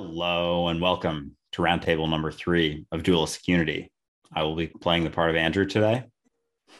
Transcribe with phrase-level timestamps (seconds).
[0.00, 3.90] Hello and welcome to roundtable number three of Dualistic Unity.
[4.32, 6.04] I will be playing the part of Andrew today.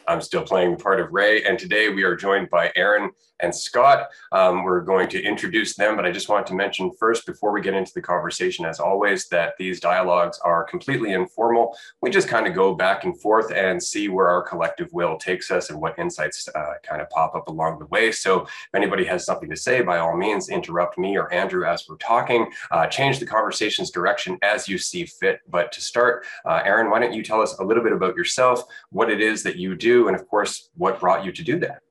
[0.07, 3.55] I'm still playing the part of Ray, and today we are joined by Aaron and
[3.55, 4.07] Scott.
[4.31, 7.61] Um, we're going to introduce them, but I just want to mention first, before we
[7.61, 11.75] get into the conversation, as always, that these dialogues are completely informal.
[12.01, 15.51] We just kind of go back and forth and see where our collective will takes
[15.51, 18.11] us and what insights uh, kind of pop up along the way.
[18.11, 21.87] So if anybody has something to say, by all means, interrupt me or Andrew as
[21.87, 22.51] we're talking.
[22.71, 25.39] Uh, change the conversation's direction as you see fit.
[25.49, 28.63] But to start, uh, Aaron, why don't you tell us a little bit about yourself,
[28.89, 31.81] what it is that you do, and of course, what brought you to do that?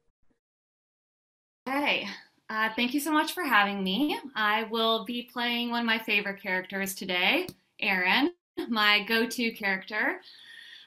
[1.67, 2.07] Hey,
[2.49, 4.19] uh, thank you so much for having me.
[4.35, 7.47] I will be playing one of my favorite characters today,
[7.81, 8.33] Aaron,
[8.69, 10.21] my go to character.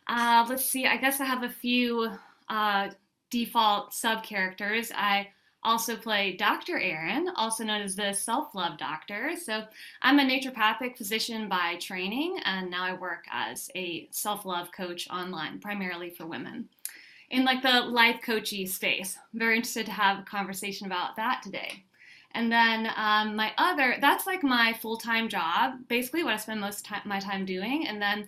[0.08, 2.10] Uh, let's see, I guess I have a few
[2.50, 2.90] uh,
[3.30, 4.92] default sub characters.
[4.96, 5.28] I
[5.64, 6.80] also play Dr.
[6.80, 9.34] Aaron, also known as the self love doctor.
[9.42, 9.64] So
[10.02, 15.08] I'm a naturopathic physician by training, and now I work as a self love coach
[15.10, 16.70] online, primarily for women
[17.32, 19.18] in like the life coachy space.
[19.34, 21.84] I'm very interested to have a conversation about that today.
[22.34, 26.62] And then um, my other, that's like my full time job, basically what I spend
[26.62, 27.88] most of my time doing.
[27.88, 28.28] And then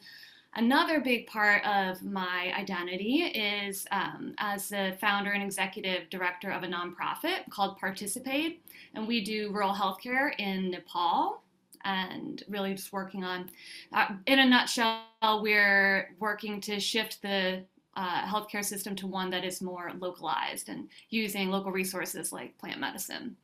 [0.55, 6.63] another big part of my identity is um, as the founder and executive director of
[6.63, 8.63] a nonprofit called Participate.
[8.93, 11.41] And we do rural healthcare in Nepal
[11.83, 13.49] and really just working on,
[13.91, 15.03] uh, in a nutshell,
[15.41, 17.63] we're working to shift the
[17.95, 22.79] uh, healthcare system to one that is more localized and using local resources like plant
[22.79, 23.35] medicine.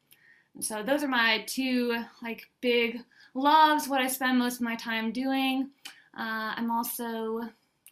[0.55, 2.99] And so those are my two like big
[3.33, 3.87] loves.
[3.87, 5.69] What I spend most of my time doing.
[6.19, 7.41] Uh, I'm also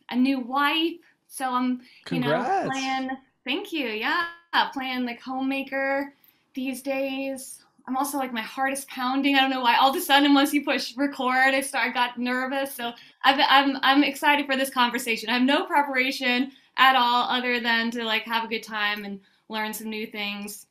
[0.09, 0.95] a new wife,
[1.27, 2.47] so I'm Congrats.
[2.49, 3.17] you know playing.
[3.45, 3.87] Thank you.
[3.87, 4.25] Yeah,
[4.73, 6.13] playing like homemaker
[6.53, 7.63] these days.
[7.87, 9.35] I'm also like my heart is pounding.
[9.35, 9.77] I don't know why.
[9.77, 12.75] All of a sudden, once you push record, I start I got nervous.
[12.75, 12.91] So
[13.23, 15.29] I've, I'm I'm excited for this conversation.
[15.29, 19.21] I have no preparation at all, other than to like have a good time and
[19.47, 20.66] learn some new things.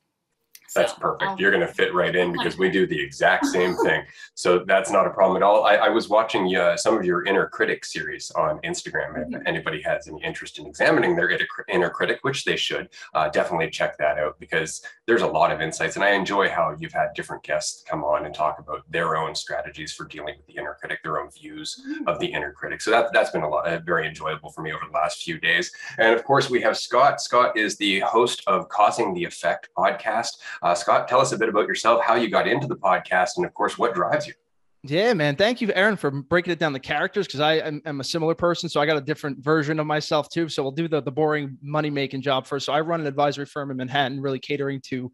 [0.74, 1.30] That's so perfect.
[1.30, 4.04] I'll, You're going to fit right in because we do the exact same thing.
[4.34, 5.64] So that's not a problem at all.
[5.64, 9.20] I, I was watching uh, some of your inner critic series on Instagram.
[9.20, 9.46] If mm-hmm.
[9.46, 11.30] anybody has any interest in examining their
[11.68, 15.60] inner critic, which they should, uh, definitely check that out because there's a lot of
[15.60, 15.96] insights.
[15.96, 19.34] And I enjoy how you've had different guests come on and talk about their own
[19.34, 22.08] strategies for dealing with the inner critic, their own views mm-hmm.
[22.08, 22.80] of the inner critic.
[22.80, 25.38] So that, that's been a lot, uh, very enjoyable for me over the last few
[25.38, 25.70] days.
[25.98, 27.20] And of course, we have Scott.
[27.20, 30.38] Scott is the host of Causing the Effect podcast.
[30.66, 33.46] Uh, Scott, tell us a bit about yourself, how you got into the podcast, and
[33.46, 34.34] of course, what drives you.
[34.82, 35.36] Yeah, man.
[35.36, 38.34] Thank you, Aaron, for breaking it down the characters because I am, am, a similar
[38.34, 38.68] person.
[38.68, 40.48] So I got a different version of myself too.
[40.48, 42.66] So we'll do the, the boring money making job first.
[42.66, 45.12] So I run an advisory firm in Manhattan, really catering to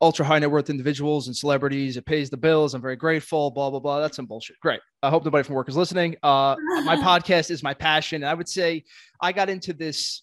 [0.00, 1.96] ultra high net worth individuals and celebrities.
[1.96, 2.74] It pays the bills.
[2.74, 3.52] I'm very grateful.
[3.52, 4.00] Blah blah blah.
[4.00, 4.58] That's some bullshit.
[4.58, 4.80] Great.
[5.04, 6.16] I hope nobody from work is listening.
[6.24, 8.22] Uh, my podcast is my passion.
[8.22, 8.82] and I would say
[9.20, 10.22] I got into this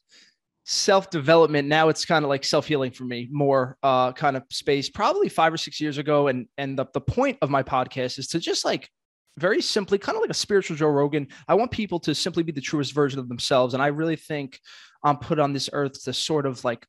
[0.69, 4.43] self development now it's kind of like self healing for me more uh kind of
[4.51, 4.89] space.
[4.89, 8.27] Probably 5 or 6 years ago and and the the point of my podcast is
[8.27, 8.89] to just like
[9.37, 12.51] very simply kind of like a spiritual Joe Rogan I want people to simply be
[12.51, 14.59] the truest version of themselves and I really think
[15.05, 16.85] I'm put on this earth to sort of like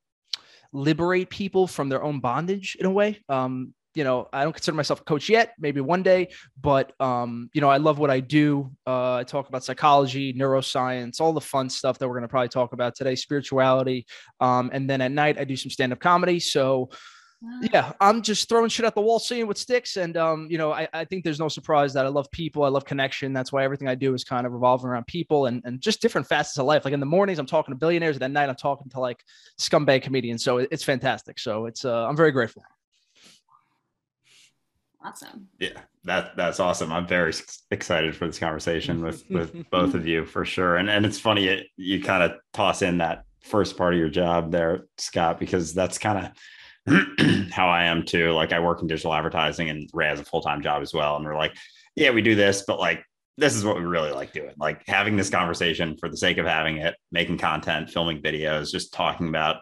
[0.72, 3.20] liberate people from their own bondage in a way.
[3.28, 6.28] Um you know, I don't consider myself a coach yet, maybe one day,
[6.60, 8.70] but um, you know, I love what I do.
[8.86, 12.48] Uh, I talk about psychology, neuroscience, all the fun stuff that we're going to probably
[12.48, 14.06] talk about today, spirituality.
[14.40, 16.40] Um, and then at night I do some stand-up comedy.
[16.40, 16.90] So
[17.72, 19.96] yeah, I'm just throwing shit at the wall, seeing what sticks.
[19.96, 22.64] And um, you know, I, I think there's no surprise that I love people.
[22.64, 23.32] I love connection.
[23.32, 26.26] That's why everything I do is kind of revolving around people and, and just different
[26.26, 26.84] facets of life.
[26.84, 29.22] Like in the mornings, I'm talking to billionaires, and at night I'm talking to like
[29.58, 30.42] scumbag comedians.
[30.42, 31.38] So it's fantastic.
[31.38, 32.64] So it's uh, I'm very grateful
[35.08, 35.48] awesome.
[35.58, 36.92] Yeah, that that's awesome.
[36.92, 37.32] I'm very
[37.70, 40.76] excited for this conversation with with both of you for sure.
[40.76, 44.08] And and it's funny it, you kind of toss in that first part of your
[44.08, 46.26] job there, Scott, because that's kind
[46.86, 48.32] of how I am too.
[48.32, 51.16] Like I work in digital advertising and Ray has a full time job as well.
[51.16, 51.56] And we're like,
[51.94, 53.04] yeah, we do this, but like
[53.36, 54.54] this is what we really like doing.
[54.58, 58.92] Like having this conversation for the sake of having it, making content, filming videos, just
[58.92, 59.58] talking about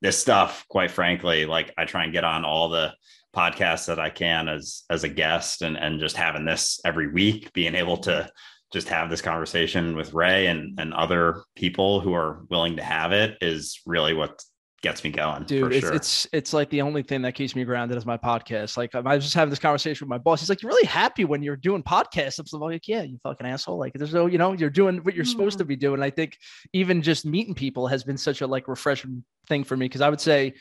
[0.00, 0.64] this stuff.
[0.68, 2.92] Quite frankly, like I try and get on all the
[3.36, 7.52] podcasts that I can as as a guest and and just having this every week,
[7.52, 8.30] being able to
[8.72, 13.12] just have this conversation with Ray and and other people who are willing to have
[13.12, 14.42] it is really what
[14.82, 15.42] gets me going.
[15.44, 15.94] Dude, it's, sure.
[15.94, 18.76] it's it's like the only thing that keeps me grounded is my podcast.
[18.76, 20.40] Like I was just having this conversation with my boss.
[20.40, 23.78] He's like, "You're really happy when you're doing podcasts." I'm like, "Yeah, you fucking asshole."
[23.78, 25.68] Like there's no, you know, you're doing what you're supposed to mm.
[25.68, 26.02] be doing.
[26.02, 26.36] I think
[26.72, 30.08] even just meeting people has been such a like refreshing thing for me because I
[30.08, 30.54] would say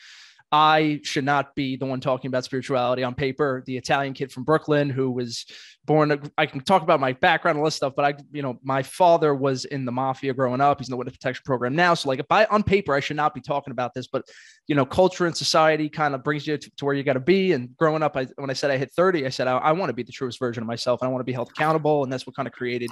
[0.52, 3.64] I should not be the one talking about spirituality on paper.
[3.66, 5.46] The Italian kid from Brooklyn who was
[5.86, 8.60] born, I can talk about my background and all this stuff, but I, you know,
[8.64, 10.80] my father was in the mafia growing up.
[10.80, 11.94] He's in the witness protection program now.
[11.94, 14.24] So like if I on paper, I should not be talking about this, but
[14.68, 17.20] you know, culture and society kind of brings you to, to where you got to
[17.20, 17.52] be.
[17.54, 19.90] And growing up, I, when I said I hit 30, I said, I, I want
[19.90, 21.04] to be the truest version of myself.
[21.04, 22.04] I want to be held accountable.
[22.04, 22.92] And that's what kind of created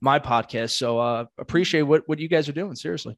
[0.00, 0.70] my podcast.
[0.70, 2.74] So uh, appreciate what, what you guys are doing.
[2.74, 3.16] Seriously.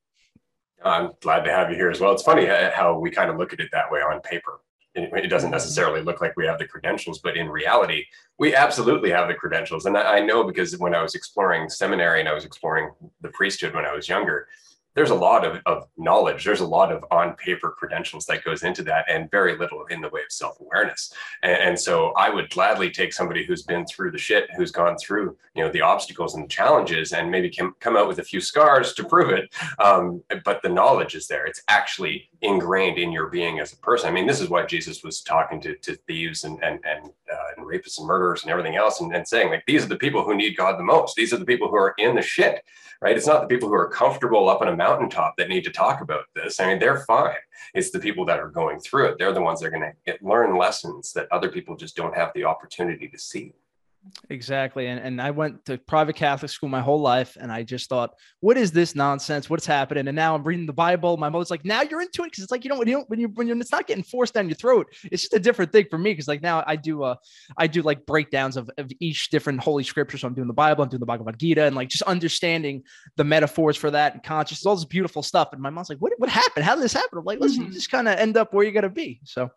[0.85, 2.13] I'm glad to have you here as well.
[2.13, 4.61] It's funny uh, how we kind of look at it that way on paper.
[4.95, 8.05] It doesn't necessarily look like we have the credentials, but in reality,
[8.39, 9.87] we absolutely have the credentials.
[9.87, 12.91] And I know because when I was exploring seminary and I was exploring
[13.21, 14.49] the priesthood when I was younger,
[14.95, 16.45] there's a lot of, of knowledge.
[16.45, 20.01] There's a lot of on paper credentials that goes into that and very little in
[20.01, 21.13] the way of self-awareness.
[21.43, 24.97] And, and, so i would gladly take somebody who's been through the shit who's gone
[24.99, 28.25] through you know the obstacles and the challenges and maybe can come out with a
[28.25, 29.53] few scars to prove it.
[29.79, 31.47] Um, but the knowledge is there.
[31.47, 35.03] It's actually ingrained in your being as a person i mean this is why jesus
[35.03, 38.77] was talking to, to thieves and and and, uh, and rapists and murderers and everything
[38.77, 41.33] else and, and saying like these are the people who need god the most these
[41.33, 42.63] are the people who are in the shit
[43.01, 43.17] right?
[43.17, 46.01] It's not the people who are comfortable up on a mountaintop that need to talk
[46.01, 46.61] about this.
[46.61, 47.35] I mean, they're fine.
[47.75, 49.17] It's the people that are going through it.
[49.19, 52.33] They're the ones that are going to learn lessons that other people just don't have
[52.35, 53.55] the opportunity to see.
[54.31, 54.87] Exactly.
[54.87, 57.37] And, and I went to private Catholic school my whole life.
[57.39, 59.51] And I just thought, what is this nonsense?
[59.51, 60.09] What's happening?
[60.09, 61.17] And now I'm reading the Bible.
[61.17, 62.33] My mother's like, now you're into it.
[62.33, 64.35] Cause it's like, you know, when you when you, when you're, it's not getting forced
[64.35, 66.15] down your throat, it's just a different thing for me.
[66.15, 67.17] Cause like now I do, uh,
[67.59, 70.17] I do like breakdowns of, of each different Holy scripture.
[70.17, 72.83] So I'm doing the Bible, I'm doing the Bhagavad Gita and like just understanding
[73.17, 75.53] the metaphors for that and consciousness, all this beautiful stuff.
[75.53, 76.65] And my mom's like, what, what happened?
[76.65, 77.19] How did this happen?
[77.19, 77.69] I'm like, listen, mm-hmm.
[77.69, 79.21] you just kind of end up where you got to be.
[79.25, 79.51] So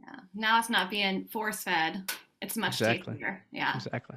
[0.00, 2.10] yeah, now it's not being force fed.
[2.40, 3.14] It's much exactly.
[3.14, 3.44] tastier.
[3.52, 3.74] Yeah.
[3.74, 4.16] Exactly.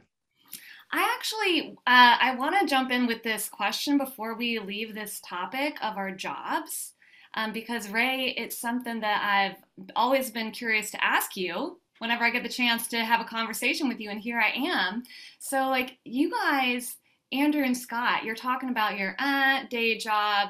[0.94, 5.22] I actually, uh, I want to jump in with this question before we leave this
[5.22, 6.94] topic of our jobs,
[7.34, 12.30] um, because Ray, it's something that I've always been curious to ask you whenever I
[12.30, 15.04] get the chance to have a conversation with you, and here I am.
[15.40, 16.98] So, like, you guys,
[17.32, 20.50] Andrew and Scott, you're talking about your uh, day job,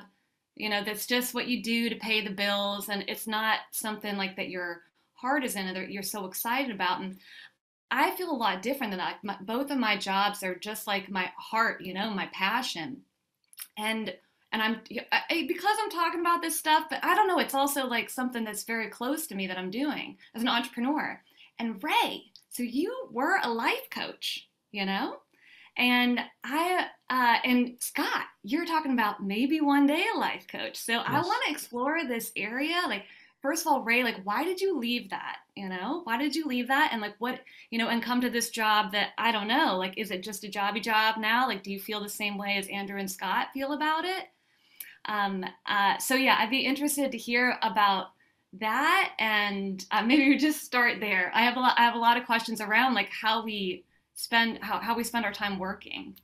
[0.55, 4.17] you know, that's just what you do to pay the bills, and it's not something
[4.17, 4.81] like that your
[5.13, 7.01] heart is in that you're so excited about.
[7.01, 7.17] And
[7.91, 9.17] I feel a lot different than that.
[9.21, 13.01] My, both of my jobs are just like my heart, you know, my passion.
[13.77, 14.13] And
[14.53, 17.85] and I'm I, because I'm talking about this stuff, but I don't know, it's also
[17.85, 21.21] like something that's very close to me that I'm doing as an entrepreneur.
[21.59, 25.17] And Ray, so you were a life coach, you know?
[25.77, 30.77] And I uh, and Scott, you're talking about maybe one day a life coach.
[30.77, 31.05] So yes.
[31.07, 33.03] I want to explore this area, like
[33.41, 35.37] first of all, Ray, like, why did you leave that?
[35.55, 36.89] You know, why did you leave that?
[36.91, 37.39] And like, what,
[37.69, 40.43] you know, and come to this job that I don't know, like, is it just
[40.43, 41.47] a jobby job now?
[41.47, 44.25] Like, do you feel the same way as Andrew and Scott feel about it?
[45.05, 48.07] Um, uh, so yeah, I'd be interested to hear about
[48.59, 51.31] that, and uh, maybe we just start there.
[51.33, 51.75] I have a lot.
[51.77, 55.25] I have a lot of questions around like how we spend how, how we spend
[55.25, 56.15] our time working.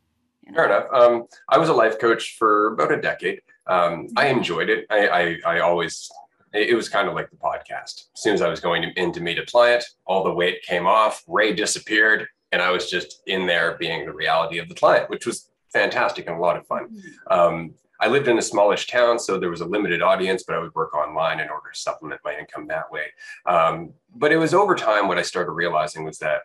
[0.46, 0.58] You know?
[0.58, 0.86] Fair enough.
[0.94, 3.42] Um, I was a life coach for about a decade.
[3.66, 4.86] Um, I enjoyed it.
[4.90, 6.10] I, I, I always
[6.54, 8.06] it was kind of like the podcast.
[8.16, 10.88] As soon as I was going in to meet a client, all the weight came
[10.88, 15.10] off, Ray disappeared, and I was just in there being the reality of the client,
[15.10, 16.90] which was fantastic and a lot of fun.
[17.30, 20.60] Um, I lived in a smallish town, so there was a limited audience, but I
[20.60, 23.08] would work online in order to supplement my income that way.
[23.46, 26.44] Um, but it was over time what I started realizing was that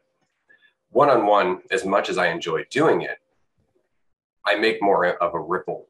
[0.90, 3.18] one on one, as much as I enjoy doing it,
[4.44, 5.86] I make more of a ripple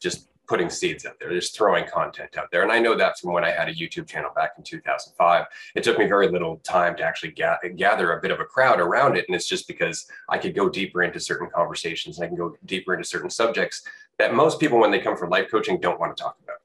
[0.00, 2.62] just putting seeds out there, just throwing content out there.
[2.62, 5.46] And I know that from when I had a YouTube channel back in 2005.
[5.74, 8.80] It took me very little time to actually ga- gather a bit of a crowd
[8.80, 9.26] around it.
[9.28, 12.56] And it's just because I could go deeper into certain conversations and I can go
[12.64, 13.82] deeper into certain subjects
[14.18, 16.56] that most people, when they come for life coaching, don't want to talk about.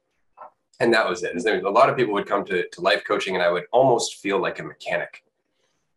[0.80, 1.36] And that was it.
[1.46, 4.42] A lot of people would come to, to life coaching and I would almost feel
[4.42, 5.24] like a mechanic,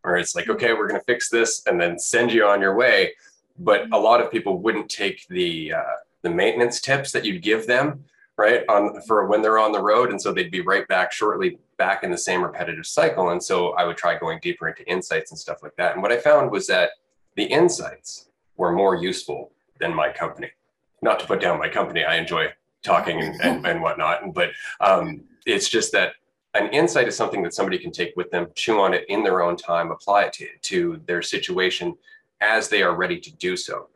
[0.01, 2.75] where it's like, okay, we're going to fix this and then send you on your
[2.75, 3.13] way.
[3.57, 5.83] But a lot of people wouldn't take the, uh,
[6.27, 8.03] the maintenance tips that you'd give them
[8.37, 10.11] right on for when they're on the road.
[10.11, 13.29] And so they'd be right back shortly back in the same repetitive cycle.
[13.29, 15.93] And so i would try going deeper into insights and stuff like that.
[15.93, 16.91] And what i found was that
[17.35, 20.51] the insights were more useful than my company.
[21.01, 22.47] Not to put down my company i enjoy
[22.83, 24.49] talking and, and, and whatnot but
[24.81, 26.13] um, it's just that
[26.53, 29.41] an insight is something that somebody can take with them chew on it in their
[29.41, 31.95] own time apply it to, to their situation
[32.41, 33.89] as they are ready to do so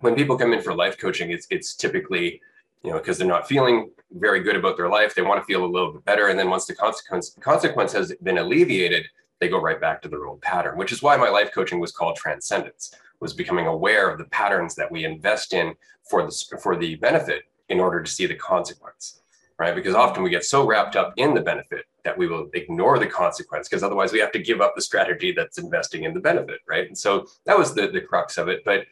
[0.00, 2.40] when people come in for life coaching, it's it's typically,
[2.82, 5.14] you know, because they're not feeling very good about their life.
[5.14, 6.28] They want to feel a little bit better.
[6.28, 9.06] And then once the consequence consequence has been alleviated,
[9.40, 11.92] they go right back to their old pattern, which is why my life coaching was
[11.92, 15.74] called transcendence, was becoming aware of the patterns that we invest in
[16.08, 19.20] for the for the benefit in order to see the consequence.
[19.58, 19.74] Right.
[19.74, 23.06] Because often we get so wrapped up in the benefit that we will ignore the
[23.06, 26.60] consequence because otherwise we have to give up the strategy that's investing in the benefit,
[26.68, 26.86] right?
[26.86, 28.62] And so that was the, the crux of it.
[28.66, 28.84] But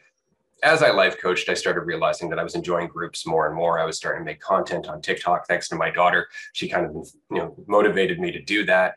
[0.65, 3.79] as I life coached, I started realizing that I was enjoying groups more and more.
[3.79, 6.27] I was starting to make content on TikTok thanks to my daughter.
[6.53, 8.95] She kind of you know motivated me to do that.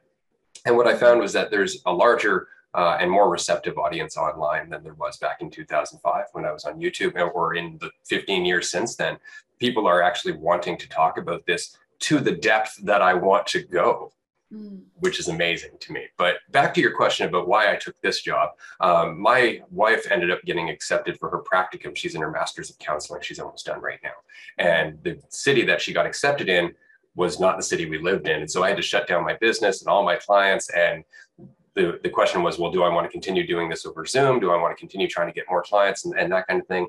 [0.65, 4.71] And what I found was that there's a larger uh, and more receptive audience online
[4.71, 8.47] than there was back in 2005 when I was on YouTube, or in the 15
[8.47, 9.19] years since then.
[9.59, 13.63] People are actually wanting to talk about this to the depth that I want to
[13.63, 14.13] go,
[14.53, 14.81] mm.
[15.01, 16.05] which is amazing to me.
[16.17, 18.51] But back to your question about why I took this job.
[18.81, 21.97] Um, my wife ended up getting accepted for her practicum.
[21.97, 23.23] She's in her master's of counseling.
[23.23, 24.13] She's almost done right now.
[24.59, 26.75] And the city that she got accepted in
[27.15, 28.41] was not the city we lived in.
[28.41, 30.71] And so I had to shut down my business and all my clients.
[30.71, 31.03] And
[31.75, 34.41] the, the question was, well, do I want to continue doing this over Zoom?
[34.41, 36.67] Do I want to continue trying to get more clients and, and that kind of
[36.69, 36.87] thing?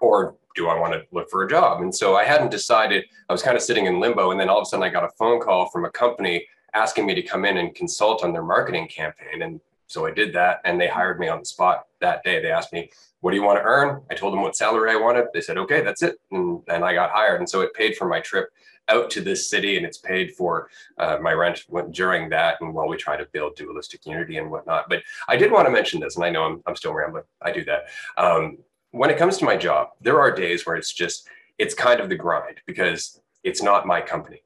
[0.00, 1.80] Or do I want to look for a job?
[1.80, 3.04] And so I hadn't decided.
[3.28, 4.30] I was kind of sitting in limbo.
[4.30, 6.46] And then all of a sudden, I got a phone call from a company
[6.78, 9.42] asking me to come in and consult on their marketing campaign.
[9.42, 10.60] And so I did that.
[10.64, 12.40] And they hired me on the spot that day.
[12.40, 14.02] They asked me, What do you want to earn?
[14.10, 15.26] I told them what salary I wanted.
[15.34, 16.16] They said, Okay, that's it.
[16.30, 17.40] And, I got hired.
[17.40, 18.48] And so it paid for my trip
[18.88, 22.88] out to this city and it's paid for uh, my rent during that and while
[22.88, 24.88] we try to build dualistic unity and whatnot.
[24.88, 27.24] But I did want to mention this, and I know I'm, I'm still rambling.
[27.42, 27.84] I do that.
[28.16, 28.58] Um,
[28.92, 32.08] when it comes to my job, there are days where it's just, it's kind of
[32.08, 34.42] the grind because it's not my company,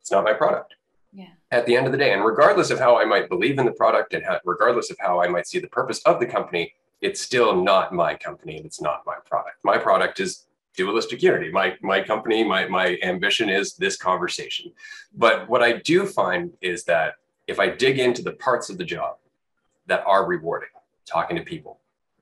[0.00, 0.74] it's not my product.
[1.14, 1.28] Yeah.
[1.52, 3.72] At the end of the day, and regardless of how I might believe in the
[3.72, 7.20] product and how, regardless of how I might see the purpose of the company, it's
[7.20, 9.56] still not my company and it's not my product.
[9.62, 11.52] My product is dualistic unity.
[11.52, 14.72] My my company, my my ambition is this conversation.
[15.14, 17.14] But what I do find is that
[17.46, 19.16] if I dig into the parts of the job
[19.86, 20.70] that are rewarding,
[21.06, 21.78] talking to people,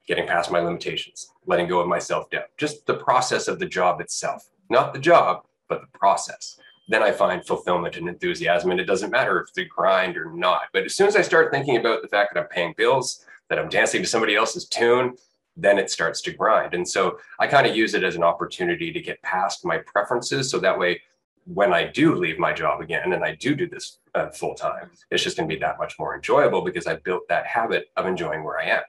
[0.07, 4.01] getting past my limitations, letting go of my self-doubt, just the process of the job
[4.03, 6.59] itself, not the job, but the process.
[6.89, 8.71] Then I find fulfillment and enthusiasm.
[8.71, 10.63] And it doesn't matter if the grind or not.
[10.73, 13.59] But as soon as I start thinking about the fact that I'm paying bills, that
[13.59, 15.17] I'm dancing to somebody else's tune,
[15.57, 16.75] then it starts to grind.
[16.75, 20.51] And so I kind of use it as an opportunity to get past my preferences.
[20.51, 21.01] So that way,
[21.45, 24.91] when I do leave my job again and I do do this uh, full time,
[25.11, 28.07] it's just going to be that much more enjoyable because I built that habit of
[28.07, 28.83] enjoying where I am.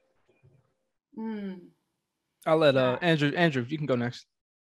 [1.17, 1.59] Mm.
[2.45, 3.31] I'll let uh, Andrew.
[3.35, 4.25] Andrew, you can go next.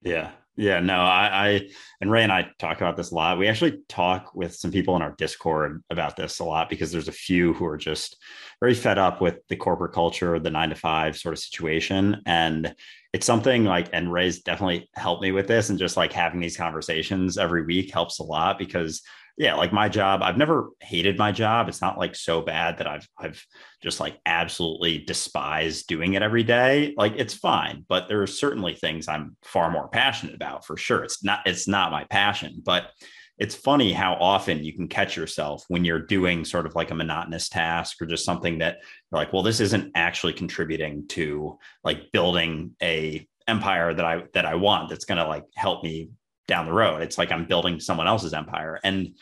[0.03, 0.31] Yeah,
[0.61, 1.69] yeah, no, I, I
[2.01, 3.39] and Ray and I talk about this a lot.
[3.39, 7.07] We actually talk with some people in our Discord about this a lot because there's
[7.07, 8.21] a few who are just
[8.59, 12.21] very fed up with the corporate culture, the nine to five sort of situation.
[12.27, 12.75] And
[13.11, 15.71] it's something like, and Ray's definitely helped me with this.
[15.71, 19.01] And just like having these conversations every week helps a lot because
[19.37, 21.67] yeah, like my job, I've never hated my job.
[21.67, 23.43] It's not like so bad that I've I've
[23.81, 26.93] just like absolutely despised doing it every day.
[26.97, 31.03] Like it's fine, but there are certainly things I'm far more passionate about for sure.
[31.03, 32.91] It's not it's not my passion, but
[33.37, 36.95] it's funny how often you can catch yourself when you're doing sort of like a
[36.95, 38.77] monotonous task or just something that
[39.11, 44.45] you're like, well, this isn't actually contributing to like building a empire that I that
[44.45, 46.09] I want that's going to like help me
[46.47, 47.01] down the road.
[47.01, 48.79] It's like I'm building someone else's empire.
[48.83, 49.15] And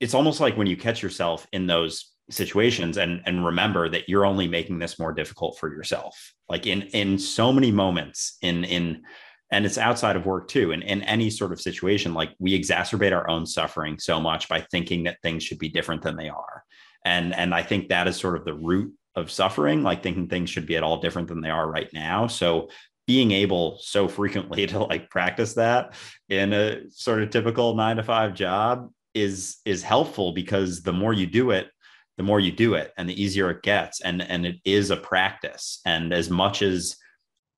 [0.00, 4.24] it's almost like when you catch yourself in those situations and and remember that you're
[4.24, 6.32] only making this more difficult for yourself.
[6.48, 9.02] Like in in so many moments in in
[9.50, 10.72] and it's outside of work too.
[10.72, 14.62] And in any sort of situation, like we exacerbate our own suffering so much by
[14.62, 16.64] thinking that things should be different than they are.
[17.04, 20.50] And and I think that is sort of the root of suffering, like thinking things
[20.50, 22.26] should be at all different than they are right now.
[22.26, 22.68] So
[23.06, 25.94] being able so frequently to like practice that
[26.28, 31.12] in a sort of typical nine to five job is is helpful because the more
[31.12, 31.68] you do it
[32.16, 34.96] the more you do it and the easier it gets and and it is a
[34.96, 35.80] practice.
[35.84, 36.96] And as much as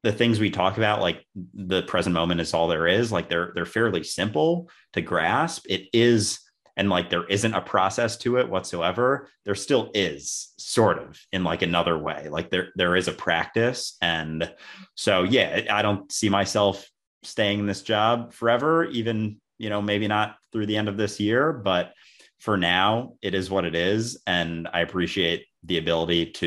[0.02, 3.52] the things we talk about like the present moment is all there is like they're
[3.54, 6.38] they're fairly simple to grasp it is
[6.76, 11.44] and like there isn't a process to it whatsoever there still is sort of in
[11.44, 12.28] like another way.
[12.28, 14.52] Like there there is a practice and
[14.94, 16.90] so yeah i don't see myself
[17.22, 21.18] staying in this job forever even you know maybe not through the end of this
[21.18, 21.92] year but
[22.38, 26.46] for now it is what it is and i appreciate the ability to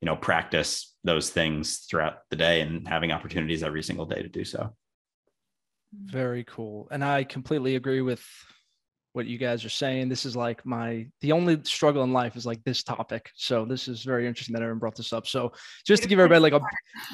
[0.00, 4.28] you know practice those things throughout the day and having opportunities every single day to
[4.28, 4.74] do so.
[5.92, 8.24] Very cool and i completely agree with
[9.12, 10.08] what you guys are saying.
[10.08, 13.30] This is like my the only struggle in life is like this topic.
[13.34, 15.26] So this is very interesting that everyone brought this up.
[15.26, 15.52] So
[15.84, 16.64] just to give everybody like a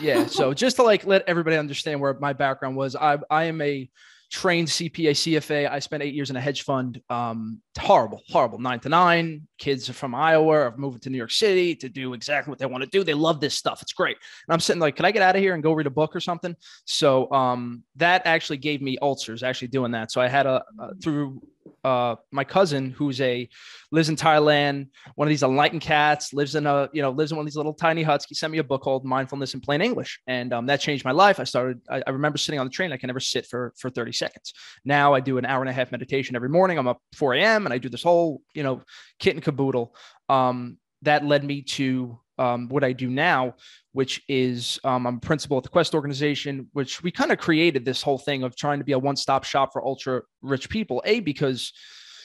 [0.00, 3.61] yeah, so just to like let everybody understand where my background was, I I am
[3.61, 3.88] a
[4.31, 5.71] trained CPA, CFA.
[5.71, 7.00] I spent eight years in a hedge fund.
[7.09, 8.59] Um, horrible, horrible.
[8.59, 9.47] Nine to nine.
[9.59, 12.83] Kids from Iowa are moving to New York City to do exactly what they want
[12.83, 13.05] to do.
[13.05, 13.83] They love this stuff.
[13.83, 14.17] It's great.
[14.47, 16.15] And I'm sitting like, can I get out of here and go read a book
[16.15, 16.57] or something?
[16.85, 19.43] So um, that actually gave me ulcers.
[19.43, 20.11] Actually doing that.
[20.11, 21.41] So I had a, a through
[21.85, 23.49] uh, my cousin who's a
[23.90, 27.37] lives in Thailand, one of these enlightened cats, lives in a you know lives in
[27.37, 28.26] one of these little tiny huts.
[28.28, 31.12] He sent me a book called Mindfulness in Plain English, and um, that changed my
[31.12, 31.40] life.
[31.40, 31.80] I started.
[31.88, 32.92] I, I, remember sitting on the train.
[32.92, 34.52] I can never sit for for 30 seconds.
[34.85, 36.78] Now I do an hour and a half meditation every morning.
[36.78, 37.66] I'm up 4 a.m.
[37.66, 38.82] and I do this whole you know
[39.18, 39.94] kit and caboodle.
[40.28, 43.55] Um, that led me to um, what I do now,
[43.93, 47.85] which is um, I'm a principal at the Quest organization, which we kind of created
[47.85, 51.02] this whole thing of trying to be a one-stop shop for ultra rich people.
[51.05, 51.73] A because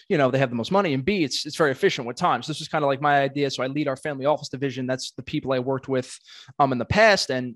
[0.10, 2.44] you know they have the most money, and B it's it's very efficient with time.
[2.44, 3.50] So this is kind of like my idea.
[3.50, 4.86] So I lead our family office division.
[4.86, 6.18] That's the people I worked with
[6.60, 7.56] um, in the past, and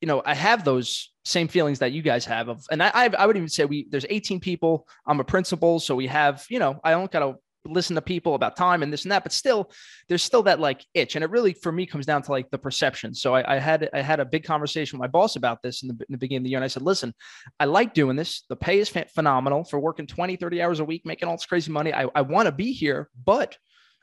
[0.00, 3.26] you know I have those same feelings that you guys have of and I, I
[3.26, 6.78] would even say we there's 18 people i'm a principal so we have you know
[6.84, 7.34] i don't gotta
[7.66, 9.70] listen to people about time and this and that, but still,
[10.08, 12.58] there's still that like itch, and it really for me comes down to like the
[12.58, 13.14] perception.
[13.14, 15.88] So I, I had I had a big conversation with my boss about this in
[15.88, 17.14] the, in the, beginning of the year, and I said, listen,
[17.60, 18.44] I like doing this.
[18.48, 21.70] The pay is phenomenal for working 20, 30 hours a week, making all this crazy
[21.70, 21.92] money.
[21.92, 23.56] I, I want to be here, but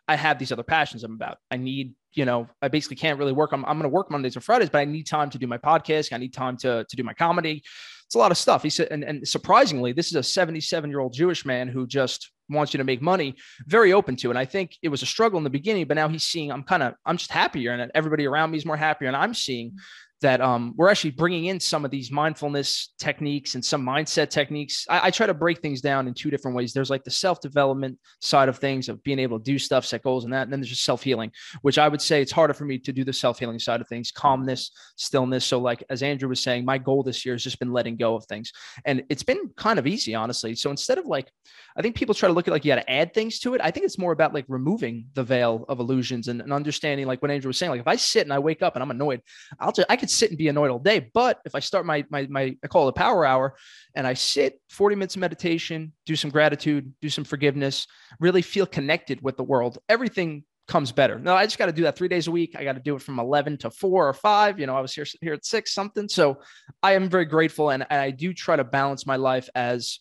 [0.08, 1.38] I have these other passions I'm about.
[1.50, 3.54] I need, you know, I basically can't really work.
[3.54, 5.58] I'm, I'm going to work Mondays and Fridays, but I need time to do my
[5.58, 6.12] podcast.
[6.12, 7.64] I need time to, to do my comedy.
[8.06, 8.64] It's a lot of stuff.
[8.64, 12.32] He said, and, and surprisingly, this is a 77 year old Jewish man who just
[12.50, 13.36] wants you to make money,
[13.66, 14.30] very open to.
[14.30, 16.64] And I think it was a struggle in the beginning, but now he's seeing I'm
[16.64, 19.78] kind of I'm just happier, and everybody around me is more happier, and I'm seeing
[20.24, 24.86] that um, we're actually bringing in some of these mindfulness techniques and some mindset techniques.
[24.90, 26.74] I, I try to break things down in two different ways.
[26.74, 30.02] There's like the self development side of things of being able to do stuff, set
[30.02, 30.44] goals, and that.
[30.44, 32.92] And then there's just self healing, which I would say it's harder for me to
[32.92, 35.46] do the self healing side of things, calmness, stillness.
[35.46, 38.16] So, like as Andrew was saying, my goal this year has just been letting go
[38.16, 38.52] of things,
[38.86, 40.56] and it's been kind of easy, honestly.
[40.56, 41.30] So instead of like,
[41.76, 43.62] I think people try to look at like you got to add things to it.
[43.62, 47.22] I think it's more about like removing the veil of illusions and, and understanding, like
[47.22, 47.72] what Andrew was saying.
[47.72, 49.22] Like if I sit and I wake up and I'm annoyed,
[49.60, 51.10] I'll just I could sit and be annoyed all day.
[51.14, 53.56] But if I start my my my I call it a power hour
[53.96, 57.88] and I sit 40 minutes of meditation, do some gratitude, do some forgiveness,
[58.20, 61.20] really feel connected with the world, everything comes better.
[61.20, 62.56] No, I just got to do that three days a week.
[62.58, 64.60] I got to do it from 11 to four or five.
[64.60, 66.08] You know, I was here, here at six something.
[66.08, 66.40] So
[66.82, 67.70] I am very grateful.
[67.70, 70.00] And, and I do try to balance my life as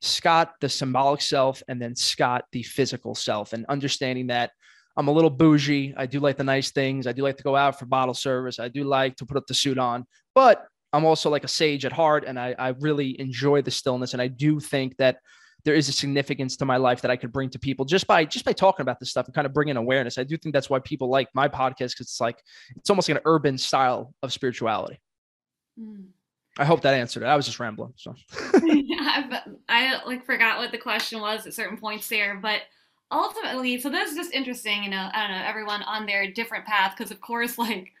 [0.00, 4.52] Scott, the symbolic self, and then Scott, the physical self, and understanding that
[4.96, 5.94] I'm a little bougie.
[5.96, 7.06] I do like the nice things.
[7.06, 8.58] I do like to go out for bottle service.
[8.58, 11.84] I do like to put up the suit on, but I'm also like a sage
[11.84, 14.12] at heart and I, I really enjoy the stillness.
[14.12, 15.18] And I do think that
[15.64, 18.24] there is a significance to my life that I could bring to people just by
[18.24, 20.18] just by talking about this stuff and kind of bringing awareness.
[20.18, 22.42] I do think that's why people like my podcast because it's like
[22.76, 24.98] it's almost like an urban style of spirituality.
[25.78, 26.06] Mm.
[26.58, 27.26] I hope that answered it.
[27.26, 27.92] I was just rambling.
[27.96, 28.14] So
[28.64, 32.62] yeah, I like forgot what the question was at certain points there, but
[33.10, 36.66] ultimately, so this is just interesting, you know, I don't know, everyone on their different
[36.66, 37.92] path, because of course, like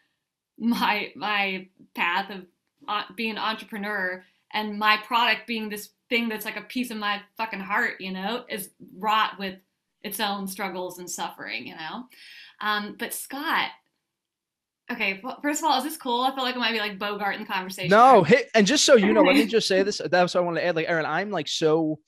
[0.58, 2.44] my my path of
[2.88, 6.96] uh, being an entrepreneur and my product being this thing that's like a piece of
[6.96, 9.56] my fucking heart, you know, is wrought with
[10.02, 12.04] its own struggles and suffering, you know.
[12.60, 13.70] Um, but Scott,
[14.90, 16.22] okay, well, first of all, is this cool?
[16.22, 17.90] I feel like it might be like Bogart in the conversation.
[17.90, 20.00] No, hey, and just so you know, let me just say this.
[20.10, 20.76] That's what I wanted to add.
[20.76, 22.00] Like, Aaron, I'm like so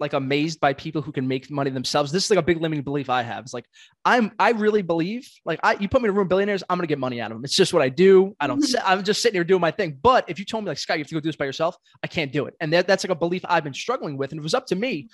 [0.00, 2.10] like amazed by people who can make money themselves.
[2.10, 3.44] This is like a big limiting belief I have.
[3.44, 3.66] It's like
[4.04, 6.86] I'm I really believe like I you put me in a room billionaires, I'm gonna
[6.86, 7.44] get money out of them.
[7.44, 8.34] It's just what I do.
[8.40, 8.82] I don't mm-hmm.
[8.84, 9.98] I'm just sitting here doing my thing.
[10.02, 11.76] But if you told me like Scott, you have to go do this by yourself,
[12.02, 12.54] I can't do it.
[12.60, 14.32] And that, that's like a belief I've been struggling with.
[14.32, 15.08] And it was up to me,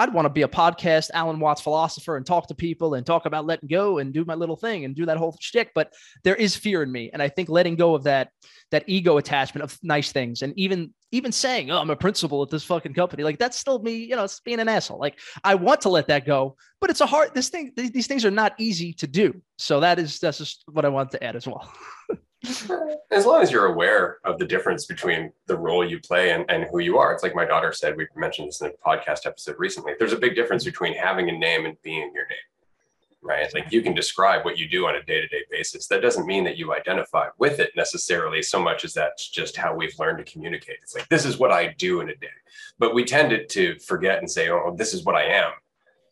[0.00, 3.26] I'd want to be a podcast, Alan Watts philosopher, and talk to people and talk
[3.26, 5.72] about letting go and do my little thing and do that whole shtick.
[5.74, 5.92] But
[6.24, 8.30] there is fear in me, and I think letting go of that
[8.70, 12.48] that ego attachment of nice things, and even even saying, "Oh, I'm a principal at
[12.48, 13.96] this fucking company," like that's still me.
[13.96, 14.98] You know, it's being an asshole.
[14.98, 17.34] Like I want to let that go, but it's a hard.
[17.34, 19.42] This thing, these things are not easy to do.
[19.58, 21.70] So that is that's just what I want to add as well.
[23.10, 26.64] as long as you're aware of the difference between the role you play and, and
[26.70, 27.12] who you are.
[27.12, 29.92] It's like my daughter said, we mentioned this in a podcast episode recently.
[29.98, 32.38] There's a big difference between having a name and being your name,
[33.20, 33.52] right?
[33.52, 35.86] Like you can describe what you do on a day to day basis.
[35.88, 39.74] That doesn't mean that you identify with it necessarily so much as that's just how
[39.74, 40.78] we've learned to communicate.
[40.82, 42.28] It's like, this is what I do in a day.
[42.78, 45.52] But we tended to forget and say, oh, this is what I am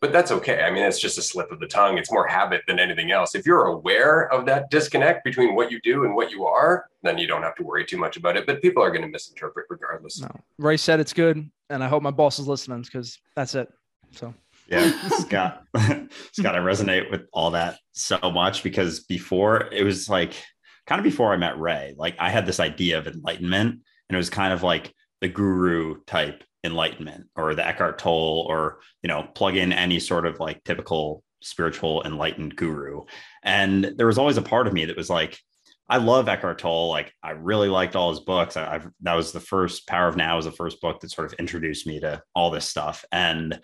[0.01, 0.63] but that's okay.
[0.63, 1.99] I mean, it's just a slip of the tongue.
[1.99, 3.35] It's more habit than anything else.
[3.35, 7.19] If you're aware of that disconnect between what you do and what you are, then
[7.19, 8.47] you don't have to worry too much about it.
[8.47, 10.21] But people are going to misinterpret regardless.
[10.21, 10.31] No.
[10.59, 13.69] Ray said it's good, and I hope my boss is listening because that's it.
[14.13, 14.33] So
[14.69, 15.65] yeah, Scott,
[16.33, 20.35] Scott, I resonate with all that so much because before it was like
[20.87, 24.17] kind of before I met Ray, like I had this idea of enlightenment, and it
[24.17, 29.23] was kind of like the guru type enlightenment or the Eckhart Tolle or you know
[29.35, 33.05] plug in any sort of like typical spiritual enlightened guru
[33.45, 35.39] and there was always a part of me that was like
[35.91, 36.91] I love Eckhart Tolle.
[36.91, 38.57] Like I really liked all his books.
[38.57, 41.33] I, I've, that was the first Power of Now was the first book that sort
[41.33, 43.05] of introduced me to all this stuff.
[43.11, 43.59] And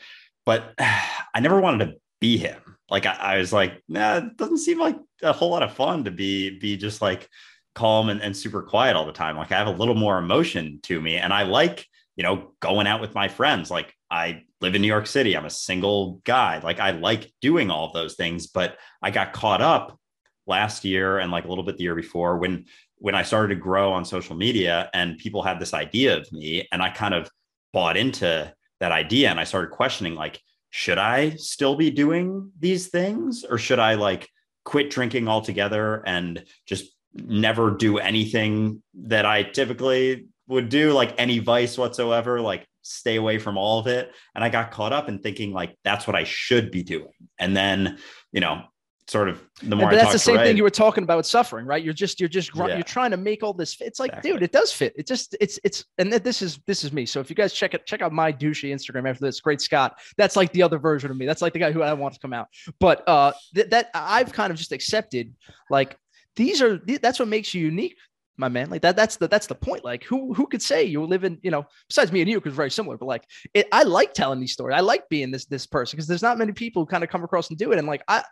[0.47, 2.61] but I never wanted to be him.
[2.89, 6.05] Like I, I was like, nah, it doesn't seem like a whole lot of fun
[6.05, 7.29] to be be just like
[7.75, 9.37] calm and, and super quiet all the time.
[9.37, 12.87] Like I have a little more emotion to me, and I like you know going
[12.87, 13.71] out with my friends.
[13.71, 15.37] Like I live in New York City.
[15.37, 16.59] I'm a single guy.
[16.59, 19.99] Like I like doing all those things, but I got caught up
[20.47, 22.67] last year and like a little bit the year before when
[22.99, 26.69] when I started to grow on social media and people had this idea of me
[26.73, 27.31] and I kind of
[27.73, 32.89] bought into that idea and I started questioning like should I still be doing these
[32.89, 34.29] things or should I like
[34.65, 41.39] quit drinking altogether and just never do anything that I typically would do like any
[41.39, 44.13] vice whatsoever like stay away from all of it.
[44.35, 47.13] And I got caught up in thinking like that's what I should be doing.
[47.39, 47.99] And then
[48.33, 48.65] you know
[49.07, 51.67] sort of the more but that's the same thing you were talking about with suffering
[51.67, 51.85] right?
[51.85, 52.69] You're just you're just yeah.
[52.69, 53.87] you're trying to make all this fit.
[53.87, 54.33] it's like exactly.
[54.33, 54.95] dude it does fit.
[54.97, 57.05] It just it's it's and this is this is me.
[57.05, 59.99] So if you guys check it check out my douchey instagram after this great scott
[60.17, 61.27] that's like the other version of me.
[61.27, 62.49] That's like the guy who i want to come out.
[62.81, 65.35] But uh th- that i've kind of just accepted
[65.71, 65.99] like
[66.37, 67.97] these are that's what makes you unique
[68.37, 68.71] my man.
[68.71, 69.85] Like that, that's the that's the point.
[69.85, 72.55] Like who who could say you live in, you know, besides me and you, because
[72.55, 74.75] very similar, but like it, I like telling these stories.
[74.77, 77.25] I like being this this person because there's not many people who kind of come
[77.25, 77.79] across and do it.
[77.79, 78.25] And like I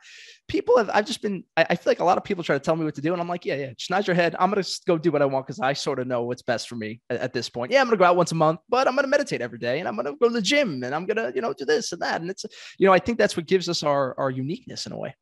[0.49, 2.61] people have I've just been I, I, feel like a lot of people try to
[2.61, 3.13] tell me what to do.
[3.13, 4.35] And I'm like, yeah, yeah, just nod your head.
[4.39, 6.77] I'm gonna go do what I want because I sort of know what's best for
[6.77, 7.73] me at, at, this point.
[7.73, 9.89] Yeah, I'm gonna go out once a month, but I'm gonna meditate every day and
[9.89, 12.21] I'm gonna go to the gym and I'm gonna, you know, do this and that.
[12.21, 12.45] And it's
[12.79, 15.15] you know, I think that's what gives us our our uniqueness in a way.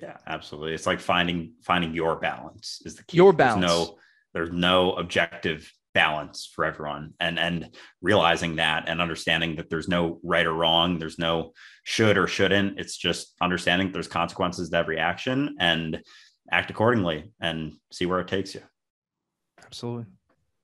[0.00, 0.74] Yeah, absolutely.
[0.74, 3.16] It's like finding finding your balance is the key.
[3.16, 3.66] Your balance.
[3.66, 3.98] There's no
[4.34, 7.14] there's no objective balance for everyone.
[7.18, 11.52] And and realizing that and understanding that there's no right or wrong there's no
[11.84, 12.78] should or shouldn't.
[12.78, 16.00] It's just understanding there's consequences to every action and
[16.52, 18.62] act accordingly and see where it takes you.
[19.64, 20.06] Absolutely.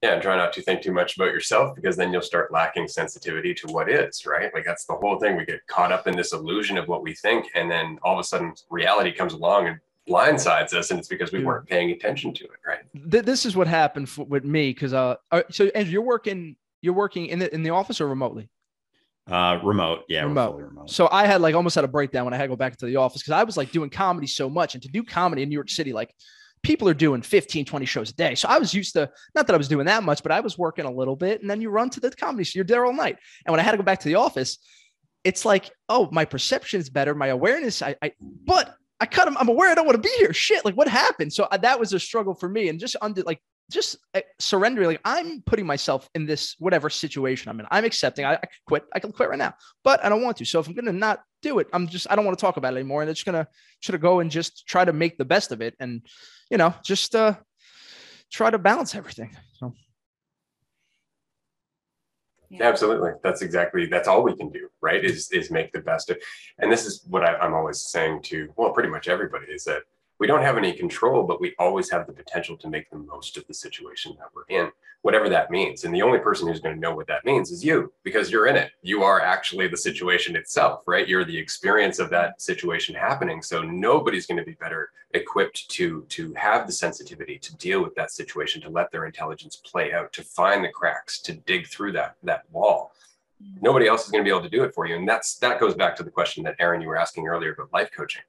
[0.02, 2.86] Yeah and try not to think too much about yourself because then you'll start lacking
[2.86, 4.52] sensitivity to what is right?
[4.54, 5.36] Like that's the whole thing.
[5.36, 8.20] We get caught up in this illusion of what we think and then all of
[8.20, 11.46] a sudden reality comes along and blindsides us and it's because we yeah.
[11.46, 12.80] weren't paying attention to it right?
[12.94, 15.16] This is what happened for, with me because uh
[15.50, 18.48] so Andrew, you're working you're working in the in the office or remotely?
[19.30, 20.04] Uh remote.
[20.08, 20.56] Yeah remote.
[20.56, 20.90] remote.
[20.90, 22.86] So i had like almost had a breakdown when i had to go back to
[22.86, 25.48] the office because i was like doing comedy so much and to do comedy in
[25.48, 26.14] new york city like
[26.62, 28.34] people are doing 15 20 shows a day.
[28.34, 30.58] So i was used to not that i was doing that much but i was
[30.58, 32.92] working a little bit and then you run to the comedy so you're there all
[32.92, 33.16] night.
[33.46, 34.58] And when i had to go back to the office
[35.24, 38.12] it's like oh my perception is better my awareness i, I
[38.44, 39.36] but I cut him.
[39.38, 40.32] I'm aware I don't want to be here.
[40.32, 41.32] Shit, like what happened?
[41.32, 44.88] So uh, that was a struggle for me, and just under like just uh, surrendering.
[44.88, 47.66] Like I'm putting myself in this whatever situation I'm in.
[47.70, 48.24] I'm accepting.
[48.24, 48.84] I, I could quit.
[48.94, 50.44] I can quit right now, but I don't want to.
[50.44, 52.74] So if I'm gonna not do it, I'm just I don't want to talk about
[52.74, 53.48] it anymore, and it's gonna
[53.80, 56.02] should go and just try to make the best of it, and
[56.50, 57.34] you know just uh
[58.30, 59.36] try to balance everything.
[59.54, 59.74] So.
[62.54, 62.68] Yeah.
[62.68, 63.12] Absolutely.
[63.22, 65.04] That's exactly that's all we can do, right?
[65.04, 66.18] Is is make the best of
[66.58, 69.82] and this is what I, I'm always saying to well, pretty much everybody is that
[70.18, 73.36] we don't have any control, but we always have the potential to make the most
[73.36, 74.70] of the situation that we're in,
[75.02, 75.84] whatever that means.
[75.84, 78.46] And the only person who's going to know what that means is you, because you're
[78.46, 78.70] in it.
[78.82, 81.08] You are actually the situation itself, right?
[81.08, 83.42] You're the experience of that situation happening.
[83.42, 87.94] So nobody's going to be better equipped to to have the sensitivity to deal with
[87.96, 91.92] that situation, to let their intelligence play out, to find the cracks, to dig through
[91.92, 92.92] that that wall.
[93.42, 93.64] Mm-hmm.
[93.64, 94.96] Nobody else is going to be able to do it for you.
[94.96, 97.72] And that's that goes back to the question that Aaron you were asking earlier about
[97.72, 98.22] life coaching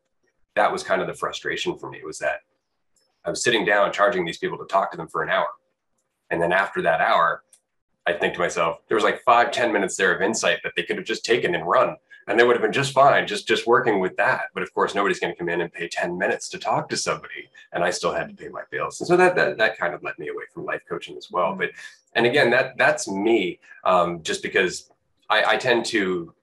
[0.56, 2.40] that was kind of the frustration for me was that
[3.24, 5.48] I was sitting down charging these people to talk to them for an hour.
[6.30, 7.44] And then after that hour,
[8.08, 10.84] I think to myself, there was like five, ten minutes there of insight that they
[10.84, 11.96] could have just taken and run.
[12.28, 14.46] And they would have been just fine, just just working with that.
[14.54, 16.98] But of course, nobody's going to come in and pay 10 minutes to talk to
[16.98, 17.50] somebody.
[17.72, 19.00] And I still had to pay my bills.
[19.00, 21.56] And so that that, that kind of led me away from life coaching as well.
[21.56, 21.72] But
[22.14, 24.90] and again, that that's me, um, just because
[25.30, 26.34] I, I tend to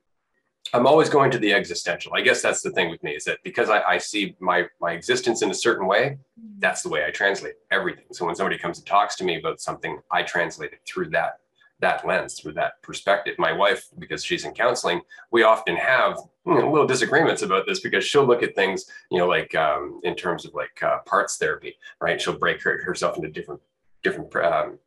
[0.74, 2.14] I'm always going to the existential.
[2.14, 4.92] I guess that's the thing with me is that because I, I, see my my
[4.92, 6.18] existence in a certain way,
[6.58, 8.06] that's the way I translate everything.
[8.12, 11.40] So when somebody comes and talks to me about something, I translate it through that
[11.80, 13.34] that lens, through that perspective.
[13.38, 17.80] My wife, because she's in counseling, we often have you know, little disagreements about this
[17.80, 21.36] because she'll look at things, you know, like um, in terms of like uh, parts
[21.36, 22.20] therapy, right?
[22.20, 23.60] She'll break her, herself into different
[24.02, 24.78] different um,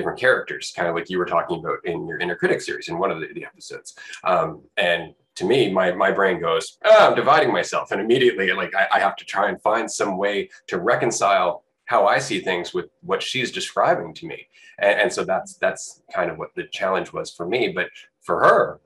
[0.00, 2.98] different characters, kind of like you were talking about in your inner critic series in
[2.98, 3.94] one of the, the episodes.
[4.24, 8.74] Um, and to me, my my brain goes, oh, I'm dividing myself, and immediately, like
[8.74, 12.72] I, I have to try and find some way to reconcile how I see things
[12.72, 14.46] with what she's describing to me.
[14.78, 17.72] And, and, so that's that's kind of what the challenge was for me.
[17.74, 17.88] But
[18.22, 18.80] for her,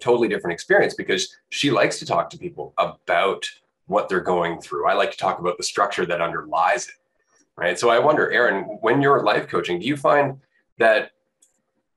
[0.00, 3.46] totally different experience because she likes to talk to people about
[3.86, 4.88] what they're going through.
[4.88, 6.94] I like to talk about the structure that underlies it
[7.56, 7.78] right?
[7.78, 10.40] So I wonder, Aaron, when you're life coaching, do you find
[10.78, 11.12] that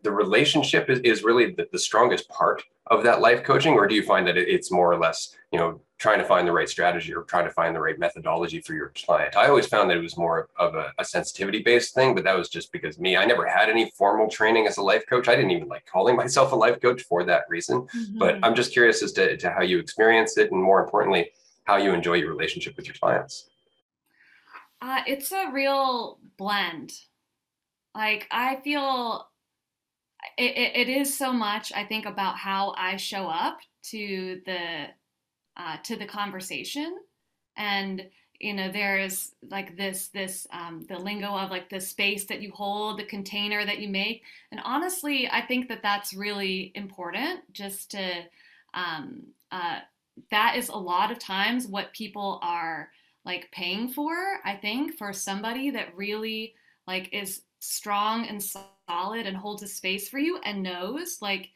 [0.03, 3.95] the relationship is, is really the, the strongest part of that life coaching, or do
[3.95, 7.13] you find that it's more or less, you know, trying to find the right strategy
[7.15, 9.35] or trying to find the right methodology for your client?
[9.35, 12.37] I always found that it was more of a, a sensitivity based thing, but that
[12.37, 15.27] was just because me, I never had any formal training as a life coach.
[15.27, 17.81] I didn't even like calling myself a life coach for that reason.
[17.81, 18.19] Mm-hmm.
[18.19, 21.31] But I'm just curious as to, to how you experience it, and more importantly,
[21.63, 23.49] how you enjoy your relationship with your clients.
[24.81, 26.93] Uh, it's a real blend.
[27.93, 29.27] Like I feel
[30.37, 31.71] it, it, it is so much.
[31.73, 34.87] I think about how I show up to the
[35.57, 36.97] uh, to the conversation,
[37.55, 38.05] and
[38.39, 42.51] you know there's like this this um, the lingo of like the space that you
[42.51, 47.41] hold, the container that you make, and honestly, I think that that's really important.
[47.53, 48.23] Just to
[48.73, 49.79] um, uh,
[50.31, 52.89] that is a lot of times what people are
[53.25, 54.15] like paying for.
[54.45, 56.53] I think for somebody that really
[56.87, 61.49] like is strong and solid and holds a space for you and knows like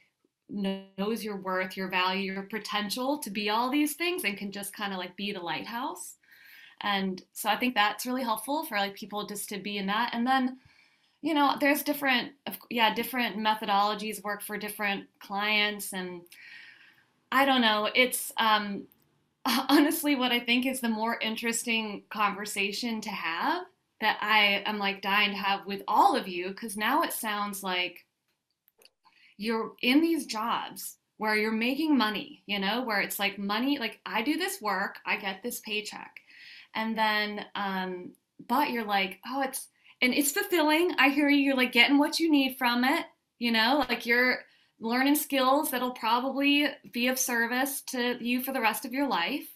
[0.50, 4.74] knows your worth, your value, your potential to be all these things and can just
[4.74, 6.16] kind of like be the lighthouse.
[6.82, 10.12] And so I think that's really helpful for like people just to be in that.
[10.14, 10.58] And then,
[11.22, 12.32] you know, there's different,
[12.70, 15.94] yeah, different methodologies work for different clients.
[15.94, 16.22] And
[17.32, 18.84] I don't know, it's um,
[19.70, 23.64] honestly what I think is the more interesting conversation to have
[24.02, 27.64] that I am like dying to have with all of you because now it sounds
[27.64, 28.06] like
[29.38, 34.00] you're in these jobs where you're making money, you know, where it's like money, like
[34.06, 36.12] I do this work, I get this paycheck.
[36.76, 38.12] And then, um,
[38.48, 39.68] but you're like, oh, it's,
[40.02, 40.94] and it's fulfilling.
[40.98, 43.06] I hear you, you're like getting what you need from it,
[43.38, 44.40] you know, like you're
[44.80, 49.48] learning skills that'll probably be of service to you for the rest of your life.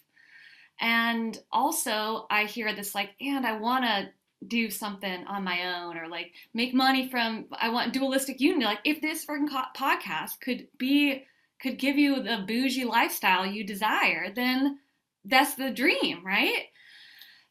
[0.80, 4.08] And also, I hear this like, and I want to
[4.48, 8.64] do something on my own or like make money from I want dualistic unity.
[8.64, 11.24] Like if this freaking podcast could be
[11.60, 14.78] could give you the bougie lifestyle you desire, then
[15.24, 16.64] that's the dream, right?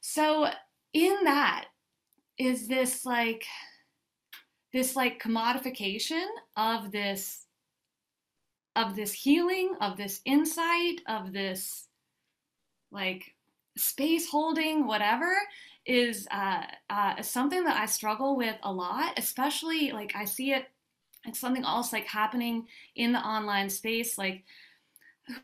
[0.01, 0.49] So
[0.93, 1.65] in that
[2.37, 3.45] is this like
[4.71, 6.25] this like commodification
[6.57, 7.42] of this
[8.75, 11.87] of this healing, of this insight, of this
[12.91, 13.33] like
[13.77, 15.33] space holding, whatever
[15.85, 20.65] is uh, uh, something that I struggle with a lot, especially like I see it,
[21.25, 24.17] it's something else like happening in the online space.
[24.17, 24.43] Like,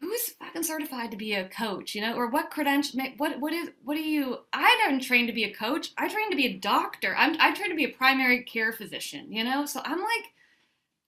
[0.01, 3.69] who's fucking certified to be a coach, you know, or what credential, what, what is,
[3.83, 5.91] what do you, I didn't train to be a coach.
[5.97, 7.15] I trained to be a doctor.
[7.17, 9.65] I'm, I trained to be a primary care physician, you know?
[9.65, 10.25] So I'm like,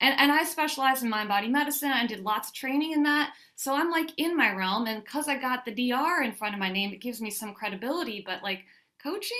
[0.01, 1.91] and, and I specialize in mind body medicine.
[1.91, 3.33] I did lots of training in that.
[3.55, 4.87] So I'm like in my realm.
[4.87, 7.53] And because I got the DR in front of my name, it gives me some
[7.53, 8.23] credibility.
[8.25, 8.65] But like,
[9.01, 9.37] coaching,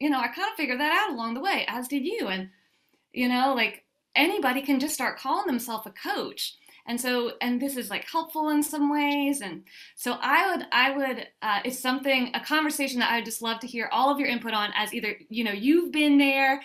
[0.00, 2.28] you know, I kind of figured that out along the way, as did you.
[2.28, 2.50] And,
[3.12, 6.56] you know, like anybody can just start calling themselves a coach.
[6.86, 9.40] And so, and this is like helpful in some ways.
[9.40, 9.64] And
[9.96, 13.58] so I would, I would, uh, it's something, a conversation that I would just love
[13.60, 16.60] to hear all of your input on as either, you know, you've been there,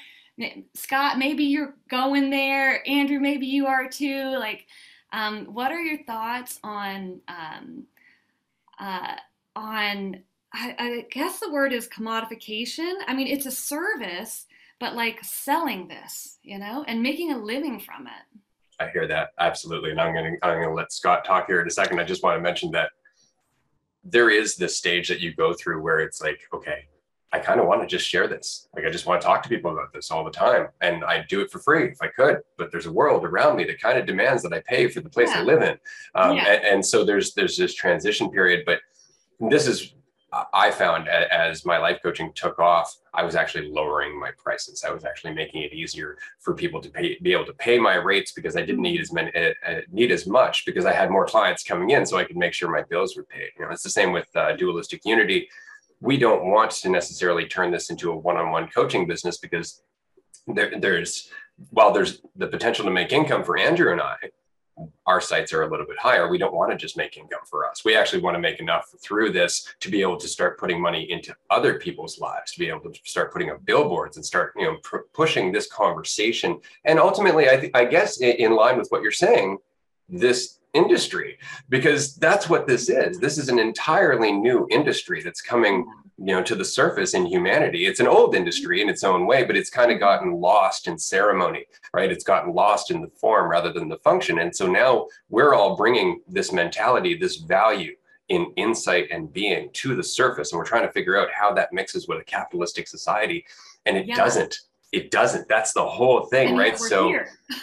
[0.73, 4.37] Scott, maybe you're going there, Andrew, maybe you are too.
[4.37, 4.65] Like,
[5.13, 7.83] um, what are your thoughts on, um,
[8.79, 9.15] uh,
[9.55, 12.93] on I, I guess the word is commodification.
[13.07, 14.47] I mean, it's a service,
[14.79, 18.39] but like selling this, you know, and making a living from it.
[18.79, 21.71] I hear that absolutely, and I'm to I'm to let Scott talk here in a
[21.71, 21.99] second.
[21.99, 22.89] I just want to mention that
[24.03, 26.85] there is this stage that you go through where it's like, okay,
[27.33, 28.67] I kind of want to just share this.
[28.75, 31.25] Like, I just want to talk to people about this all the time, and I
[31.29, 32.39] do it for free if I could.
[32.57, 35.09] But there's a world around me that kind of demands that I pay for the
[35.09, 35.39] place yeah.
[35.39, 35.77] I live in,
[36.15, 36.53] um, yeah.
[36.53, 38.63] and, and so there's there's this transition period.
[38.65, 38.79] But
[39.39, 39.93] this is
[40.53, 44.85] I found as my life coaching took off, I was actually lowering my prices.
[44.87, 47.95] I was actually making it easier for people to pay, be able to pay my
[47.95, 51.25] rates because I didn't need as many, uh, need as much because I had more
[51.25, 53.49] clients coming in, so I could make sure my bills were paid.
[53.59, 55.49] You know, it's the same with uh, dualistic unity.
[56.01, 59.81] We don't want to necessarily turn this into a one-on-one coaching business because
[60.47, 61.29] there, there's
[61.69, 64.15] while there's the potential to make income for Andrew and I,
[65.05, 66.27] our sights are a little bit higher.
[66.27, 67.85] We don't want to just make income for us.
[67.85, 71.11] We actually want to make enough through this to be able to start putting money
[71.11, 74.65] into other people's lives, to be able to start putting up billboards and start, you
[74.65, 76.59] know, pr- pushing this conversation.
[76.85, 79.59] And ultimately, I, th- I guess in, in line with what you're saying,
[80.09, 81.37] this industry,
[81.69, 83.19] because that's what this is.
[83.19, 85.85] This is an entirely new industry that's coming
[86.23, 89.43] you know to the surface in humanity it's an old industry in its own way
[89.43, 93.49] but it's kind of gotten lost in ceremony right it's gotten lost in the form
[93.49, 97.95] rather than the function and so now we're all bringing this mentality this value
[98.29, 101.73] in insight and being to the surface and we're trying to figure out how that
[101.73, 103.43] mixes with a capitalistic society
[103.85, 104.15] and it yeah.
[104.15, 104.59] doesn't
[104.91, 105.47] it doesn't.
[105.47, 106.77] That's the whole thing and right?
[106.77, 107.13] so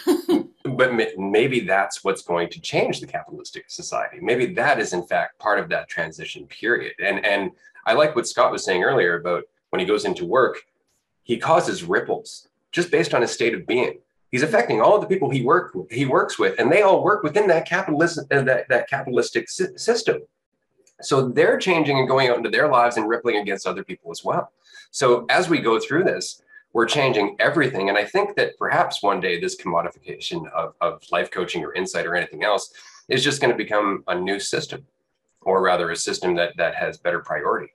[0.63, 4.17] but maybe that's what's going to change the capitalistic society.
[4.21, 6.93] Maybe that is in fact part of that transition period.
[6.99, 7.51] And and
[7.85, 10.65] i like what scott was saying earlier about when he goes into work
[11.23, 13.99] he causes ripples just based on his state of being.
[14.31, 17.47] He's affecting all the people he work he works with and they all work within
[17.47, 20.21] that capitalist uh, that, that capitalistic si- system.
[21.01, 24.23] So they're changing and going out into their lives and rippling against other people as
[24.23, 24.51] well.
[24.89, 26.41] So as we go through this
[26.73, 27.89] we're changing everything.
[27.89, 32.05] And i think that perhaps one day this commodification of, of life coaching or insight
[32.05, 32.71] or anything else
[33.07, 34.85] is just going to become a new system
[35.41, 37.71] or rather a system that that has better priority.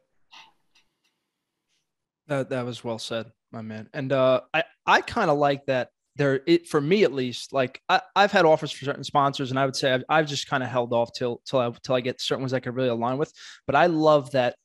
[2.28, 3.88] That, that was well said my man.
[3.94, 7.80] And uh, i i kind of like that there it for me at least like
[7.88, 10.62] I, I've had offers for certain sponsors and i would say i've, I've just kind
[10.62, 13.18] of held off till till i till i get certain ones i could really align
[13.18, 13.32] with.
[13.66, 14.56] But i love that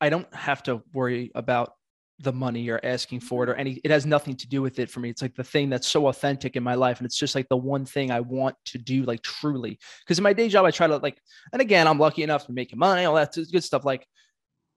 [0.00, 1.72] i don't have to worry about
[2.20, 4.90] the money you're asking for it or any it has nothing to do with it
[4.90, 7.34] for me it's like the thing that's so authentic in my life and it's just
[7.34, 10.64] like the one thing i want to do like truly because in my day job
[10.64, 11.20] i try to like
[11.52, 14.04] and again i'm lucky enough to making money all that good stuff like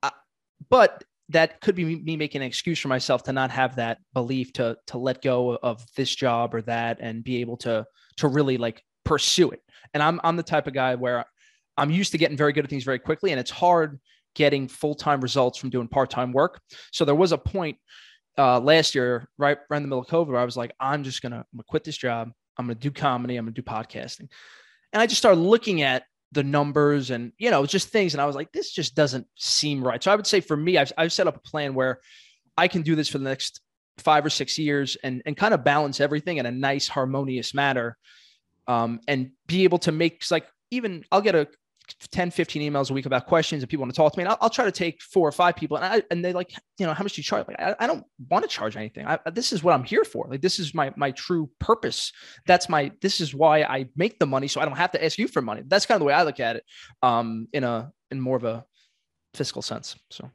[0.04, 0.12] I,
[0.70, 4.52] but that could be me making an excuse for myself to not have that belief
[4.54, 7.86] to to let go of this job or that and be able to
[8.18, 9.62] to really like pursue it.
[9.94, 11.26] And I'm I'm the type of guy where
[11.78, 14.00] I'm used to getting very good at things very quickly and it's hard
[14.36, 16.62] getting full-time results from doing part-time work.
[16.92, 17.78] So there was a point
[18.38, 21.22] uh, last year, right, around the middle of COVID, where I was like, I'm just
[21.22, 22.32] gonna, I'm gonna quit this job.
[22.58, 23.38] I'm gonna do comedy.
[23.38, 24.30] I'm gonna do podcasting.
[24.94, 28.26] And I just started looking at the numbers and you know just things and i
[28.26, 31.12] was like this just doesn't seem right so i would say for me i've, I've
[31.12, 32.00] set up a plan where
[32.58, 33.62] i can do this for the next
[33.98, 37.98] five or six years and and kind of balance everything in a nice harmonious manner
[38.68, 41.48] um, and be able to make like even i'll get a
[42.12, 44.24] 10, 15 emails a week about questions and people want to talk to me.
[44.24, 46.52] And I'll, I'll try to take four or five people and I, and they like,
[46.78, 47.48] you know, how much do you charge?
[47.48, 49.06] Like, I, I don't want to charge anything.
[49.06, 50.28] I, this is what I'm here for.
[50.30, 52.12] Like, this is my, my true purpose.
[52.46, 54.48] That's my, this is why I make the money.
[54.48, 55.64] So I don't have to ask you for money.
[55.66, 56.64] That's kind of the way I look at it.
[57.02, 58.66] Um, in a, in more of a
[59.34, 59.96] fiscal sense.
[60.10, 60.30] So.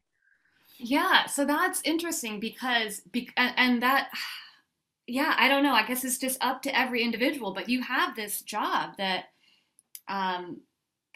[0.78, 1.26] Yeah.
[1.26, 4.10] So that's interesting because, be, and, and that,
[5.06, 5.74] yeah, I don't know.
[5.74, 9.26] I guess it's just up to every individual, but you have this job that,
[10.08, 10.60] um,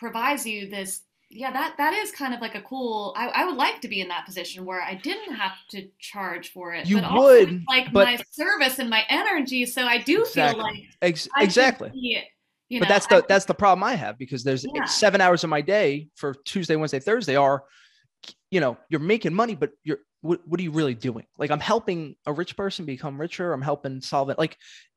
[0.01, 3.57] provides you this yeah that that is kind of like a cool I, I would
[3.57, 7.01] like to be in that position where i didn't have to charge for it you
[7.01, 10.55] but would like but, my service and my energy so i do exactly.
[10.55, 12.19] feel like Ex- exactly be,
[12.71, 14.87] you know, but that's the I, that's the problem i have because there's yeah.
[14.87, 17.63] seven hours of my day for tuesday wednesday thursday are
[18.51, 21.61] you know you're making money but you're what, what are you really doing like i'm
[21.61, 24.57] helping a rich person become richer i'm helping solve it like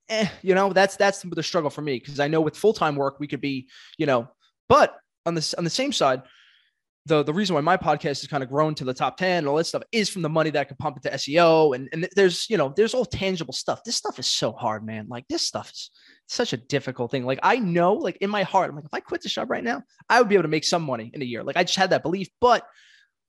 [0.09, 3.19] eh, you know that's that's the struggle for me because i know with full-time work
[3.19, 4.27] we could be you know
[4.69, 4.95] but
[5.25, 6.21] on this on the same side,
[7.05, 9.47] the the reason why my podcast has kind of grown to the top 10 and
[9.47, 11.75] all that stuff is from the money that I pump into SEO.
[11.75, 13.83] And, and there's, you know, there's all tangible stuff.
[13.83, 15.07] This stuff is so hard, man.
[15.09, 15.91] Like this stuff is
[16.27, 17.25] such a difficult thing.
[17.25, 19.63] Like I know, like in my heart, I'm like, if I quit the job right
[19.63, 21.43] now, I would be able to make some money in a year.
[21.43, 22.65] Like I just had that belief, but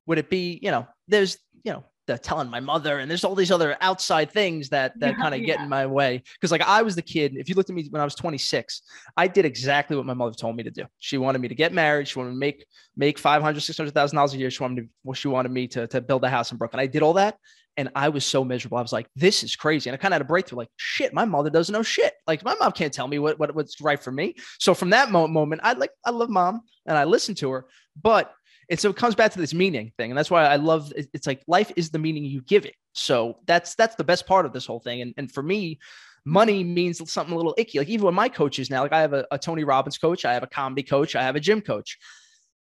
[0.06, 3.34] would it be, you know, there's, you know, the telling my mother and there's all
[3.34, 5.46] these other outside things that that yeah, kind of yeah.
[5.46, 6.22] get in my way.
[6.34, 8.82] Because like i was the kid if you looked at me when i was 26
[9.16, 10.84] i did exactly what my mother told me to do.
[10.98, 12.64] She wanted me to get married she wanted to make
[12.96, 16.00] make 500 600000 dollars a year she wanted me to, she wanted me to, to
[16.00, 16.80] build a house in brooklyn.
[16.80, 17.36] I did all that
[17.76, 18.78] and i was so miserable.
[18.78, 21.12] I was like this is crazy and i kind of had a breakthrough like shit
[21.12, 22.14] my mother doesn't know shit.
[22.26, 24.34] Like my mom can't tell me what, what what's right for me.
[24.58, 27.66] So from that moment i like i love mom and i listened to her
[28.00, 28.32] but
[28.70, 31.26] and so it comes back to this meaning thing and that's why i love it's
[31.26, 34.52] like life is the meaning you give it so that's that's the best part of
[34.52, 35.78] this whole thing and, and for me
[36.24, 39.12] money means something a little icky like even with my coaches now like i have
[39.12, 41.98] a, a tony robbins coach i have a comedy coach i have a gym coach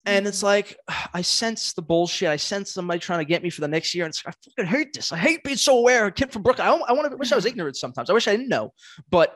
[0.06, 0.78] and it's like
[1.14, 2.30] I sense the bullshit.
[2.30, 4.06] I sense somebody trying to get me for the next year.
[4.06, 5.12] And it's, I fucking hate this.
[5.12, 6.08] I hate being so aware.
[6.08, 6.68] A kid from Brooklyn.
[6.68, 8.10] I, I want to wish I was ignorant sometimes.
[8.10, 8.74] I wish I didn't know.
[9.10, 9.36] But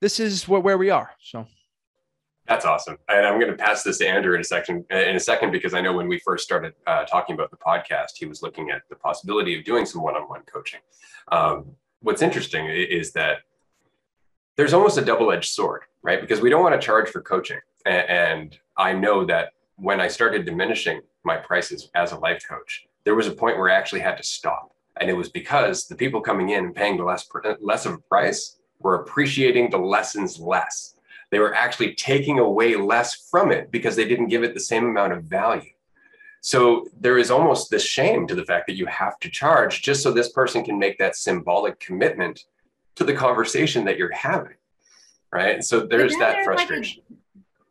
[0.00, 1.10] this is where, where we are.
[1.20, 1.46] So
[2.48, 2.96] that's awesome.
[3.08, 5.74] And I'm going to pass this to Andrew in a second, in a second, because
[5.74, 8.82] I know when we first started uh, talking about the podcast, he was looking at
[8.88, 10.80] the possibility of doing some one-on-one coaching.
[11.32, 13.38] Um, what's interesting is that
[14.56, 16.20] there's almost a double-edged sword, right?
[16.20, 20.46] Because we don't want to charge for coaching, and I know that when I started
[20.46, 24.16] diminishing my prices as a life coach, there was a point where I actually had
[24.16, 27.28] to stop, and it was because the people coming in and paying the less
[27.60, 30.95] less of a price were appreciating the lessons less
[31.30, 34.84] they were actually taking away less from it because they didn't give it the same
[34.84, 35.70] amount of value.
[36.40, 40.02] So there is almost this shame to the fact that you have to charge just
[40.02, 42.44] so this person can make that symbolic commitment
[42.94, 44.54] to the conversation that you're having.
[45.32, 45.64] Right.
[45.64, 47.02] So there's that frustration.
[47.08, 47.18] Like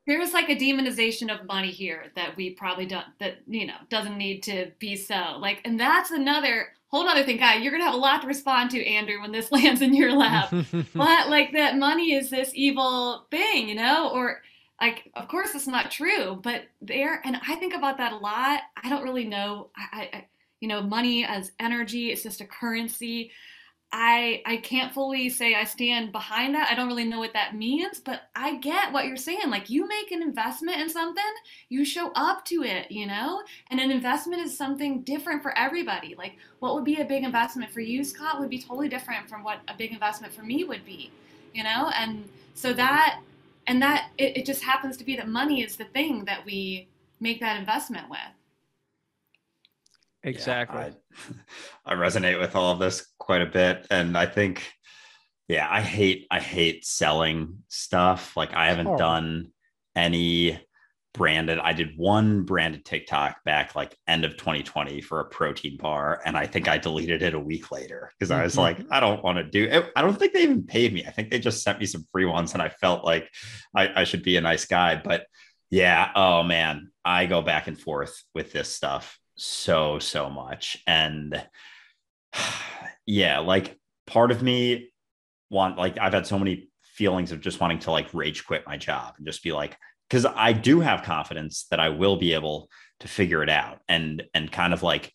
[0.06, 4.18] there's like a demonization of money here that we probably don't that you know doesn't
[4.18, 7.93] need to be so like and that's another whole other thing guy you're gonna have
[7.93, 10.54] a lot to respond to andrew when this lands in your lap.
[10.93, 14.10] But like that money is this evil thing you know?
[14.10, 14.41] Or
[14.82, 18.62] like of course it's not true but there and i think about that a lot.
[18.82, 19.70] I don't really know.
[19.78, 20.26] I, I
[20.60, 23.32] you know money as energy it's just a currency
[23.98, 26.70] I I can't fully say I stand behind that.
[26.70, 29.50] I don't really know what that means, but I get what you're saying.
[29.50, 31.24] Like you make an investment in something,
[31.70, 33.41] you show up to it, you know?
[33.72, 36.14] And an investment is something different for everybody.
[36.18, 39.43] Like what would be a big investment for you, Scott, would be totally different from
[39.43, 41.10] what a big investment for me would be,
[41.54, 41.89] you know?
[41.98, 43.22] And so that
[43.66, 46.89] and that it, it just happens to be that money is the thing that we
[47.22, 48.20] make that investment with.
[50.26, 50.82] Exactly.
[50.82, 51.36] Yeah,
[51.86, 53.88] I, I resonate with all of this quite a bit.
[53.90, 54.64] And I think,
[55.48, 58.36] yeah, I hate, I hate selling stuff.
[58.36, 58.98] Like I haven't oh.
[58.98, 59.52] done
[59.96, 60.60] any
[61.14, 61.60] branded.
[61.60, 66.22] I did one branded TikTok back like end of 2020 for a protein bar.
[66.26, 68.62] And I think I deleted it a week later because I was mm-hmm.
[68.62, 69.92] like, I don't want to do it.
[69.96, 71.06] I don't think they even paid me.
[71.06, 73.30] I think they just sent me some free ones and I felt like
[73.74, 75.00] I, I should be a nice guy.
[75.02, 75.26] But
[75.70, 80.78] yeah, oh man, I go back and forth with this stuff so so much.
[80.88, 81.46] And
[83.06, 83.78] yeah like
[84.08, 84.90] part of me
[85.50, 88.78] want like i've had so many feelings of just wanting to like rage quit my
[88.78, 89.78] job and just be like
[90.10, 92.70] because i do have confidence that i will be able
[93.00, 95.12] to figure it out and and kind of like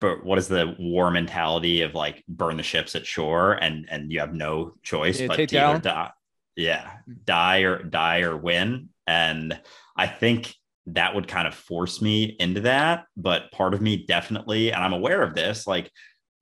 [0.00, 4.12] but what is the war mentality of like burn the ships at shore and and
[4.12, 6.10] you have no choice yeah, but to either die
[6.54, 6.90] yeah
[7.24, 9.58] die or die or win and
[9.96, 10.54] i think
[10.86, 13.04] that would kind of force me into that.
[13.16, 15.90] But part of me definitely, and I'm aware of this, like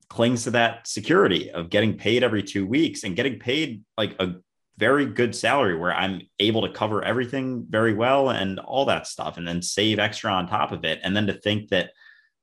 [0.07, 4.35] clings to that security of getting paid every two weeks and getting paid like a
[4.77, 9.37] very good salary where I'm able to cover everything very well and all that stuff
[9.37, 10.99] and then save extra on top of it.
[11.03, 11.91] And then to think that,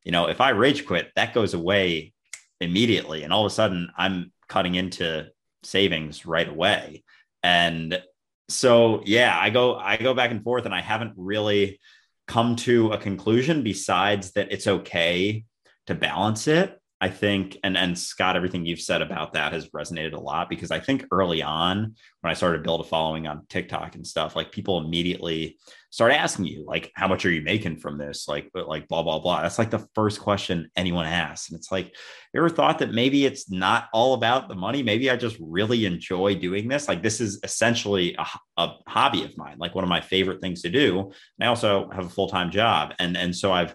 [0.03, 2.14] you know, if I rage quit, that goes away
[2.61, 3.22] immediately.
[3.22, 5.28] And all of a sudden I'm cutting into
[5.62, 7.05] savings right away.
[7.42, 8.03] And
[8.49, 11.80] so yeah, I go I go back and forth and I haven't really
[12.26, 15.45] come to a conclusion besides that it's okay
[15.86, 16.78] to balance it.
[17.03, 20.70] I think, and and Scott, everything you've said about that has resonated a lot because
[20.70, 24.36] I think early on when I started to build a following on TikTok and stuff,
[24.36, 25.59] like people immediately
[25.90, 28.28] start asking you, like, how much are you making from this?
[28.28, 29.42] Like, like blah blah blah.
[29.42, 33.26] That's like the first question anyone asks, and it's like, you ever thought that maybe
[33.26, 34.84] it's not all about the money?
[34.84, 36.86] Maybe I just really enjoy doing this.
[36.86, 38.26] Like, this is essentially a,
[38.59, 41.00] a hobby of mine, like one of my favorite things to do.
[41.00, 43.74] And I also have a full time job, and and so I've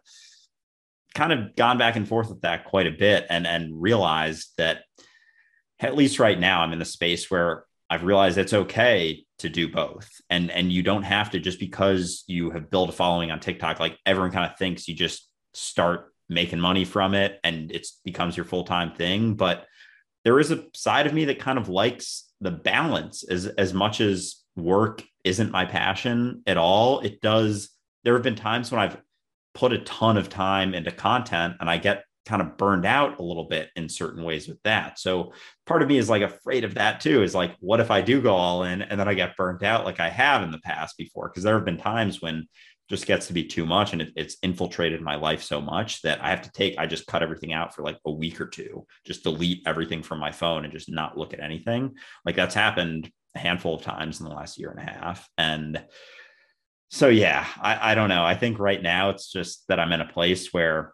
[1.17, 4.83] kind of gone back and forth with that quite a bit and and realized that
[5.79, 9.67] at least right now I'm in the space where I've realized it's okay to do
[9.67, 10.09] both.
[10.29, 13.79] And and you don't have to just because you have built a following on TikTok,
[13.79, 18.37] like everyone kind of thinks you just start making money from it and it becomes
[18.37, 19.33] your full-time thing.
[19.35, 19.65] But
[20.23, 24.01] there is a side of me that kind of likes the balance as as much
[24.01, 26.99] as work isn't my passion at all.
[26.99, 27.69] It does.
[28.03, 28.97] There have been times when I've
[29.57, 33.23] put a ton of time into content and I get kind of burned out a
[33.23, 34.99] little bit in certain ways with that.
[34.99, 35.33] So
[35.65, 38.21] part of me is like afraid of that too is like, what if I do
[38.21, 40.95] go all in and then I get burnt out like I have in the past
[40.97, 41.29] before?
[41.29, 42.47] Because there have been times when
[42.87, 46.23] just gets to be too much and it, it's infiltrated my life so much that
[46.23, 48.85] I have to take, I just cut everything out for like a week or two,
[49.05, 51.95] just delete everything from my phone and just not look at anything.
[52.25, 55.27] Like that's happened a handful of times in the last year and a half.
[55.37, 55.83] And
[56.89, 58.23] so yeah, I, I don't know.
[58.23, 60.93] I think right now it's just that I'm in a place where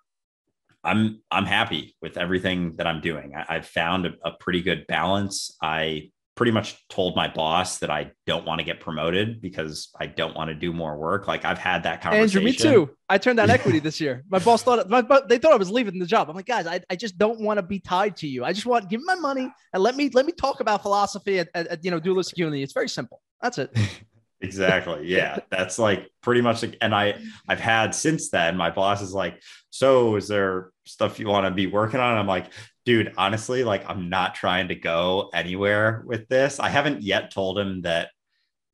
[0.84, 3.34] I'm I'm happy with everything that I'm doing.
[3.36, 5.56] I, have found a, a, pretty good balance.
[5.62, 10.08] I pretty much told my boss that I don't want to get promoted because I
[10.08, 11.28] don't want to do more work.
[11.28, 12.40] Like I've had that conversation.
[12.40, 12.90] Andrew, me too.
[13.08, 14.24] I turned down equity this year.
[14.30, 16.30] My boss thought my, they thought I was leaving the job.
[16.30, 18.44] I'm like, guys, I, I just don't want to be tied to you.
[18.44, 21.40] I just want give me my money and let me let me talk about philosophy
[21.40, 22.64] at, at, at you know dualistic unity.
[22.64, 23.22] It's very simple.
[23.42, 23.78] That's it.
[24.44, 27.16] exactly yeah that's like pretty much like, and i
[27.48, 31.52] i've had since then my boss is like so is there stuff you want to
[31.52, 32.18] be working on?
[32.18, 32.52] I'm like
[32.86, 36.60] dude honestly like i'm not trying to go anywhere with this.
[36.60, 38.10] I haven't yet told him that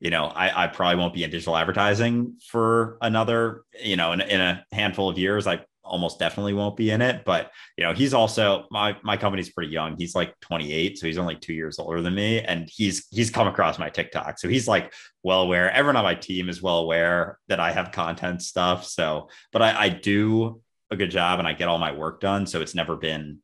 [0.00, 4.20] you know i, I probably won't be in digital advertising for another you know in,
[4.20, 5.46] in a handful of years.
[5.46, 5.60] I
[5.90, 7.24] almost definitely won't be in it.
[7.24, 9.96] But you know, he's also my my company's pretty young.
[9.98, 13.48] He's like 28, so he's only two years older than me, and he's he's come
[13.48, 15.70] across my TikTok, so he's like well aware.
[15.70, 18.86] Everyone on my team is well aware that I have content stuff.
[18.86, 22.46] So, but I, I do a good job and I get all my work done,
[22.46, 23.40] so it's never been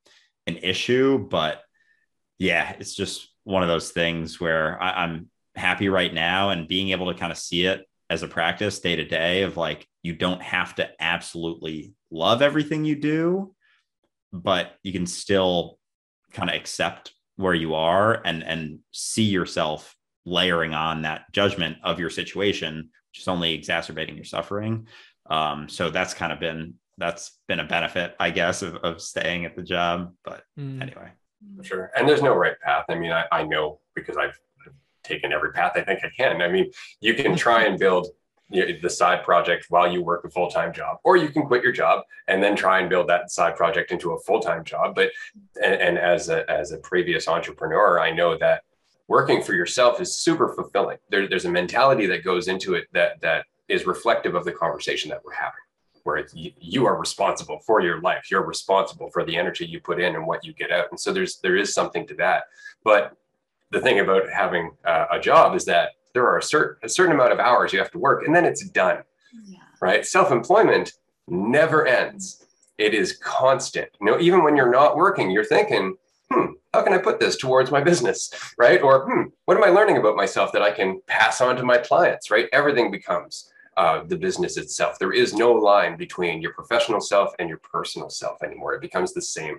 [0.46, 1.18] an issue.
[1.18, 1.62] But
[2.38, 6.90] yeah, it's just one of those things where I, I'm happy right now and being
[6.90, 10.14] able to kind of see it as a practice day to day of like you
[10.14, 13.54] don't have to absolutely love everything you do
[14.32, 15.78] but you can still
[16.32, 19.94] kind of accept where you are and and see yourself
[20.24, 24.86] layering on that judgment of your situation which is only exacerbating your suffering.
[25.30, 29.44] Um, so that's kind of been that's been a benefit i guess of, of staying
[29.44, 30.80] at the job but mm.
[30.80, 31.10] anyway.
[31.62, 31.90] Sure.
[31.94, 32.86] And there's no right path.
[32.88, 36.42] I mean i, I know because I've, I've taken every path i think i can.
[36.42, 38.08] I mean you can try and build
[38.50, 42.04] the side project while you work a full-time job or you can quit your job
[42.28, 44.94] and then try and build that side project into a full-time job.
[44.94, 45.10] But
[45.62, 48.62] and, and as a as a previous entrepreneur i know that
[49.08, 50.98] working for yourself is super fulfilling.
[51.10, 55.10] There, there's a mentality that goes into it that that is reflective of the conversation
[55.10, 55.54] that we're having
[56.04, 58.30] where you, you are responsible for your life.
[58.30, 60.86] You're responsible for the energy you put in and what you get out.
[60.90, 62.44] And so there's there is something to that.
[62.84, 63.16] But
[63.72, 67.14] the thing about having uh, a job is that there are a certain a certain
[67.14, 68.98] amount of hours you have to work and then it's done
[69.46, 69.58] yeah.
[69.80, 70.06] right?
[70.06, 70.94] Self-employment
[71.28, 72.46] never ends.
[72.78, 73.90] It is constant.
[74.00, 75.94] You know even when you're not working you're thinking
[76.32, 78.30] hmm how can i put this towards my business?
[78.58, 78.80] Right?
[78.80, 81.78] Or hmm what am i learning about myself that i can pass on to my
[81.78, 82.30] clients?
[82.30, 82.48] Right?
[82.60, 84.98] Everything becomes uh, the business itself.
[84.98, 88.72] There is no line between your professional self and your personal self anymore.
[88.72, 89.58] It becomes the same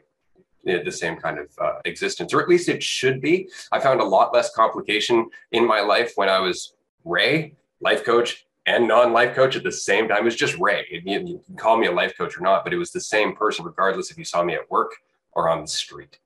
[0.68, 3.50] the same kind of uh, existence, or at least it should be.
[3.72, 6.74] I found a lot less complication in my life when I was
[7.06, 10.20] Ray, life coach, and non-life coach at the same time.
[10.20, 10.86] It was just Ray.
[10.92, 13.66] You, can call me a life coach or not, but it was the same person,
[13.66, 14.92] regardless if you saw me at work
[15.32, 16.20] or on the street.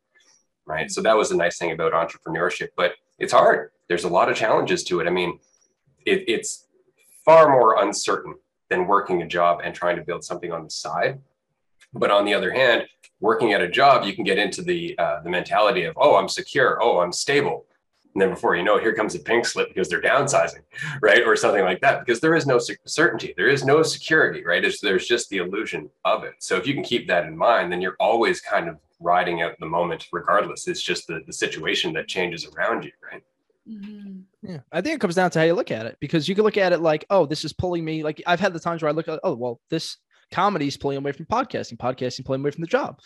[0.65, 0.89] Right.
[0.89, 3.71] So that was the nice thing about entrepreneurship, but it's hard.
[3.87, 5.07] There's a lot of challenges to it.
[5.07, 5.39] I mean,
[6.05, 6.65] it, it's
[7.25, 8.35] far more uncertain
[8.69, 11.19] than working a job and trying to build something on the side.
[11.93, 12.87] But on the other hand,
[13.21, 16.27] working at a job, you can get into the uh, the mentality of, oh, I'm
[16.27, 17.65] secure, oh, I'm stable.
[18.13, 20.63] And then before you know it, here comes a pink slip because they're downsizing,
[21.01, 21.23] right?
[21.25, 23.33] Or something like that, because there is no certainty.
[23.37, 24.65] There is no security, right?
[24.65, 26.33] It's, there's just the illusion of it.
[26.39, 29.57] So if you can keep that in mind, then you're always kind of riding out
[29.59, 30.67] the moment regardless.
[30.67, 33.23] It's just the, the situation that changes around you, right?
[33.69, 34.21] Mm-hmm.
[34.41, 36.43] Yeah, I think it comes down to how you look at it because you can
[36.43, 38.03] look at it like, oh, this is pulling me.
[38.03, 39.97] Like I've had the times where I look at, oh, well, this
[40.31, 42.99] comedy is pulling away from podcasting, podcasting pulling away from the job.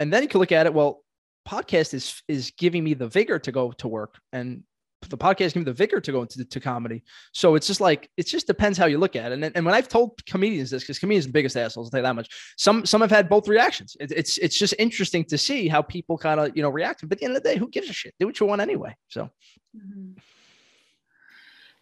[0.00, 1.02] And then you can look at it, well,
[1.48, 4.62] podcast is is giving me the vigor to go to work and
[5.08, 7.02] the podcast giving me the vigor to go into to comedy.
[7.32, 9.42] So it's just like it just depends how you look at it.
[9.42, 12.00] And, and when I've told comedians this, because comedians are the biggest assholes, I'll tell
[12.00, 12.28] you that much.
[12.56, 13.96] Some some have had both reactions.
[14.00, 17.02] It, it's it's just interesting to see how people kind of you know react.
[17.02, 18.14] But at the end of the day, who gives a shit?
[18.18, 18.94] Do what you want anyway.
[19.08, 19.30] So.
[19.76, 20.18] Mm-hmm.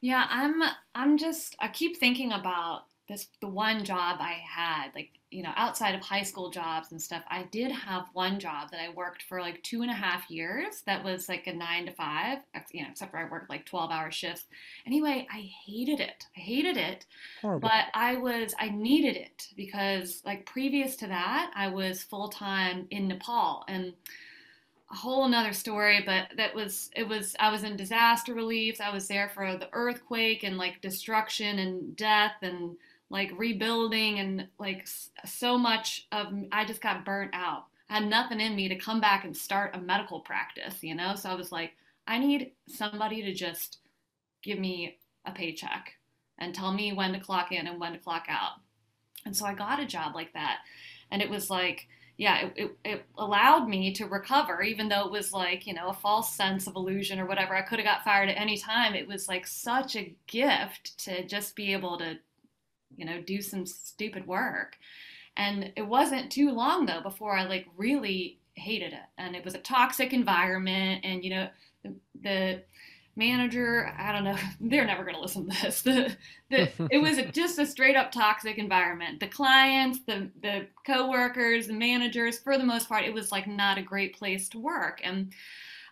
[0.03, 0.63] Yeah, I'm
[0.95, 5.53] I'm just I keep thinking about this the one job I had, like, you know,
[5.57, 9.23] outside of high school jobs and stuff, I did have one job that I worked
[9.23, 12.39] for like two and a half years that was like a nine to five,
[12.73, 14.47] you know, except for I worked like 12 hour shifts.
[14.87, 16.27] Anyway, I hated it.
[16.37, 17.07] I hated it.
[17.43, 17.69] Horrible.
[17.69, 22.87] But I was, I needed it because like previous to that, I was full time
[22.91, 23.93] in Nepal and
[24.91, 28.81] a whole nother story, but that was it was I was in disaster relief.
[28.81, 32.77] I was there for the earthquake and like destruction and death and
[33.11, 34.89] like rebuilding and like
[35.25, 37.67] so much of I just got burnt out.
[37.89, 41.15] I had nothing in me to come back and start a medical practice, you know?
[41.15, 41.73] So I was like,
[42.07, 43.79] I need somebody to just
[44.43, 45.93] give me a paycheck
[46.39, 48.61] and tell me when to clock in and when to clock out.
[49.25, 50.59] And so I got a job like that.
[51.11, 51.87] And it was like,
[52.17, 55.89] yeah, it, it, it, allowed me to recover, even though it was like, you know,
[55.89, 57.55] a false sense of illusion or whatever.
[57.55, 58.95] I could have got fired at any time.
[58.95, 62.19] It was like such a gift to just be able to
[62.97, 64.77] you know, do some stupid work.
[65.37, 69.07] And it wasn't too long though before I like really hated it.
[69.19, 71.05] And it was a toxic environment.
[71.05, 71.49] And, you know,
[71.83, 72.63] the, the
[73.15, 75.83] manager, I don't know, they're never going to listen to this.
[76.49, 79.19] The, the, it was just a straight up toxic environment.
[79.19, 83.79] The clients, the, the coworkers, the managers, for the most part, it was like not
[83.79, 85.01] a great place to work.
[85.03, 85.33] And,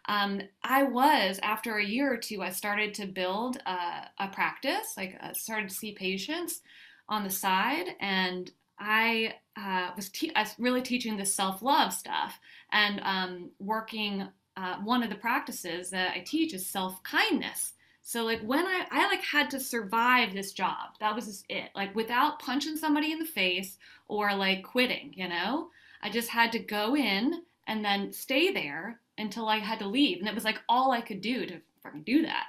[0.06, 4.94] um, I was after a year or two, I started to build a, a practice,
[4.96, 6.60] like I uh, started to see patients,
[7.08, 12.38] on the side, and I uh, was, te- really teaching the self love stuff
[12.72, 14.28] and um, working.
[14.56, 17.72] Uh, one of the practices that I teach is self kindness.
[18.06, 20.90] So like when I I like had to survive this job.
[21.00, 21.70] That was just it.
[21.74, 23.78] Like without punching somebody in the face
[24.08, 25.70] or like quitting, you know?
[26.02, 30.18] I just had to go in and then stay there until I had to leave.
[30.18, 32.44] And it was like all I could do to fucking do that.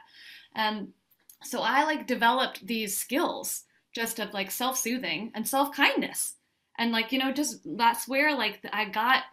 [0.53, 0.89] And
[1.41, 3.63] so I like developed these skills
[3.95, 6.35] just of like self-soothing and self-kindness
[6.77, 9.23] and like you know just that's where like i got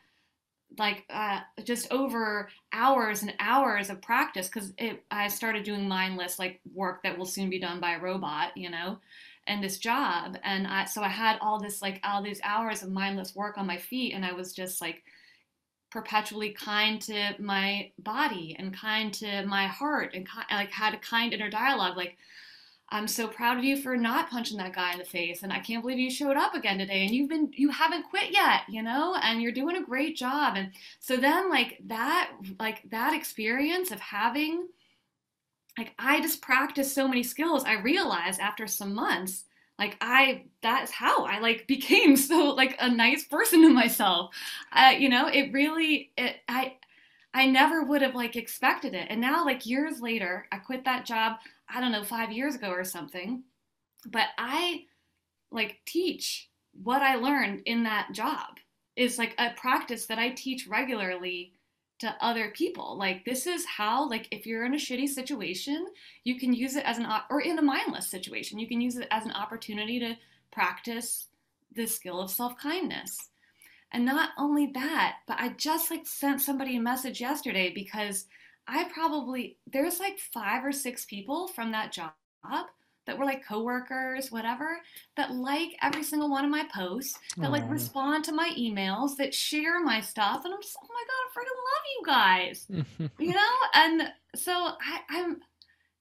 [0.79, 4.73] like uh, just over hours and hours of practice because
[5.11, 8.71] I started doing mindless like work that will soon be done by a robot, you
[8.71, 8.99] know,
[9.47, 10.39] and this job.
[10.43, 13.67] And I, so I had all this like all these hours of mindless work on
[13.67, 15.03] my feet, and I was just like
[15.91, 21.35] perpetually kind to my body and kind to my heart and like had a kind
[21.35, 22.17] inner dialogue like
[22.93, 25.61] I'm so proud of you for not punching that guy in the face and I
[25.61, 28.83] can't believe you showed up again today and you've been you haven't quit yet, you
[28.83, 30.55] know, and you're doing a great job.
[30.57, 34.69] And so then like that like that experience of having
[35.79, 37.65] like I just practiced so many skills.
[37.65, 39.45] I realized after some months
[39.79, 44.35] like I that's how I like became so like a nice person to myself.
[44.73, 46.77] Uh, you know, it really it I
[47.35, 49.07] I never would have like expected it.
[49.11, 51.39] And now like years later, I quit that job.
[51.75, 53.45] I don't know, five years ago or something.
[54.07, 54.85] But I
[55.51, 58.59] like teach what I learned in that job
[58.97, 61.53] is like a practice that I teach regularly
[62.01, 62.99] to other people.
[62.99, 65.87] Like this is how like if you're in a shitty situation,
[66.25, 69.09] you can use it as an or in a mindless situation, you can use it
[69.11, 70.17] as an opportunity to
[70.51, 71.29] practice
[71.75, 73.31] the skill of self-kindness.
[73.93, 78.27] And not only that, but I just like sent somebody a message yesterday because
[78.67, 82.13] I probably there's like five or six people from that job
[83.07, 84.81] that were like coworkers, whatever,
[85.17, 87.53] that like every single one of my posts, that Aww.
[87.53, 91.23] like respond to my emails, that share my stuff, and I'm just, oh my god,
[91.27, 93.53] I freaking love you guys, you know.
[93.75, 95.41] And so I, I'm,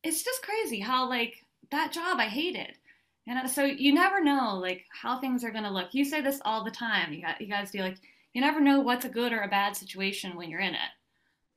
[0.03, 2.77] it's just crazy how like that job I hated,
[3.25, 3.47] you know.
[3.47, 5.93] So you never know like how things are gonna look.
[5.93, 7.13] You say this all the time.
[7.13, 7.97] You got, you guys do like,
[8.33, 10.91] you never know what's a good or a bad situation when you're in it,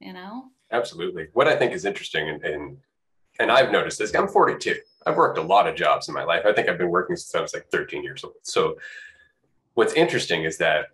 [0.00, 0.46] you know.
[0.70, 1.28] Absolutely.
[1.32, 2.76] What I think is interesting, and, and
[3.38, 4.14] and I've noticed this.
[4.14, 4.76] I'm 42.
[5.06, 6.44] I've worked a lot of jobs in my life.
[6.46, 8.34] I think I've been working since I was like 13 years old.
[8.42, 8.78] So
[9.74, 10.86] what's interesting is that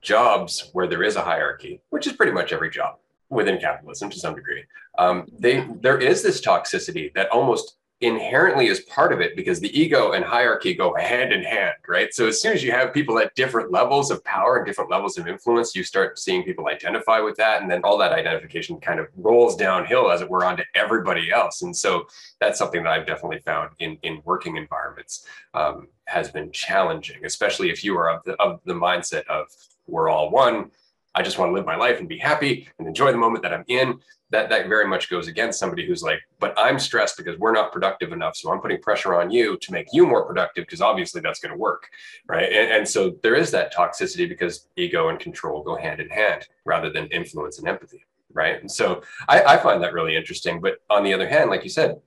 [0.00, 2.98] jobs where there is a hierarchy, which is pretty much every job
[3.30, 4.64] within capitalism to some degree,
[4.98, 9.78] um, they there is this toxicity that almost inherently is part of it because the
[9.78, 12.12] ego and hierarchy go hand in hand, right?
[12.12, 15.16] So as soon as you have people at different levels of power and different levels
[15.18, 17.62] of influence, you start seeing people identify with that.
[17.62, 21.62] And then all that identification kind of rolls downhill, as it were, onto everybody else.
[21.62, 22.06] And so
[22.40, 25.24] that's something that I've definitely found in, in working environments
[25.54, 29.46] um, has been challenging, especially if you are of the, of the mindset of
[29.86, 30.72] we're all one.
[31.14, 33.52] I just want to live my life and be happy and enjoy the moment that
[33.52, 34.00] I'm in
[34.32, 37.70] that that very much goes against somebody who's like, but I'm stressed because we're not
[37.70, 38.34] productive enough.
[38.34, 41.52] So I'm putting pressure on you to make you more productive because obviously that's going
[41.52, 41.88] to work.
[42.26, 42.50] Right.
[42.50, 46.48] And, and, so there is that toxicity because ego and control go hand in hand
[46.64, 48.04] rather than influence and empathy.
[48.32, 48.58] Right.
[48.58, 50.60] And so I, I find that really interesting.
[50.62, 52.00] But on the other hand, like you said,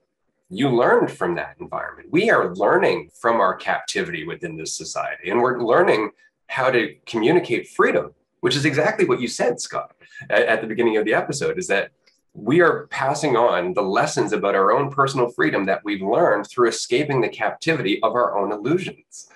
[0.49, 2.09] you learned from that environment.
[2.11, 6.11] We are learning from our captivity within this society, and we're learning
[6.47, 8.13] how to communicate freedom,
[8.45, 9.95] which is exactly what you said, Scott,
[10.29, 11.57] at, at the beginning of the episode.
[11.57, 11.89] Is that
[12.35, 16.69] we are passing on the lessons about our own personal freedom that we've learned through
[16.69, 19.31] escaping the captivity of our own illusions.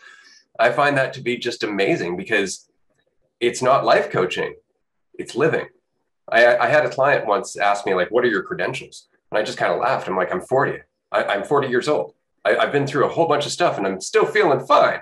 [0.60, 2.70] I find that to be just amazing because
[3.40, 4.54] it's not life coaching,
[5.16, 5.66] it's living.
[6.32, 9.08] I, I had a client once ask me, like, what are your credentials?
[9.32, 10.08] And I just kind of laughed.
[10.08, 10.82] I'm like, I'm 40.
[11.12, 12.14] I, am 40 years old.
[12.46, 15.02] I, I've been through a whole bunch of stuff and I'm still feeling fine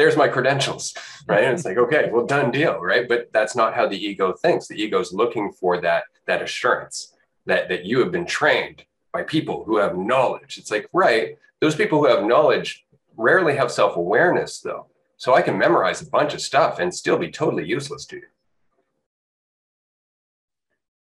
[0.00, 0.94] there's my credentials
[1.28, 4.32] right and it's like okay well done deal right but that's not how the ego
[4.32, 7.14] thinks the ego is looking for that that assurance
[7.46, 10.58] that that you have been trained by people who have knowledge.
[10.58, 12.84] It's like, right, those people who have knowledge
[13.16, 14.86] rarely have self-awareness though.
[15.16, 18.22] So I can memorize a bunch of stuff and still be totally useless to you.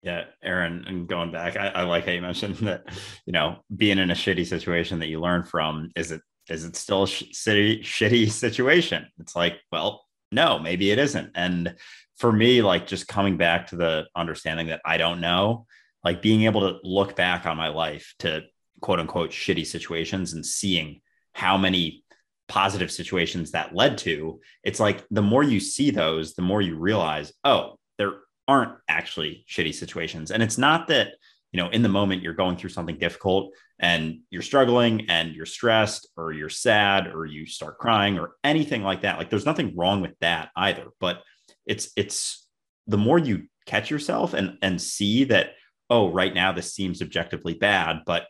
[0.02, 2.84] Yeah, Aaron, and going back, I, I, like how you mentioned that,
[3.26, 6.76] you know, being in a shitty situation that you learn from, is it is it
[6.76, 9.06] still a sh- shitty, shitty situation?
[9.18, 11.30] It's like, well, no, maybe it isn't.
[11.34, 11.74] And
[12.16, 15.66] for me, like just coming back to the understanding that I don't know,
[16.04, 18.42] like being able to look back on my life to
[18.80, 21.00] quote unquote shitty situations and seeing
[21.32, 22.04] how many
[22.48, 26.76] positive situations that led to it's like the more you see those the more you
[26.76, 28.14] realize oh there
[28.46, 31.08] aren't actually shitty situations and it's not that
[31.52, 35.46] you know in the moment you're going through something difficult and you're struggling and you're
[35.46, 39.74] stressed or you're sad or you start crying or anything like that like there's nothing
[39.76, 41.22] wrong with that either but
[41.66, 42.48] it's it's
[42.86, 45.50] the more you catch yourself and and see that
[45.90, 48.26] oh, right now this seems objectively bad, but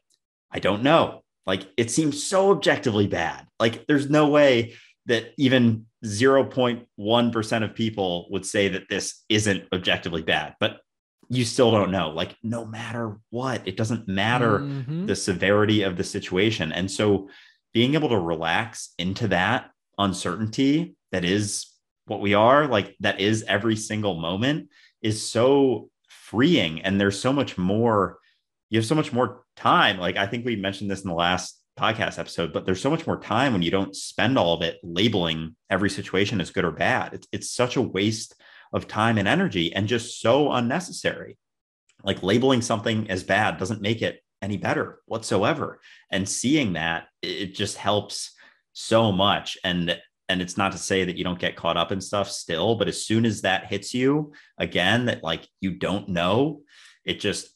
[0.50, 1.22] I don't know.
[1.46, 3.46] Like it seems so objectively bad.
[3.58, 4.74] Like there's no way
[5.06, 10.80] that even 0.1% of people would say that this isn't objectively bad, but
[11.28, 12.10] you still don't know.
[12.10, 15.06] Like no matter what, it doesn't matter mm-hmm.
[15.06, 16.72] the severity of the situation.
[16.72, 17.28] And so
[17.74, 21.66] being able to relax into that uncertainty that is
[22.06, 24.68] what we are, like that is every single moment
[25.02, 28.18] is so freeing and there's so much more
[28.70, 31.58] you have so much more time like i think we mentioned this in the last
[31.78, 34.78] podcast episode but there's so much more time when you don't spend all of it
[34.82, 38.34] labeling every situation as good or bad it's, it's such a waste
[38.72, 41.38] of time and energy and just so unnecessary.
[42.04, 45.80] Like labeling something as bad doesn't make it any better whatsoever.
[46.10, 48.34] And seeing that it just helps
[48.72, 49.58] so much.
[49.64, 49.98] And
[50.30, 52.86] and it's not to say that you don't get caught up in stuff still but
[52.86, 56.60] as soon as that hits you again that like you don't know
[57.06, 57.48] it just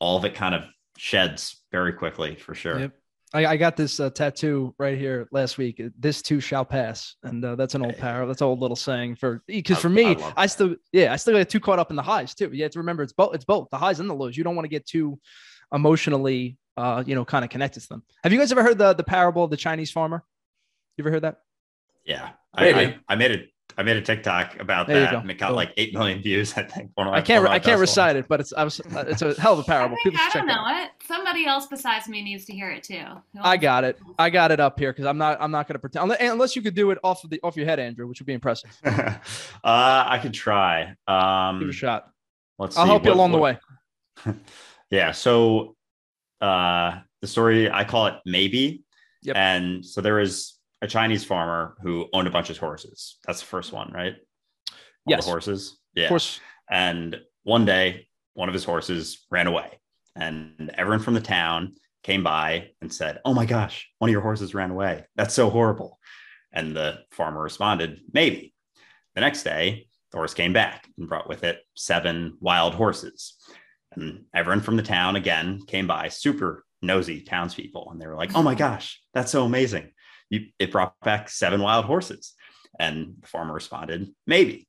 [0.00, 0.64] all of it kind of
[0.96, 2.80] sheds very quickly for sure.
[2.80, 2.92] Yep.
[3.34, 5.82] I, I got this uh, tattoo right here last week.
[5.98, 8.24] This too shall pass, and uh, that's an old power.
[8.26, 11.34] That's an old little saying for because for me, I, I, still yeah, I still
[11.34, 12.50] get too caught up in the highs too.
[12.52, 13.34] You have to remember it's both.
[13.34, 14.36] It's both the highs and the lows.
[14.36, 15.18] You don't want to get too
[15.74, 18.04] emotionally, uh, you know, kind of connected to them.
[18.22, 20.22] Have you guys ever heard the the parable of the Chinese farmer?
[20.96, 21.38] You ever heard that?
[22.04, 23.50] Yeah, I, I, I, made it.
[23.78, 25.56] I made a TikTok about there that, and it got cool.
[25.56, 26.52] like eight million views.
[26.56, 26.92] I think.
[26.94, 27.46] One of my, I can't.
[27.46, 28.52] I can't recite it, but it's.
[28.54, 28.80] I was.
[28.80, 29.96] It's a hell of a parable.
[30.00, 30.90] I, think, I don't know it.
[31.06, 33.04] Somebody else besides me needs to hear it too.
[33.40, 33.98] I got it.
[34.18, 35.38] I got it up here because I'm not.
[35.40, 37.66] I'm not going to pretend unless you could do it off of the off your
[37.66, 38.70] head, Andrew, which would be impressive.
[38.84, 39.14] uh,
[39.62, 40.94] I could try.
[41.06, 42.10] Um, Give a shot.
[42.58, 42.78] Let's.
[42.78, 42.88] I'll see.
[42.88, 43.60] help what, you along what,
[44.24, 44.36] the way.
[44.90, 45.12] yeah.
[45.12, 45.76] So,
[46.40, 48.84] uh, the story I call it maybe.
[49.22, 49.36] Yep.
[49.36, 53.18] And so there is a Chinese farmer who owned a bunch of horses.
[53.26, 54.14] That's the first one, right?
[54.70, 55.24] All yes.
[55.24, 55.78] horses.
[55.94, 56.04] Yeah.
[56.04, 56.40] Of course.
[56.70, 59.78] And one day, one of his horses ran away,
[60.14, 64.20] and everyone from the town came by and said, "Oh my gosh, one of your
[64.20, 65.04] horses ran away.
[65.16, 65.98] That's so horrible."
[66.52, 68.52] And the farmer responded, "Maybe."
[69.14, 73.36] The next day, the horse came back and brought with it seven wild horses.
[73.92, 78.32] And everyone from the town again came by, super nosy townspeople, and they were like,
[78.34, 79.92] "Oh my gosh, that's so amazing."
[80.30, 82.34] It brought back seven wild horses.
[82.78, 84.68] And the farmer responded, maybe.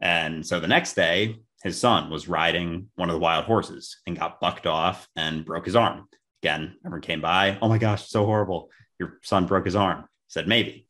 [0.00, 4.18] And so the next day, his son was riding one of the wild horses and
[4.18, 6.06] got bucked off and broke his arm.
[6.42, 7.58] Again, everyone came by.
[7.60, 8.70] Oh my gosh, so horrible.
[9.00, 10.04] Your son broke his arm.
[10.28, 10.86] Said maybe.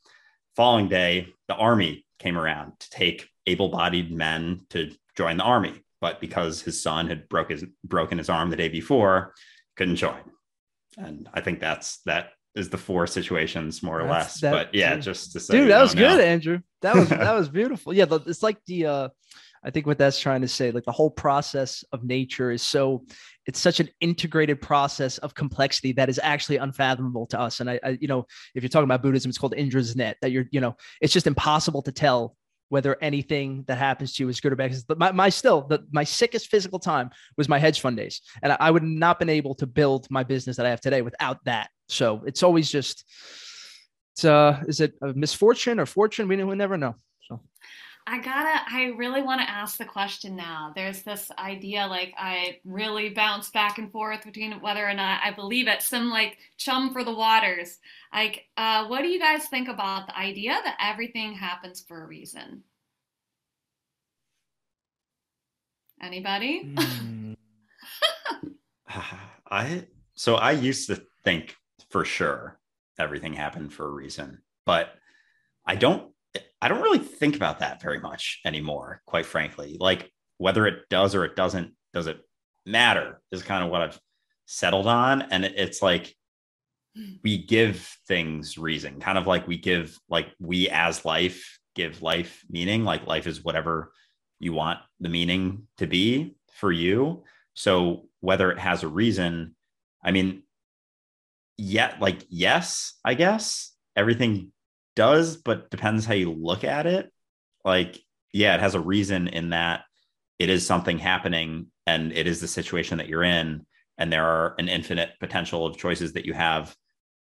[0.57, 5.85] Following day, the army came around to take able bodied men to join the army.
[6.01, 9.35] But because his son had broke his, broken his arm the day before,
[9.77, 10.21] couldn't join.
[10.97, 14.41] And I think that's that is the four situations more or That's, less.
[14.41, 16.61] That, but yeah, just to say, dude, that was good, Andrew.
[16.83, 17.93] That was that was beautiful.
[17.93, 19.09] Yeah, it's like the uh
[19.65, 23.05] I think what that's trying to say, like the whole process of nature is so
[23.47, 27.61] it's such an integrated process of complexity that is actually unfathomable to us.
[27.61, 30.17] And I, I, you know, if you're talking about Buddhism, it's called Indra's net.
[30.23, 32.37] That you're, you know, it's just impossible to tell
[32.69, 34.77] whether anything that happens to you is good or bad.
[34.87, 38.21] But my, my still, the, my sickest physical time was my hedge fund days.
[38.43, 41.03] And I, I would not been able to build my business that I have today
[41.03, 41.71] without that.
[41.89, 43.05] So it's always just,
[44.12, 46.28] it's, uh, is it a misfortune or fortune?
[46.28, 46.95] We, we never know.
[47.28, 47.41] So.
[48.07, 50.72] I gotta, I really want to ask the question now.
[50.74, 55.30] There's this idea, like, I really bounce back and forth between whether or not I
[55.30, 55.82] believe it.
[55.82, 57.78] Some like chum for the waters.
[58.12, 62.07] Like, uh, what do you guys think about the idea that everything happens for a
[62.07, 62.62] reason?
[66.01, 66.72] Anybody?
[66.74, 67.36] Mm.
[69.51, 69.84] I,
[70.14, 71.57] so I used to think
[71.91, 72.59] for sure
[72.99, 74.95] everything happened for a reason, but
[75.66, 76.12] I don't
[76.61, 79.76] I don't really think about that very much anymore, quite frankly.
[79.78, 82.20] Like whether it does or it doesn't, does it
[82.66, 84.01] matter is kind of what I've
[84.47, 85.22] settled on.
[85.22, 86.14] And it's like
[86.97, 87.12] hmm.
[87.22, 92.45] we give things reason, kind of like we give, like we as life give life
[92.51, 93.93] meaning, like life is whatever
[94.41, 97.24] you want the meaning to be for you.
[97.55, 99.55] So whether it has a reason,
[100.03, 100.43] I mean,
[101.59, 104.53] yet, like, yes, I guess everything
[104.97, 107.13] does, but depends how you look at it.
[107.65, 107.99] Like,
[108.33, 109.83] yeah, it has a reason in that
[110.39, 113.67] it is something happening and it is the situation that you're in.
[113.99, 116.75] And there are an infinite potential of choices that you have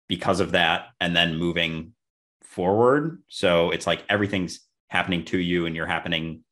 [0.08, 0.88] because of that.
[1.00, 1.94] And then moving
[2.42, 3.22] forward.
[3.28, 6.44] So it's like everything's happening to you and you're happening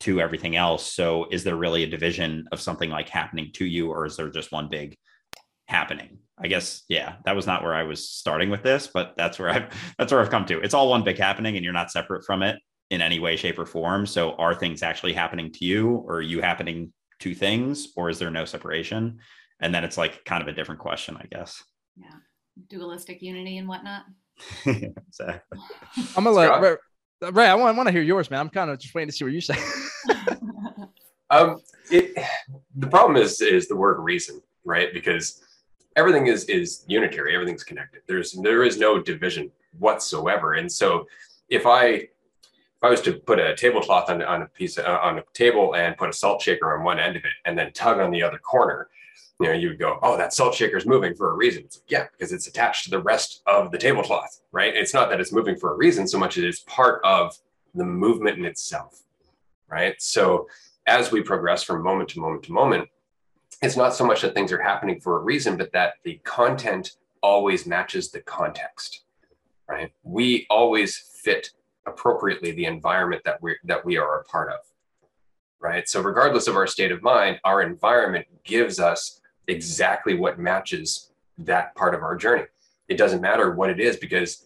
[0.00, 0.86] to everything else.
[0.86, 4.28] So is there really a division of something like happening to you, or is there
[4.30, 4.96] just one big
[5.66, 6.18] happening?
[6.38, 9.50] I guess yeah, that was not where I was starting with this, but that's where
[9.50, 10.60] I've that's where I've come to.
[10.60, 12.58] It's all one big happening, and you're not separate from it
[12.90, 14.06] in any way, shape, or form.
[14.06, 18.18] So are things actually happening to you, or are you happening to things, or is
[18.18, 19.18] there no separation?
[19.60, 21.62] And then it's like kind of a different question, I guess.
[21.96, 22.10] Yeah,
[22.68, 24.02] dualistic unity and whatnot.
[24.66, 25.58] exactly.
[26.16, 26.76] I'm gonna let Ray,
[27.30, 28.40] Ray, I want, I want to hear yours, man.
[28.40, 29.56] I'm kind of just waiting to see what you say.
[31.30, 31.60] um,
[31.90, 32.16] it,
[32.74, 34.92] the problem is is the word reason, right?
[34.92, 35.43] Because
[35.96, 41.06] everything is is unitary everything's connected there's there is no division whatsoever and so
[41.48, 42.08] if i
[42.76, 45.74] if I was to put a tablecloth on, on a piece uh, on a table
[45.74, 48.22] and put a salt shaker on one end of it and then tug on the
[48.22, 48.88] other corner,
[49.40, 51.64] you know, you would go, oh, that salt shaker is moving for a reason.
[51.64, 54.74] it's Like, yeah, because it's attached to the rest of the tablecloth, right?
[54.74, 57.36] It's not that it's moving for a reason so much as it's part of
[57.74, 59.02] the movement in itself,
[59.68, 59.94] right?
[59.98, 60.46] So
[60.86, 62.88] as we progress from moment to moment to moment,
[63.64, 66.96] it's not so much that things are happening for a reason, but that the content
[67.22, 69.04] always matches the context,
[69.68, 69.90] right?
[70.02, 71.50] We always fit
[71.86, 74.58] appropriately the environment that we that we are a part of,
[75.60, 75.88] right?
[75.88, 81.74] So regardless of our state of mind, our environment gives us exactly what matches that
[81.74, 82.44] part of our journey.
[82.88, 84.44] It doesn't matter what it is because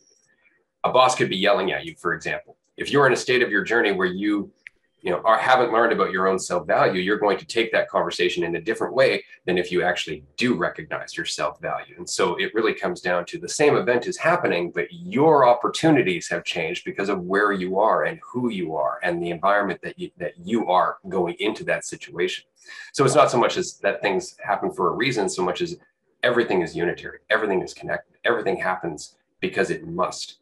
[0.84, 2.56] a boss could be yelling at you, for example.
[2.76, 4.52] If you're in a state of your journey where you
[5.01, 8.44] you know are, haven't learned about your own self-value you're going to take that conversation
[8.44, 11.94] in a different way than if you actually do recognize your self-value.
[11.96, 16.28] And so it really comes down to the same event is happening but your opportunities
[16.28, 19.99] have changed because of where you are and who you are and the environment that
[19.99, 22.44] you that you are going into that situation.
[22.92, 25.76] So it's not so much as that things happen for a reason so much as
[26.24, 30.38] everything is unitary everything is connected everything happens because it must.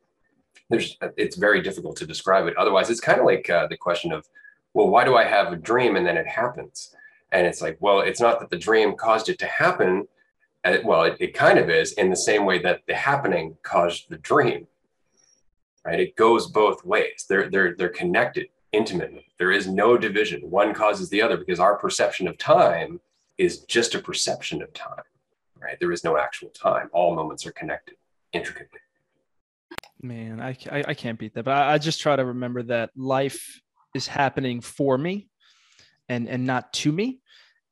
[0.69, 2.91] There's it's very difficult to describe it otherwise.
[2.91, 4.29] It's kind of like uh, the question of
[4.77, 6.95] well, why do I have a dream and then it happens?
[7.33, 10.07] And it's like, well, it's not that the dream caused it to happen.
[10.65, 14.11] Uh, well, it, it kind of is in the same way that the happening caused
[14.11, 14.67] the dream,
[15.87, 15.99] right?
[15.99, 17.25] It goes both ways.
[17.27, 19.25] They're, they're, they're connected intimately.
[19.39, 20.43] There is no division.
[20.43, 23.01] One causes the other because our perception of time
[23.39, 25.05] is just a perception of time,
[25.59, 25.79] right?
[25.81, 26.91] There is no actual time.
[26.93, 27.97] All moments are connected
[28.35, 28.81] intricately.
[30.03, 31.47] Man, I, I, I can't beat that.
[31.47, 33.63] But I, I just try to remember that life
[33.97, 35.29] is happening for me
[36.09, 37.21] and and not to me.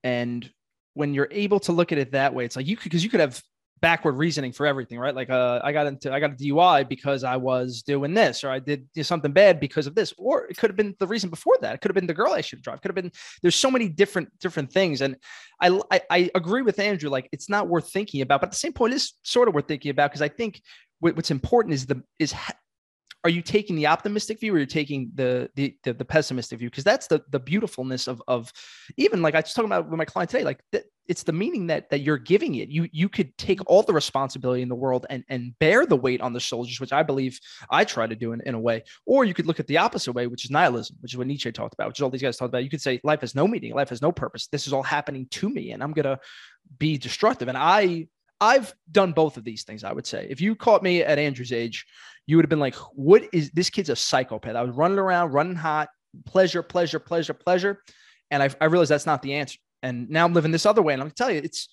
[0.03, 0.49] And
[0.95, 3.11] when you're able to look at it that way it's like you could because you
[3.11, 3.43] could have
[3.81, 5.15] backward reasoning for everything right?
[5.15, 8.51] Like uh, i got into i got a dui because i was doing this or
[8.51, 11.57] i did something bad because of this or it could have been the reason before
[11.61, 11.75] that.
[11.75, 12.81] It could have been the girl i should drive.
[12.81, 13.13] Could have been
[13.43, 15.03] there's so many different different things.
[15.03, 15.17] And
[15.61, 18.59] I, I i agree with andrew like it's not worth thinking about but at the
[18.59, 20.61] same point it's sort of worth thinking about because i think
[21.01, 22.35] what's important is the is
[23.25, 26.59] are you taking the optimistic view or are you taking the the the, the pessimistic
[26.59, 26.71] view?
[26.71, 28.53] Because that's the the beautifulness of of
[28.97, 31.67] even like i was talking about with my client today like th- it's the meaning
[31.67, 32.69] that that you're giving it.
[32.69, 33.73] You you could take mm-hmm.
[33.73, 36.93] all the responsibility in the world and and bear the weight on the shoulders which
[36.93, 37.39] i believe
[37.71, 38.83] i try to do in, in a way.
[39.07, 41.53] Or you could look at the opposite way which is nihilism which is what nietzsche
[41.53, 42.65] talked about which is all these guys talked about.
[42.65, 43.75] You could say life has no meaning.
[43.75, 44.47] Life has no purpose.
[44.49, 46.19] This is all happening to me and i'm gonna
[46.79, 47.49] be destructive.
[47.49, 48.07] And i
[48.45, 50.27] I've done both of these things, I would say.
[50.29, 51.87] If you caught me at Andrew's age,
[52.27, 54.55] you would have been like, what is this kid's a psychopath?
[54.55, 55.89] I was running around, running hot,
[56.27, 57.83] pleasure, pleasure, pleasure, pleasure.
[58.31, 59.59] And I, I realized that's not the answer.
[59.83, 60.93] And now I'm living this other way.
[60.93, 61.71] And I'm gonna tell you, it's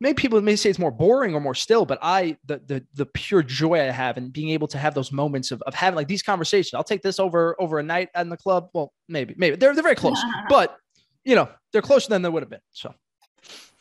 [0.00, 3.06] maybe people may say it's more boring or more still, but I the the the
[3.06, 6.08] pure joy I have in being able to have those moments of, of having like
[6.08, 6.72] these conversations.
[6.72, 8.70] I'll take this over over a night in the club.
[8.72, 10.74] Well, maybe, maybe they're they're very close, but
[11.22, 12.60] you know, they're closer than they would have been.
[12.70, 12.94] So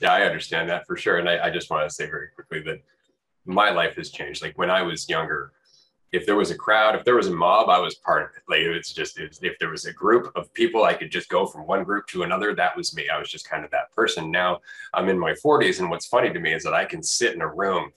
[0.01, 1.19] yeah, I understand that for sure.
[1.19, 2.81] And I, I just want to say very quickly that
[3.45, 4.41] my life has changed.
[4.41, 5.53] Like when I was younger,
[6.11, 8.43] if there was a crowd, if there was a mob, I was part of it.
[8.49, 11.67] Like it's just if there was a group of people, I could just go from
[11.67, 12.53] one group to another.
[12.53, 13.09] That was me.
[13.09, 14.31] I was just kind of that person.
[14.31, 14.59] Now
[14.93, 17.41] I'm in my 40s, and what's funny to me is that I can sit in
[17.41, 17.93] a room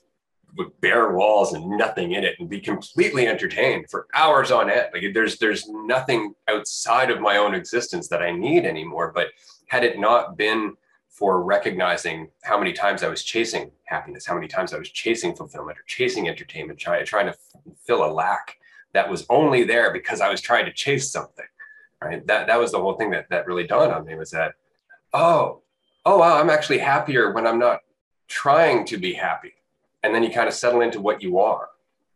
[0.57, 4.87] with bare walls and nothing in it and be completely entertained for hours on end.
[4.93, 9.11] Like there's there's nothing outside of my own existence that I need anymore.
[9.13, 9.29] But
[9.67, 10.75] had it not been
[11.15, 15.33] for recognizing how many times I was chasing happiness, how many times I was chasing
[15.33, 17.35] fulfillment or chasing entertainment, try, trying to
[17.85, 18.57] fill a lack
[18.91, 21.45] that was only there because I was trying to chase something.
[22.03, 22.27] Right.
[22.27, 24.55] That that was the whole thing that that really dawned on me was that,
[25.13, 25.61] oh,
[26.05, 27.79] oh wow, I'm actually happier when I'm not
[28.27, 29.53] trying to be happy.
[30.03, 31.69] And then you kind of settle into what you are.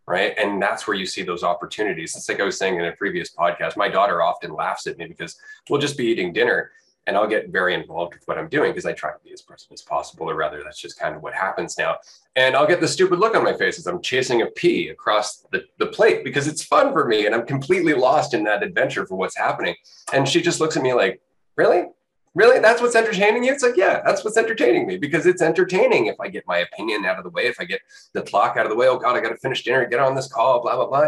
[0.05, 0.33] Right.
[0.37, 2.15] And that's where you see those opportunities.
[2.15, 3.77] It's like I was saying in a previous podcast.
[3.77, 5.39] My daughter often laughs at me because
[5.69, 6.71] we'll just be eating dinner
[7.07, 9.41] and I'll get very involved with what I'm doing because I try to be as
[9.41, 11.97] present as possible, or rather, that's just kind of what happens now.
[12.35, 15.45] And I'll get the stupid look on my face as I'm chasing a pea across
[15.51, 19.07] the, the plate because it's fun for me and I'm completely lost in that adventure
[19.07, 19.75] for what's happening.
[20.13, 21.21] And she just looks at me like,
[21.55, 21.87] Really?
[22.35, 22.59] Really?
[22.59, 23.51] That's what's entertaining you?
[23.51, 27.03] It's like, yeah, that's what's entertaining me because it's entertaining if I get my opinion
[27.03, 27.81] out of the way, if I get
[28.13, 28.87] the clock out of the way.
[28.87, 31.07] Oh God, I got to finish dinner, get on this call, blah, blah, blah.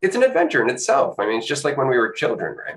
[0.00, 1.16] It's an adventure in itself.
[1.18, 2.76] I mean, it's just like when we were children, right?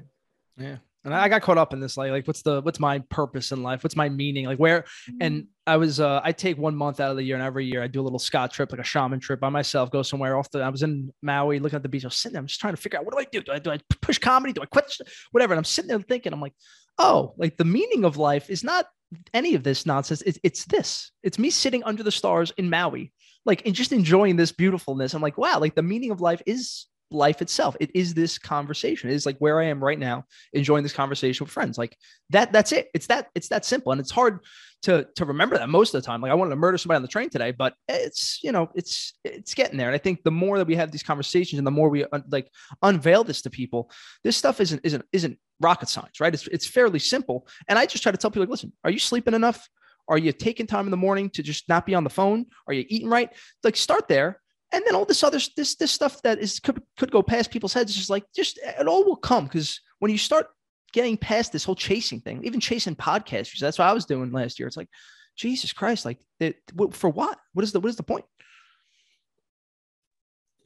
[0.58, 3.52] Yeah and I got caught up in this like like what's the what's my purpose
[3.52, 3.84] in life?
[3.84, 4.46] What's my meaning?
[4.46, 4.86] Like where
[5.20, 5.48] and mm-hmm.
[5.68, 7.88] I was uh I take one month out of the year and every year I
[7.88, 10.62] do a little Scott trip, like a shaman trip by myself, go somewhere off the
[10.62, 12.06] I was in Maui looking at the beach.
[12.06, 13.42] I was sitting there, I'm just trying to figure out what do I do?
[13.42, 14.54] Do I do I push comedy?
[14.54, 14.96] Do I quit
[15.32, 15.54] whatever?
[15.54, 16.56] And I'm sitting there thinking, I'm like,
[16.98, 18.86] oh, like the meaning of life is not
[19.34, 20.22] any of this nonsense.
[20.24, 21.12] It's, it's this.
[21.22, 23.12] It's me sitting under the stars in Maui,
[23.46, 25.14] like and just enjoying this beautifulness.
[25.14, 27.76] I'm like, wow, like the meaning of life is life itself.
[27.80, 29.10] It is this conversation.
[29.10, 31.78] It is like where I am right now, enjoying this conversation with friends.
[31.78, 31.98] Like
[32.32, 32.90] that, that's it.
[32.94, 33.92] It's that, it's that simple.
[33.92, 34.40] And it's hard
[34.84, 36.22] to to remember that most of the time.
[36.22, 39.14] Like I wanted to murder somebody on the train today, but it's, you know, it's
[39.24, 39.88] it's getting there.
[39.88, 42.26] And I think the more that we have these conversations and the more we un-
[42.30, 42.50] like
[42.82, 43.90] unveil this to people,
[44.24, 46.34] this stuff isn't isn't isn't rocket science, right?
[46.34, 47.48] It's it's fairly simple.
[47.68, 49.68] And I just try to tell people like, listen, are you sleeping enough?
[50.10, 52.48] Are you taking time in the morning to just not be on the phone?
[52.68, 53.30] Are you eating right?
[53.64, 54.42] Like start there
[54.74, 57.74] and then all this other this this stuff that is could, could go past people's
[57.74, 60.48] heads is just like just it all will come because when you start
[60.92, 64.60] getting past this whole chasing thing even chasing podcasters that's what i was doing last
[64.60, 64.90] year it's like
[65.36, 66.58] jesus christ like it,
[66.92, 67.40] for what?
[67.54, 68.26] What is the what is the point?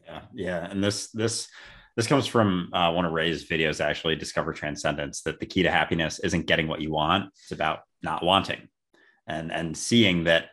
[0.06, 1.48] Yeah yeah and this this
[1.96, 5.72] this comes from uh, one of ray's videos actually discover transcendence that the key to
[5.72, 8.68] happiness isn't getting what you want it's about not wanting.
[9.28, 10.50] And and seeing that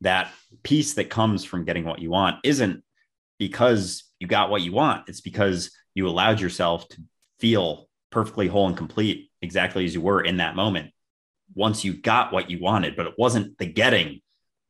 [0.00, 0.32] that
[0.62, 2.82] piece that comes from getting what you want isn't
[3.48, 5.08] because you got what you want.
[5.08, 7.02] It's because you allowed yourself to
[7.40, 10.92] feel perfectly whole and complete exactly as you were in that moment.
[11.56, 14.20] Once you got what you wanted but it wasn't the getting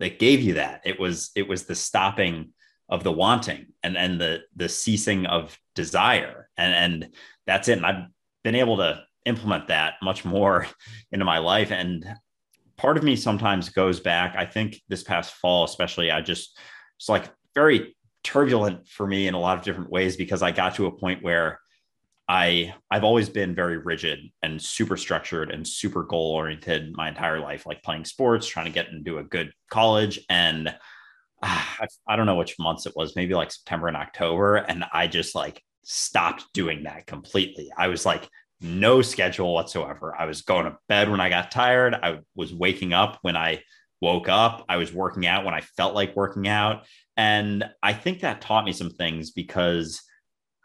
[0.00, 0.80] that gave you that.
[0.86, 2.54] It was it was the stopping
[2.88, 6.48] of the wanting and and the the ceasing of desire.
[6.56, 7.14] And and
[7.46, 7.76] that's it.
[7.76, 8.06] And i've
[8.42, 10.66] been able to implement that much more
[11.12, 11.70] into my life.
[11.72, 12.06] And
[12.78, 16.58] part of me sometimes goes back i think this past fall especially i just
[16.98, 17.94] it's like very
[18.24, 21.22] turbulent for me in a lot of different ways because I got to a point
[21.22, 21.60] where
[22.28, 27.40] I I've always been very rigid and super structured and super goal oriented my entire
[27.40, 30.72] life, like playing sports, trying to get into a good college, and uh,
[31.42, 35.08] I, I don't know which months it was, maybe like September and October, and I
[35.08, 37.72] just like stopped doing that completely.
[37.76, 38.28] I was like
[38.62, 40.14] no schedule whatsoever.
[40.16, 41.94] I was going to bed when I got tired.
[41.94, 43.62] I was waking up when I
[44.02, 44.64] woke up.
[44.68, 46.84] I was working out when I felt like working out.
[47.16, 50.02] And I think that taught me some things because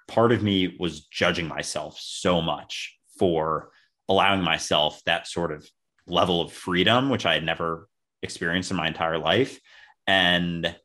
[0.08, 3.70] part of me was judging myself so much for
[4.10, 5.70] allowing myself that sort of
[6.08, 7.88] level of freedom, which I had never
[8.24, 9.60] experienced in my entire life.
[10.08, 10.76] And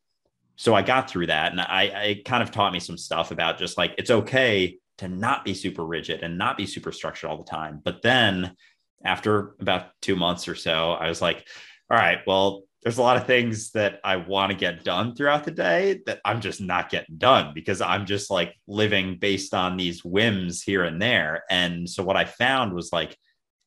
[0.56, 1.52] so I got through that.
[1.52, 5.08] And I, I kind of taught me some stuff about just like it's okay to
[5.08, 7.80] not be super rigid and not be super structured all the time.
[7.82, 8.54] But then
[9.04, 11.46] after about two months or so, I was like,
[11.92, 15.44] all right, well, there's a lot of things that I want to get done throughout
[15.44, 19.76] the day that I'm just not getting done because I'm just like living based on
[19.76, 21.44] these whims here and there.
[21.50, 23.16] And so what I found was like,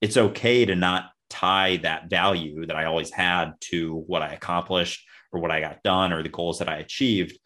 [0.02, 5.06] it's okay to not tie that value that I always had to what I accomplished
[5.32, 7.38] or what I got done or the goals that I achieved.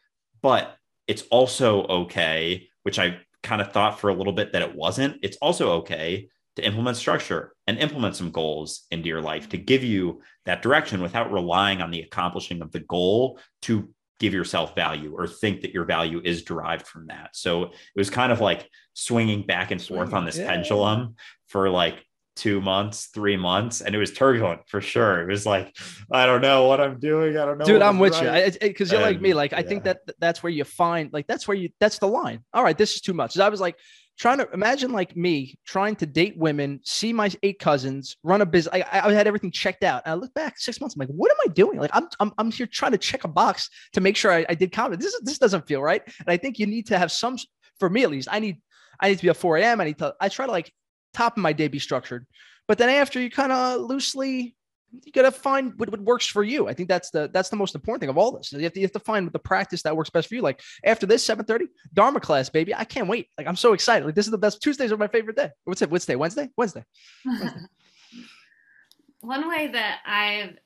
[0.42, 0.76] But
[1.08, 5.18] it's also okay, which I kind of thought for a little bit that it wasn't.
[5.24, 9.84] It's also okay to implement structure and implement some goals into your life to give
[9.84, 15.14] you that direction without relying on the accomplishing of the goal to give yourself value
[15.16, 17.30] or think that your value is derived from that.
[17.34, 20.48] So it was kind of like swinging back and forth on this yeah.
[20.48, 21.16] pendulum
[21.48, 22.04] for like
[22.36, 25.22] two months, three months, and it was turbulent for sure.
[25.22, 25.76] It was like,
[26.12, 27.38] I don't know what I'm doing.
[27.38, 27.66] I don't know.
[27.66, 28.52] Dude, I'm with right.
[28.52, 29.36] you because you're and, like me.
[29.36, 32.40] Like, I think that that's where you find, like, that's where you, that's the line.
[32.52, 33.38] All right, this is too much.
[33.38, 33.78] I was like,
[34.20, 38.46] trying to imagine like me trying to date women, see my eight cousins, run a
[38.46, 38.76] business.
[38.76, 40.04] I, I had everything checked out.
[40.06, 40.96] And I look back six months.
[40.96, 41.80] I'm like, what am I doing?
[41.80, 44.56] Like I'm, I'm, I'm here trying to check a box to make sure I, I
[44.56, 45.02] did comedy.
[45.02, 46.04] This, this doesn't feel right.
[46.06, 47.38] And I think you need to have some,
[47.80, 48.58] for me at least, I need,
[49.00, 49.80] I need to be at 4 a.m.
[49.80, 50.72] I need to, I try to like
[51.14, 52.28] top of my day be structured.
[52.68, 54.56] But then after you kind of loosely
[54.92, 56.68] you got to find what, what works for you.
[56.68, 58.52] I think that's the that's the most important thing of all this.
[58.52, 60.42] You have to, you have to find the practice that works best for you.
[60.42, 63.28] Like after this 7:30 Dharma class, baby, I can't wait.
[63.38, 64.06] Like I'm so excited.
[64.06, 64.62] Like this is the best.
[64.62, 65.50] Tuesdays are my favorite day.
[65.66, 65.90] What's it?
[65.90, 66.16] Wednesday?
[66.16, 66.50] Wednesday?
[66.58, 66.84] Wednesday.
[67.26, 67.52] Wednesday.
[69.22, 70.58] One way that I've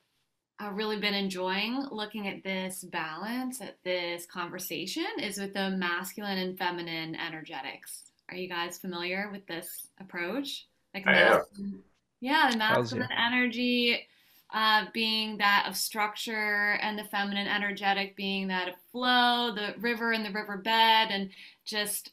[0.60, 6.38] I've really been enjoying looking at this balance, at this conversation, is with the masculine
[6.38, 8.04] and feminine energetics.
[8.30, 10.68] Are you guys familiar with this approach?
[10.94, 11.82] Like, masculine,
[12.22, 14.08] yeah, the masculine energy
[14.54, 20.12] uh, being that of structure and the feminine energetic being that of flow, the river
[20.12, 21.32] and the riverbed, and
[21.66, 22.12] just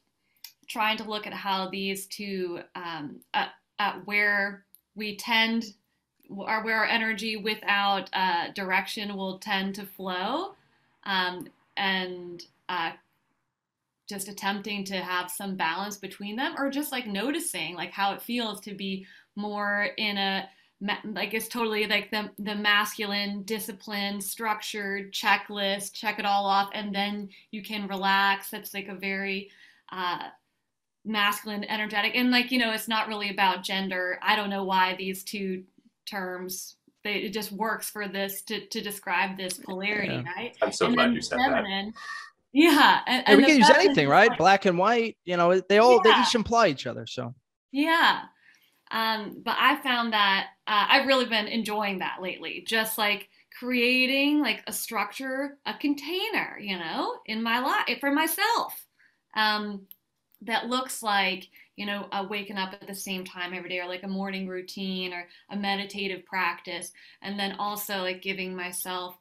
[0.67, 4.65] trying to look at how these two, um, at, at where
[4.95, 5.75] we tend,
[6.31, 10.55] or where our energy without uh, direction will tend to flow,
[11.05, 12.93] um, and uh,
[14.09, 18.23] just attempting to have some balance between them, or just like noticing like how it
[18.23, 20.49] feels to be more in a
[21.05, 26.95] like it's totally like the the masculine discipline structured checklist check it all off and
[26.95, 29.51] then you can relax that's like a very
[29.93, 30.29] uh
[31.05, 34.95] masculine energetic and like you know it's not really about gender i don't know why
[34.97, 35.63] these two
[36.07, 40.33] terms they, it just works for this to, to describe this polarity yeah.
[40.35, 42.01] right i'm so and glad you said feminine, that
[42.53, 44.31] Yeah, and, and we can use anything, right?
[44.31, 45.17] Like, Black and white.
[45.25, 46.17] You know, they all yeah.
[46.17, 47.07] they each imply each other.
[47.07, 47.33] So
[47.71, 48.23] yeah,
[48.91, 52.65] um, but I found that uh, I've really been enjoying that lately.
[52.67, 53.29] Just like
[53.59, 58.87] creating like a structure, a container, you know, in my life for myself.
[59.35, 59.87] Um,
[60.43, 64.03] that looks like you know waking up at the same time every day or like
[64.03, 69.17] a morning routine or a meditative practice and then also like giving myself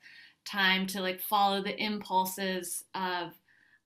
[0.45, 3.31] time to like follow the impulses of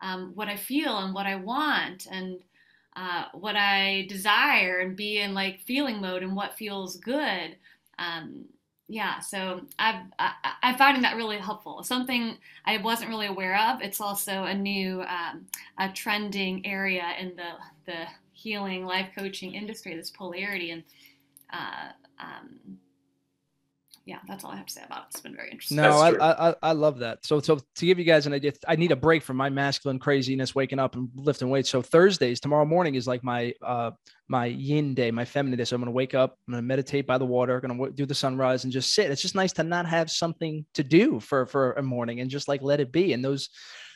[0.01, 2.39] um, what i feel and what i want and
[2.95, 7.55] uh, what i desire and be in like feeling mode and what feels good.
[7.99, 8.45] Um,
[8.89, 11.83] yeah so I've, I, i'm finding that really helpful.
[11.83, 13.81] Something i wasn't really aware of.
[13.81, 15.45] It's also a new um,
[15.79, 17.51] a trending area in the
[17.85, 20.83] the healing life coaching industry this polarity and
[21.51, 22.79] uh, um,
[24.05, 25.05] yeah, that's all I have to say about it.
[25.11, 25.77] It's been very interesting.
[25.77, 27.25] No, I, I, I love that.
[27.25, 29.97] So so to give you guys an idea, I need a break from my masculine
[29.97, 31.69] craziness, waking up and lifting weights.
[31.69, 33.91] So Thursdays, tomorrow morning is like my uh
[34.27, 35.63] my yin day, my feminine day.
[35.63, 38.65] So I'm gonna wake up, I'm gonna meditate by the water, gonna do the sunrise
[38.65, 39.09] and just sit.
[39.09, 42.49] It's just nice to not have something to do for for a morning and just
[42.49, 43.13] like let it be.
[43.13, 43.49] And those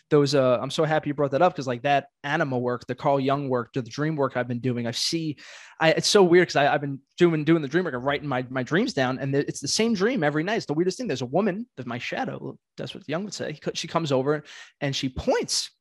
[0.10, 2.96] those uh i'm so happy you brought that up because like that anima work the
[2.96, 5.38] carl jung work the dream work i've been doing i see
[5.80, 8.46] i it's so weird because i've been doing doing the dream work and writing my,
[8.50, 11.22] my dreams down and it's the same dream every night it's the weirdest thing there's
[11.22, 14.44] a woman that my shadow that's what jung would say she comes over
[14.82, 15.72] and she points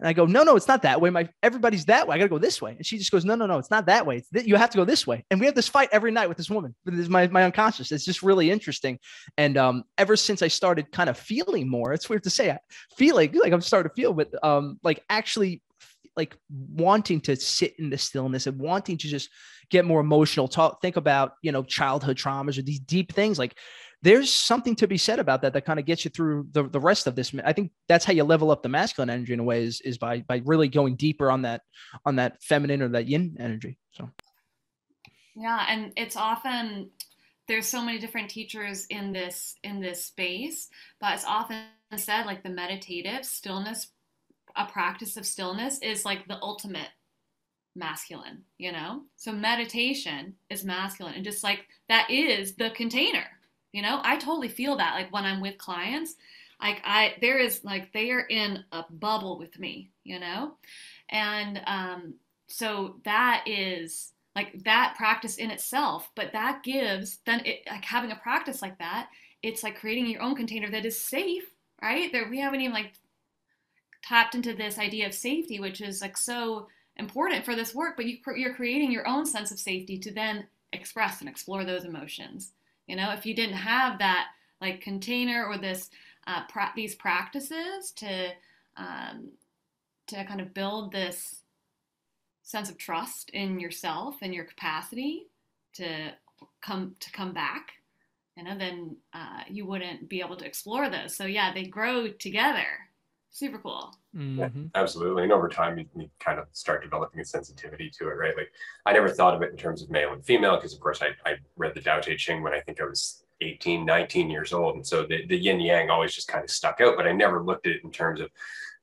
[0.00, 1.10] and I go, no, no, it's not that way.
[1.10, 2.14] My everybody's that way.
[2.14, 2.72] I got to go this way.
[2.74, 4.22] And she just goes, no, no, no, it's not that way.
[4.32, 5.26] Th- you have to go this way.
[5.30, 6.74] And we have this fight every night with this woman.
[6.86, 7.92] This is my, my unconscious.
[7.92, 8.98] It's just really interesting.
[9.36, 12.58] And um, ever since I started kind of feeling more, it's weird to say, i
[12.96, 15.62] feeling like I'm starting to feel, but um, like actually
[16.16, 19.28] like wanting to sit in the stillness and wanting to just
[19.70, 23.56] get more emotional talk think about you know childhood traumas or these deep things like
[24.02, 26.80] there's something to be said about that that kind of gets you through the, the
[26.80, 29.44] rest of this i think that's how you level up the masculine energy in a
[29.44, 31.62] way is, is by by really going deeper on that
[32.04, 34.08] on that feminine or that yin energy so.
[35.34, 36.90] Yeah and it's often
[37.48, 40.68] there's so many different teachers in this in this space
[41.00, 41.64] but it's often
[41.96, 43.88] said like the meditative stillness
[44.56, 46.88] a practice of stillness is like the ultimate
[47.76, 49.02] masculine you know?
[49.16, 53.24] So meditation is masculine and just like that is the container
[53.72, 56.16] you know, I totally feel that like when I'm with clients,
[56.60, 60.52] like I there is like they are in a bubble with me, you know?
[61.08, 62.14] And um
[62.48, 68.12] so that is like that practice in itself, but that gives then it, like having
[68.12, 69.08] a practice like that,
[69.42, 71.44] it's like creating your own container that is safe,
[71.82, 72.12] right?
[72.12, 72.92] That we haven't even like
[74.02, 78.06] tapped into this idea of safety, which is like so important for this work, but
[78.06, 82.52] you, you're creating your own sense of safety to then express and explore those emotions.
[82.90, 84.30] You know, if you didn't have that
[84.60, 85.90] like container or this
[86.26, 88.30] uh, pra- these practices to
[88.76, 89.28] um,
[90.08, 91.42] to kind of build this
[92.42, 95.28] sense of trust in yourself and your capacity
[95.74, 96.10] to
[96.60, 97.74] come to come back
[98.36, 101.14] you know then uh, you wouldn't be able to explore those.
[101.14, 102.89] So yeah they grow together
[103.30, 103.94] super cool.
[104.14, 104.38] Mm-hmm.
[104.38, 105.22] yeah, absolutely.
[105.22, 108.36] And over time you, you, kind of start developing a sensitivity to it right?
[108.36, 108.50] Like
[108.86, 111.08] i never thought of it in terms of male and female because of course I,
[111.28, 114.76] I read the Tao Te Ching when i think i was 18 19 years old.
[114.76, 117.42] And so the, the yin yang always just kind of stuck out but i never
[117.42, 118.30] looked at it in terms of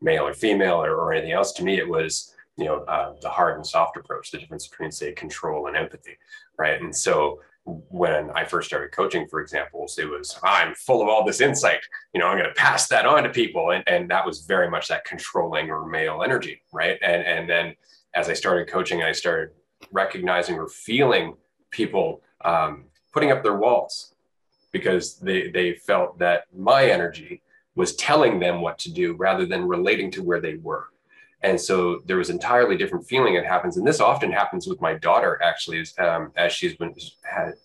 [0.02, 1.52] male or female or, or anything else.
[1.54, 4.92] To me it was you know uh, the hard and soft approach the difference between
[4.92, 6.18] say control and empathy
[6.58, 6.82] right?
[6.82, 11.26] And so when I first started coaching, for example, it was I'm full of all
[11.26, 11.80] this insight.
[12.14, 14.70] You know, I'm going to pass that on to people, and and that was very
[14.70, 16.98] much that controlling or male energy, right?
[17.02, 17.76] And and then
[18.14, 19.50] as I started coaching, I started
[19.92, 21.36] recognizing or feeling
[21.72, 24.14] people um, putting up their walls
[24.72, 27.42] because they they felt that my energy
[27.76, 30.88] was telling them what to do rather than relating to where they were
[31.44, 33.78] and so there was entirely different feeling that happens.
[33.78, 36.96] And this often happens with my daughter actually as, um, as she's been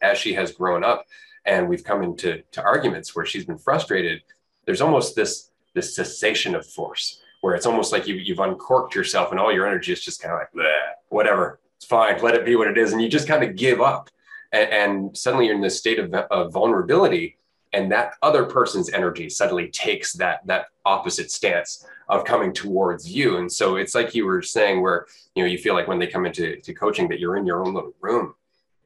[0.02, 1.06] as she has grown up
[1.44, 4.22] and we've come into to arguments where she's been frustrated
[4.66, 9.32] there's almost this this cessation of force where it's almost like you, you've uncorked yourself
[9.32, 10.66] and all your energy is just kind of like
[11.08, 12.92] whatever it's fine let it be what it is.
[12.92, 14.10] And you just kind of give up.
[14.52, 17.38] And, and suddenly you're in this state of, of vulnerability
[17.72, 23.38] and that other person's energy suddenly takes that that opposite stance of coming towards you.
[23.38, 26.06] And so it's like you were saying where you know you feel like when they
[26.06, 28.34] come into to coaching that you're in your own little room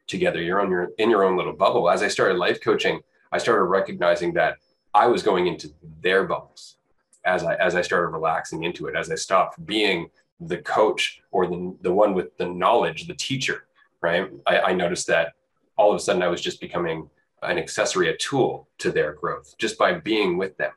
[0.06, 0.40] together.
[0.40, 1.90] You're on your in your own little bubble.
[1.90, 3.00] As i started life coaching
[3.32, 4.56] i started recognizing that
[4.94, 6.76] i was going into their bubbles
[7.24, 10.08] as i as i started relaxing into it as i stopped being
[10.40, 13.66] the coach or the, the one with the knowledge the teacher
[14.02, 14.30] right?
[14.46, 15.32] I, I noticed that
[15.76, 17.08] all of a sudden i was just becoming
[17.50, 20.72] an accessory, a tool to their growth just by being with them.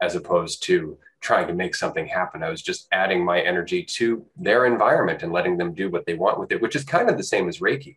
[0.00, 2.42] as opposed to trying to make something happen.
[2.42, 6.14] I was just adding my energy to their environment and letting them do what they
[6.14, 7.96] want with it, which is kind of the same as Reiki.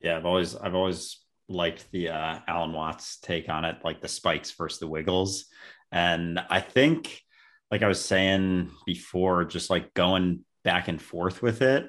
[0.00, 1.18] Yeah, I've always I've always
[1.48, 5.46] liked the uh, Alan Watts take on it, like the spikes versus the wiggles,
[5.92, 7.22] and I think,
[7.70, 11.88] like I was saying before, just like going back and forth with it,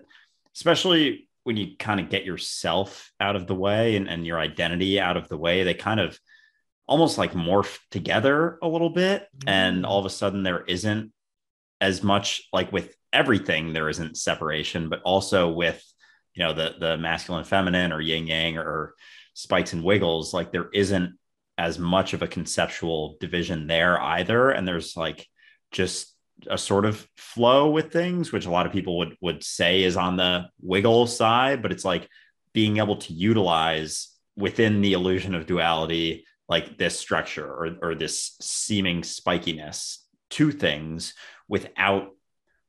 [0.55, 4.99] especially when you kind of get yourself out of the way and, and your identity
[4.99, 6.19] out of the way, they kind of
[6.87, 9.21] almost like morph together a little bit.
[9.21, 9.49] Mm-hmm.
[9.49, 11.13] And all of a sudden, there isn't
[11.79, 15.81] as much like with everything, there isn't separation, but also with,
[16.33, 18.93] you know, the, the masculine, feminine, or yin yang, or
[19.33, 21.17] spikes and wiggles, like there isn't
[21.57, 24.49] as much of a conceptual division there either.
[24.49, 25.25] And there's like
[25.71, 26.13] just
[26.49, 29.97] a sort of flow with things, which a lot of people would would say is
[29.97, 32.07] on the wiggle side, but it's like
[32.53, 38.37] being able to utilize within the illusion of duality like this structure or, or this
[38.39, 39.97] seeming spikiness
[40.29, 41.13] to things
[41.47, 42.09] without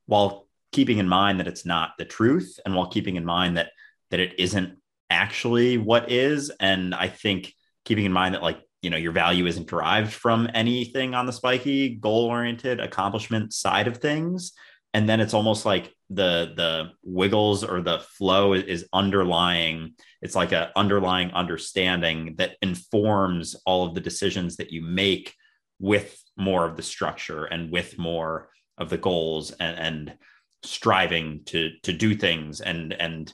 [0.05, 3.71] while keeping in mind that it's not the truth and while keeping in mind that
[4.11, 4.77] that it isn't
[5.09, 6.51] actually what is.
[6.59, 7.53] And i think
[7.85, 11.33] keeping in mind that like you know your value isn't derived from anything on the
[11.33, 14.53] spiky goal oriented accomplishment side of things.
[14.93, 20.51] And then it's almost like the the wiggles or the flow is underlying it's like
[20.51, 25.35] a underlying understanding that informs all of the decisions that you make
[25.79, 30.17] with more of the structure and with more of the goals and, and
[30.63, 33.33] striving to to do things and and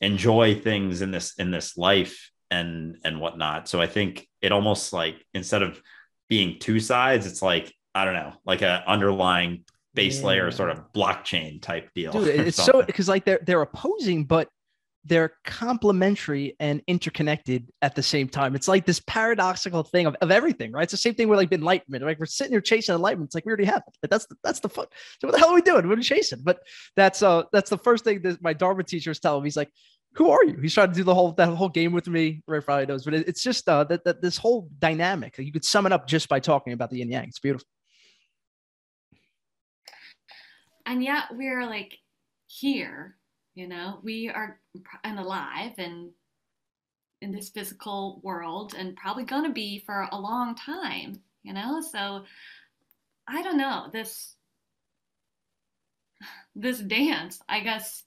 [0.00, 4.92] enjoy things in this in this life and and whatnot so i think it almost
[4.92, 5.80] like instead of
[6.28, 9.64] being two sides it's like i don't know like a underlying
[9.94, 10.26] base yeah.
[10.26, 12.12] layer sort of blockchain type deal.
[12.12, 14.48] Dude, it's so because like they're they're opposing, but
[15.04, 18.54] they're complementary and interconnected at the same time.
[18.54, 20.82] It's like this paradoxical thing of, of everything, right?
[20.82, 22.04] It's the same thing with like enlightenment.
[22.04, 23.28] Like we're sitting here chasing enlightenment.
[23.28, 23.96] It's like we already have it.
[24.02, 24.86] But that's the, that's the fun.
[25.20, 25.88] So what the hell are we doing?
[25.88, 26.40] We're chasing.
[26.42, 26.60] But
[26.96, 29.46] that's uh that's the first thing that my Dharma teacher is telling me.
[29.46, 29.70] He's like,
[30.14, 30.58] who are you?
[30.60, 32.42] He's trying to do the whole that whole game with me.
[32.46, 35.38] Ray probably knows, but it, it's just uh that, that this whole dynamic.
[35.38, 37.28] You could sum it up just by talking about the yin yang.
[37.28, 37.66] It's beautiful.
[40.90, 41.98] and yet we're like
[42.48, 43.16] here
[43.54, 44.58] you know we are
[45.04, 46.10] and alive and
[47.22, 51.80] in this physical world and probably going to be for a long time you know
[51.80, 52.24] so
[53.28, 54.34] i don't know this
[56.56, 58.02] this dance i guess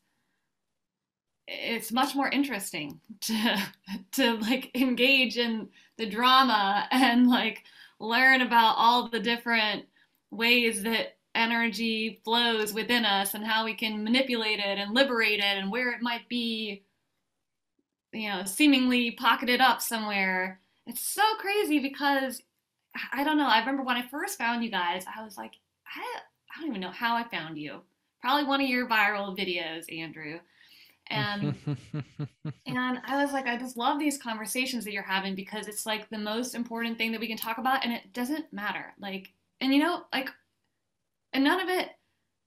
[1.47, 3.63] it's much more interesting to
[4.11, 7.63] to like engage in the drama and like
[7.99, 9.85] learn about all the different
[10.31, 15.57] ways that energy flows within us and how we can manipulate it and liberate it
[15.57, 16.83] and where it might be
[18.11, 20.59] you know seemingly pocketed up somewhere.
[20.85, 22.41] It's so crazy because
[23.11, 25.53] i don't know i remember when i first found you guys i was like
[25.95, 25.99] i,
[26.55, 27.81] I don't even know how i found you.
[28.21, 30.39] Probably one of your viral videos andrew
[31.07, 31.55] and
[32.65, 36.09] and i was like i just love these conversations that you're having because it's like
[36.09, 38.93] the most important thing that we can talk about and it doesn't matter.
[38.99, 39.31] Like
[39.61, 40.29] and you know like
[41.33, 41.89] and none of it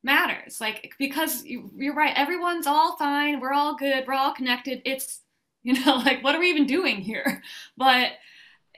[0.02, 0.60] matters.
[0.60, 4.82] Like because you, you're right everyone's all fine we're all good we're all connected.
[4.84, 5.20] It's
[5.62, 7.42] you know like what are we even doing here?
[7.76, 8.12] But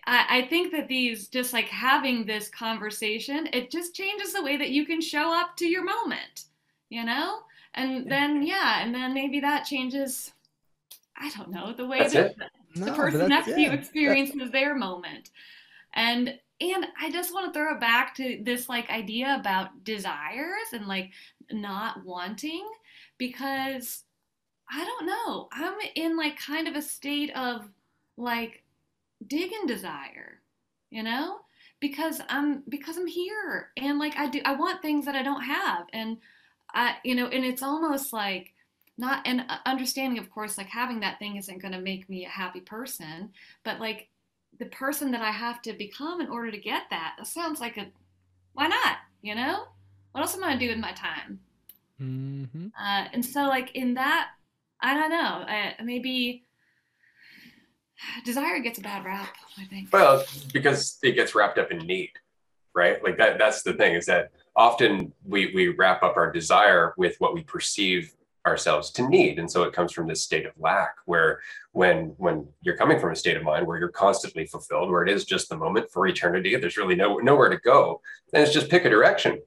[0.06, 4.56] I, I think that these just like having this conversation it just changes the way
[4.56, 6.46] that you can show up to your moment
[6.88, 7.40] you know
[7.78, 10.32] and then yeah and then maybe that changes
[11.16, 12.36] i don't know the way that's that
[12.74, 15.30] the, the person next to you experiences their moment
[15.94, 20.72] and and I just want to throw it back to this like idea about desires
[20.72, 21.12] and like
[21.52, 22.68] not wanting
[23.16, 24.04] because
[24.70, 25.48] I don't know.
[25.52, 27.68] I'm in like kind of a state of
[28.16, 28.64] like
[29.26, 30.40] dig and desire,
[30.90, 31.38] you know?
[31.80, 35.42] Because I'm because I'm here and like I do I want things that I don't
[35.42, 36.16] have and
[36.72, 38.52] I you know and it's almost like
[38.96, 42.28] not an understanding of course like having that thing isn't going to make me a
[42.28, 43.30] happy person
[43.64, 44.08] but like
[44.58, 47.14] the person that I have to become in order to get that.
[47.18, 47.86] That sounds like a
[48.54, 48.96] why not?
[49.22, 49.64] You know,
[50.12, 51.40] what else am I gonna do with my time?
[52.00, 52.68] Mm-hmm.
[52.78, 54.28] Uh, and so, like in that,
[54.80, 55.44] I don't know.
[55.46, 56.44] Uh, maybe
[58.24, 59.34] desire gets a bad rap.
[59.58, 59.92] I think.
[59.92, 62.12] Well, because it gets wrapped up in need,
[62.74, 63.02] right?
[63.02, 63.38] Like that.
[63.38, 67.42] That's the thing is that often we we wrap up our desire with what we
[67.42, 68.12] perceive
[68.44, 69.38] ourselves to need.
[69.38, 71.40] And so it comes from this state of lack where
[71.72, 75.10] when when you're coming from a state of mind where you're constantly fulfilled where it
[75.10, 78.00] is just the moment for eternity there's really no nowhere to go
[78.32, 79.40] and it's just pick a direction.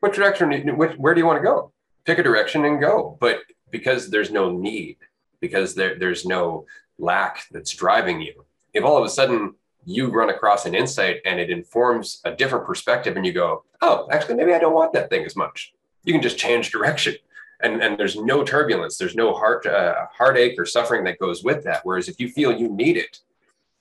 [0.00, 1.72] What direction which, where do you want to go?
[2.04, 3.16] Pick a direction and go.
[3.20, 3.40] But
[3.70, 4.98] because there's no need
[5.40, 6.66] because there, there's no
[6.98, 8.44] lack that's driving you
[8.74, 9.54] if all of a sudden
[9.84, 14.06] you run across an insight and it informs a different perspective and you go oh
[14.10, 15.72] actually maybe i don't want that thing as much.
[16.04, 17.14] You can just change direction.
[17.60, 18.98] And, and there's no turbulence.
[18.98, 21.82] There's no heart uh, heartache or suffering that goes with that.
[21.84, 23.20] Whereas if you feel you need it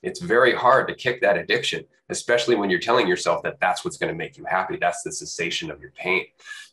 [0.04, 3.96] it's very hard to kick that addiction especially when you're telling yourself that that's what's
[3.96, 4.76] going to make you happy.
[4.76, 6.26] That's the cessation of your pain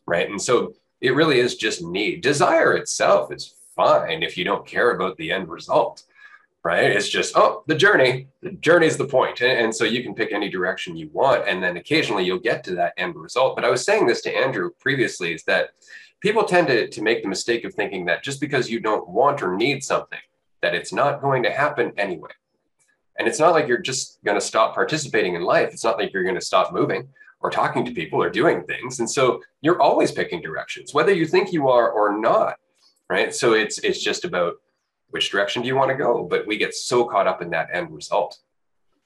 [0.09, 0.29] right?
[0.29, 2.21] And so it really is just need.
[2.21, 6.03] Desire itself is fine if you don't care about the end result
[6.63, 6.91] right?
[6.91, 9.41] It's just, oh, the journey, the journey is the point.
[9.41, 11.47] And, and, so you can pick any direction you want.
[11.47, 13.55] And then occasionally you'll get to that end result.
[13.55, 15.69] But I was saying this to Andrew previously is that
[16.19, 19.41] people tend to, to make the mistake of thinking that just because you don't want
[19.41, 20.19] or need something,
[20.61, 22.31] that it's not going to happen anyway.
[23.17, 25.69] And it's not like you're just going to stop participating in life.
[25.73, 27.07] It's not like you're going to stop moving
[27.41, 28.99] or talking to people or doing things.
[28.99, 32.57] And so you're always picking directions, whether you think you are or not.
[33.09, 33.33] Right.
[33.33, 34.57] So it's it's just about
[35.09, 36.23] which direction do you want to go?
[36.23, 38.39] But we get so caught up in that end result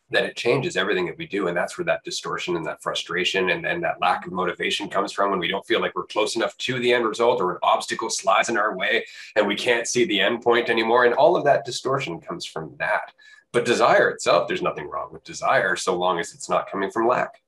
[0.10, 1.48] that it changes everything that we do.
[1.48, 5.12] And that's where that distortion and that frustration and, and that lack of motivation comes
[5.12, 7.58] from when we don't feel like we're close enough to the end result or an
[7.64, 9.06] obstacle slides in our way
[9.36, 11.06] and we can't see the end point anymore.
[11.06, 13.12] And all of that distortion comes from that.
[13.52, 17.08] But desire itself, there's nothing wrong with desire so long as it's not coming from
[17.08, 17.42] lack.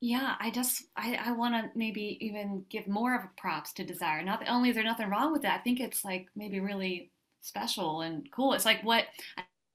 [0.00, 3.84] Yeah, I just I, I want to maybe even give more of a props to
[3.84, 4.22] desire.
[4.22, 7.10] Not only is there nothing wrong with it, I think it's like maybe really
[7.40, 8.52] special and cool.
[8.52, 9.04] It's like what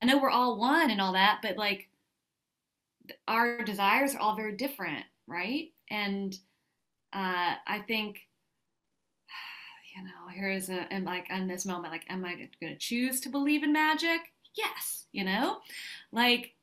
[0.02, 1.88] I know we're all one and all that, but like
[3.28, 5.70] our desires are all very different, right?
[5.90, 6.38] And
[7.14, 8.20] uh, I think,
[9.96, 12.78] you know, here is a, and like in this moment, like, am I going to
[12.78, 14.20] choose to believe in magic?
[14.56, 15.58] Yes, you know,
[16.12, 16.54] like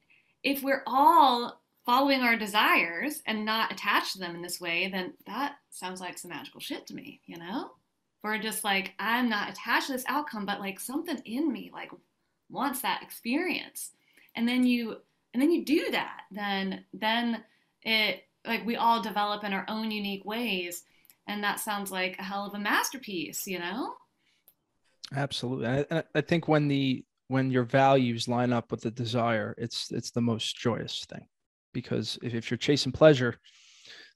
[0.42, 5.14] if we're all following our desires and not attached to them in this way, then
[5.26, 7.70] that sounds like some magical shit to me, you know?
[8.22, 11.90] Or just like i'm not attached to this outcome but like something in me like
[12.50, 13.92] wants that experience.
[14.34, 14.96] And then you
[15.32, 17.44] and then you do that then then
[17.82, 20.84] it like we all develop in our own unique ways.
[21.26, 23.94] And that sounds like a hell of a masterpiece you know?
[25.14, 25.84] Absolutely.
[25.90, 30.10] I, I think when the when your values line up with the desire it's it's
[30.10, 31.26] the most joyous thing.
[31.72, 33.36] Because if, if you're chasing pleasure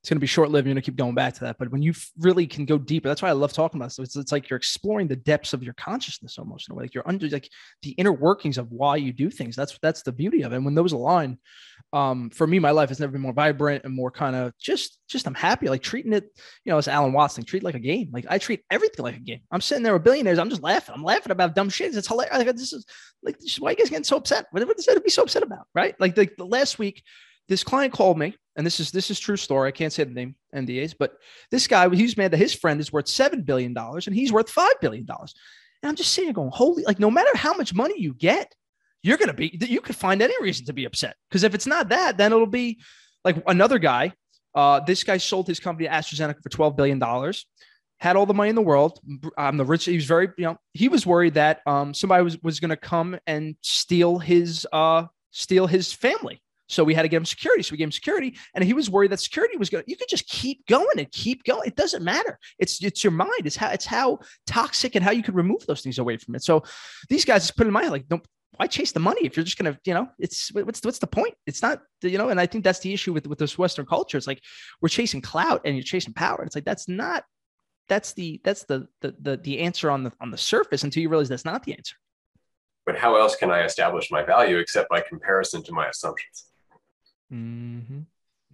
[0.05, 0.67] it's going to be short lived.
[0.67, 1.57] You're going to keep going back to that.
[1.59, 3.99] But when you really can go deeper, that's why I love talking about this.
[3.99, 6.85] It's, it's like you're exploring the depths of your consciousness almost in a way.
[6.85, 7.49] Like you're under like
[7.81, 9.57] the inner workings of why you do things.
[9.57, 10.57] That's that's the beauty of it.
[10.57, 11.39] And when those align,
[11.95, 14.99] um, for me, my life has never been more vibrant and more kind of just
[15.09, 15.71] just I'm happy.
[15.71, 16.25] Like treating it,
[16.67, 18.11] you know, as Alan Watts treat like a game.
[18.13, 19.41] Like I treat everything like a game.
[19.51, 20.39] I'm sitting there with billionaires.
[20.39, 20.95] I'm just laughing.
[20.95, 21.97] I'm laughing about dumb shit.
[21.97, 22.37] It's hilarious.
[22.37, 22.85] Like, this is
[23.23, 24.49] like this is why you guys getting so upset.
[24.51, 25.67] What, what is that to be so upset about?
[25.75, 25.99] Right?
[25.99, 27.03] Like the, the last week
[27.49, 29.69] this client called me, and this is this is true story.
[29.69, 31.15] I can't say the name NDAs, but
[31.51, 34.51] this guy he's mad that his friend is worth seven billion dollars and he's worth
[34.51, 35.35] five billion dollars.
[35.83, 38.55] And I'm just sitting here going, holy, like no matter how much money you get,
[39.03, 41.17] you're gonna be you could find any reason to be upset.
[41.29, 42.81] Because if it's not that, then it'll be
[43.25, 44.13] like another guy.
[44.55, 47.47] Uh, this guy sold his company to AstraZeneca for twelve billion dollars.
[47.99, 49.01] Had all the money in the world.
[49.39, 49.85] I'm the rich.
[49.85, 52.77] He was very, you know, he was worried that um, somebody was was going to
[52.77, 57.63] come and steal his uh, steal his family so we had to get him security.
[57.63, 59.85] So we gave him security, and he was worried that security was going.
[59.87, 61.67] You could just keep going and keep going.
[61.67, 62.39] It doesn't matter.
[62.59, 63.45] It's it's your mind.
[63.45, 66.43] It's how it's how toxic and how you could remove those things away from it.
[66.43, 66.65] So
[67.09, 68.25] these guys just put in my head like, don't
[68.57, 71.35] why chase the money if you're just gonna, you know, it's what's what's the point?
[71.47, 74.17] It's not, you know, and I think that's the issue with with this Western culture.
[74.17, 74.41] It's like
[74.81, 76.43] we're chasing clout and you're chasing power.
[76.45, 77.25] It's like that's not
[77.89, 81.09] that's the that's the the the, the answer on the on the surface until you
[81.09, 81.97] realize that's not the answer.
[82.87, 86.47] But how else can I establish my value except by comparison to my assumptions?
[87.35, 88.01] Mm-hmm.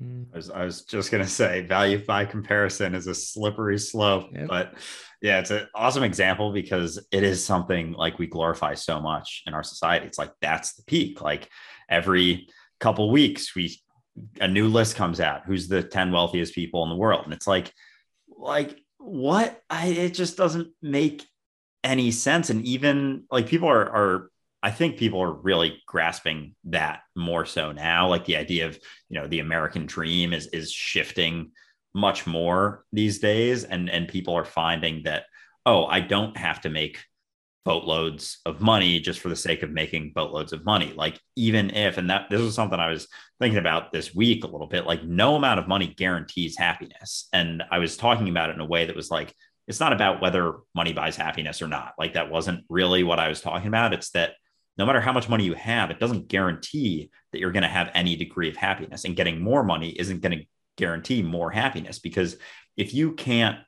[0.03, 0.27] Mm.
[0.33, 4.31] I was, I was just going to say value by comparison is a slippery slope,
[4.33, 4.49] yep.
[4.49, 4.75] but
[5.21, 9.55] yeah, it's an awesome example because it is something like we glorify so much in
[9.55, 10.07] our society.
[10.07, 11.21] It's like that's the peak.
[11.21, 11.49] Like
[11.89, 12.49] every
[12.79, 13.79] couple weeks, we
[14.41, 15.43] a new list comes out.
[15.45, 17.25] Who's the ten wealthiest people in the world?
[17.25, 17.73] And it's like,
[18.29, 19.61] like what?
[19.69, 21.27] I it just doesn't make
[21.85, 22.49] any sense.
[22.49, 24.30] And even like people are are
[24.63, 28.09] I think people are really grasping that more so now.
[28.09, 28.79] Like the idea of,
[29.09, 31.53] you know, the American dream is is shifting
[31.95, 33.65] much more these days.
[33.65, 35.25] And and people are finding that,
[35.65, 36.99] oh, I don't have to make
[37.65, 40.93] boatloads of money just for the sake of making boatloads of money.
[40.97, 43.07] Like even if, and that this was something I was
[43.39, 47.29] thinking about this week a little bit, like no amount of money guarantees happiness.
[47.33, 49.35] And I was talking about it in a way that was like,
[49.69, 51.93] it's not about whether money buys happiness or not.
[51.99, 53.93] Like that wasn't really what I was talking about.
[53.93, 54.33] It's that
[54.81, 57.91] no matter how much money you have, it doesn't guarantee that you're going to have
[57.93, 59.05] any degree of happiness.
[59.05, 60.45] And getting more money isn't going to
[60.79, 62.39] guarantee more happiness because
[62.79, 63.59] if you can't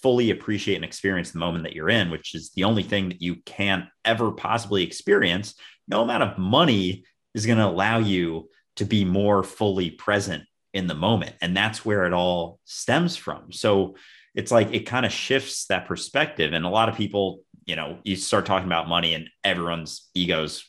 [0.00, 3.20] fully appreciate and experience the moment that you're in, which is the only thing that
[3.20, 5.56] you can ever possibly experience,
[5.88, 10.86] no amount of money is going to allow you to be more fully present in
[10.86, 11.34] the moment.
[11.42, 13.50] And that's where it all stems from.
[13.50, 13.96] So
[14.36, 16.52] it's like it kind of shifts that perspective.
[16.52, 17.40] And a lot of people,
[17.70, 20.64] you know, you start talking about money and everyone's egos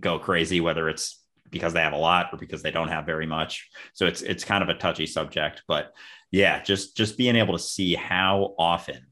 [0.00, 1.18] go crazy, whether it's
[1.48, 3.70] because they have a lot or because they don't have very much.
[3.94, 5.62] So it's it's kind of a touchy subject.
[5.66, 5.92] But
[6.30, 9.06] yeah, just just being able to see how often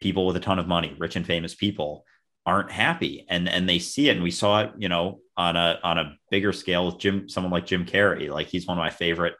[0.00, 2.04] people with a ton of money, rich and famous people,
[2.46, 5.78] aren't happy and and they see it and we saw it you know on a
[5.82, 8.88] on a bigger scale with jim someone like jim carrey like he's one of my
[8.88, 9.34] favorite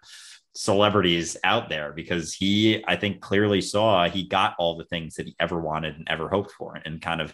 [0.61, 5.25] celebrities out there because he i think clearly saw he got all the things that
[5.25, 7.33] he ever wanted and ever hoped for and kind of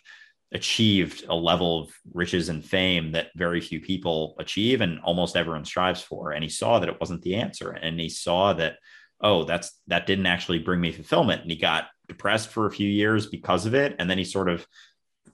[0.55, 5.65] achieved a level of riches and fame that very few people achieve and almost everyone
[5.65, 6.31] strives for.
[6.31, 7.71] And he saw that it wasn't the answer.
[7.71, 8.77] And he saw that
[9.21, 11.43] oh that's that didn't actually bring me fulfillment.
[11.43, 13.97] And he got depressed for a few years because of it.
[13.99, 14.67] And then he sort of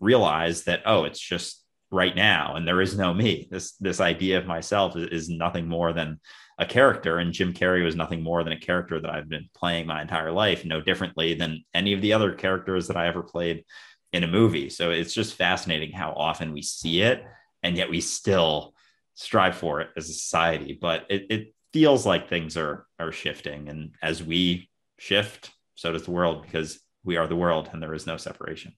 [0.01, 1.63] realized that oh it's just
[1.93, 3.47] right now and there is no me.
[3.51, 6.19] This this idea of myself is, is nothing more than
[6.61, 9.87] a character and jim carrey was nothing more than a character that i've been playing
[9.87, 13.65] my entire life no differently than any of the other characters that i ever played
[14.13, 14.71] in a movie.
[14.71, 17.25] So it's just fascinating how often we see it
[17.63, 18.75] and yet we still
[19.15, 20.77] strive for it as a society.
[20.81, 24.69] But it, it feels like things are are shifting and as we
[24.99, 28.75] shift so does the world because we are the world and there is no separation.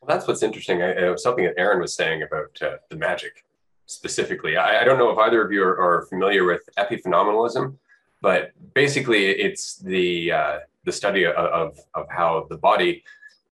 [0.00, 0.82] Well, that's what's interesting.
[0.82, 3.44] I, was something that Aaron was saying about uh, the magic
[3.86, 4.56] specifically.
[4.56, 7.76] I, I, don't know if either of you are, are, familiar with epiphenomenalism,
[8.20, 13.02] but basically it's the uh, the study of, of, of how the body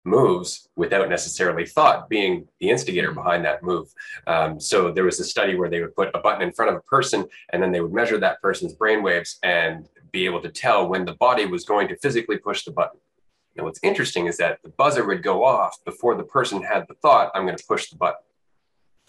[0.04, 3.88] moves without necessarily thought being the instigator behind that move.
[4.26, 6.76] Um, so there was a study where they would put a button in front of
[6.76, 10.50] a person and then they would measure that person's brain waves and be able to
[10.50, 13.00] tell when the body was going to physically push the button.
[13.56, 16.94] Now, what's interesting is that the buzzer would go off before the person had the
[16.94, 18.20] thought, I'm going to push the button.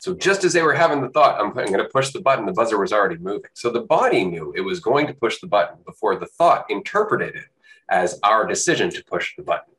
[0.06, 2.52] So just as they were having the thought, I'm, going to push the button, the
[2.52, 3.50] buzzer was already moving.
[3.56, 7.36] So the body knew it was going to push the button before the thought interpreted
[7.36, 7.46] it
[7.90, 9.74] as our decision to push the button,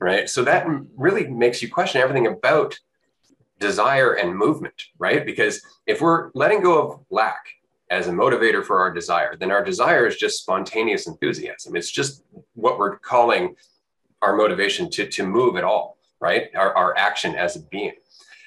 [0.00, 0.28] right?
[0.28, 0.66] So that
[0.96, 2.80] really makes you question everything about
[3.60, 5.24] desire and movement, right?
[5.24, 7.46] Because if we're letting go of lack
[7.90, 11.76] as a motivator for our desire, then our desire is just spontaneous enthusiasm.
[11.76, 12.24] It's just
[12.54, 13.54] what we're calling
[14.20, 16.48] our motivation to, to move at all, right?
[16.56, 17.92] Our, our action as a being.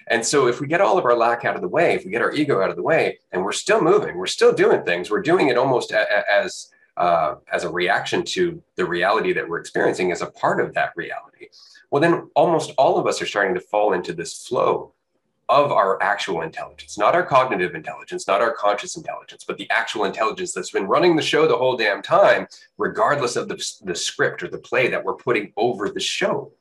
[0.07, 2.11] And so if we get all of our lack out of the way, if we
[2.11, 5.09] get our ego out of the way, and we're still moving, we're still doing things,
[5.09, 10.11] we're doing it almost as uh, as a reaction to the reality that we're experiencing
[10.11, 11.47] as a part of that reality.
[11.89, 14.93] Well, then almost all of us are starting to fall into this flow
[15.49, 20.05] of our actual intelligence, not our cognitive intelligence, not our conscious intelligence, but the actual
[20.05, 22.47] intelligence that's been running the show the whole damn time,
[22.77, 26.51] regardless of the, the script or the play that we're putting over the show.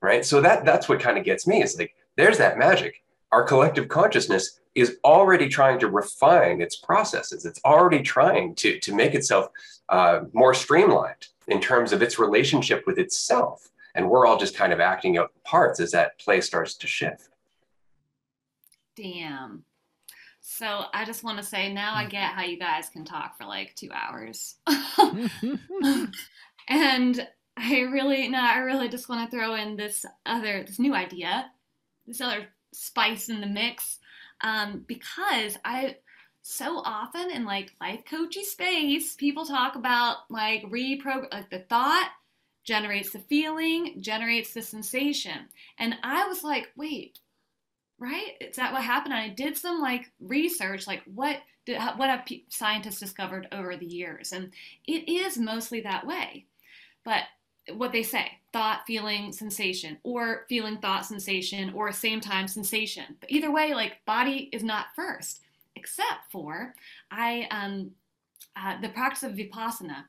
[0.00, 0.24] Right.
[0.24, 1.62] So that that's what kind of gets me.
[1.62, 3.02] Is like there's that magic.
[3.32, 7.44] Our collective consciousness is already trying to refine its processes.
[7.44, 9.48] It's already trying to, to make itself
[9.88, 13.70] uh, more streamlined in terms of its relationship with itself.
[13.94, 17.28] And we're all just kind of acting out parts as that play starts to shift.
[18.96, 19.64] Damn.
[20.40, 23.44] So I just want to say now I get how you guys can talk for
[23.44, 24.56] like two hours.
[26.68, 30.94] and I really no, I really just want to throw in this other this new
[30.94, 31.50] idea,
[32.06, 33.98] this other spice in the mix.
[34.40, 35.96] Um, because I
[36.42, 42.10] so often in like life coachy space, people talk about like reprogram like the thought
[42.64, 45.48] generates the feeling, generates the sensation.
[45.78, 47.18] And I was like, wait,
[47.98, 48.32] right?
[48.40, 49.14] Is that what happened?
[49.14, 53.86] And I did some like research, like what did, what have scientists discovered over the
[53.86, 54.52] years, and
[54.86, 56.46] it is mostly that way.
[57.04, 57.22] But
[57.74, 63.04] what they say, thought, feeling, sensation, or feeling, thought, sensation, or same time sensation.
[63.18, 65.40] But either way, like body is not first,
[65.74, 66.72] except for
[67.10, 67.90] I um
[68.56, 70.04] uh, the practice of vipassana.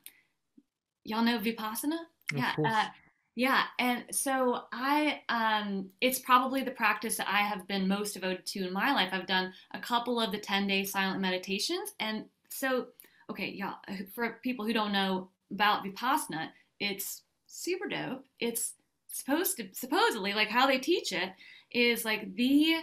[1.04, 2.02] Y'all know vipassana?
[2.32, 2.54] Of yeah.
[2.64, 2.86] Uh,
[3.34, 8.46] yeah, and so I um it's probably the practice that I have been most devoted
[8.46, 9.10] to in my life.
[9.12, 12.88] I've done a couple of the 10-day silent meditations and so
[13.32, 13.78] okay, y'all
[14.14, 16.50] for people who don't know about Vipassana,
[16.80, 17.24] it's
[17.56, 18.26] super dope.
[18.40, 18.73] It's
[19.07, 21.32] supposed to supposedly like how they teach it
[21.72, 22.77] is like the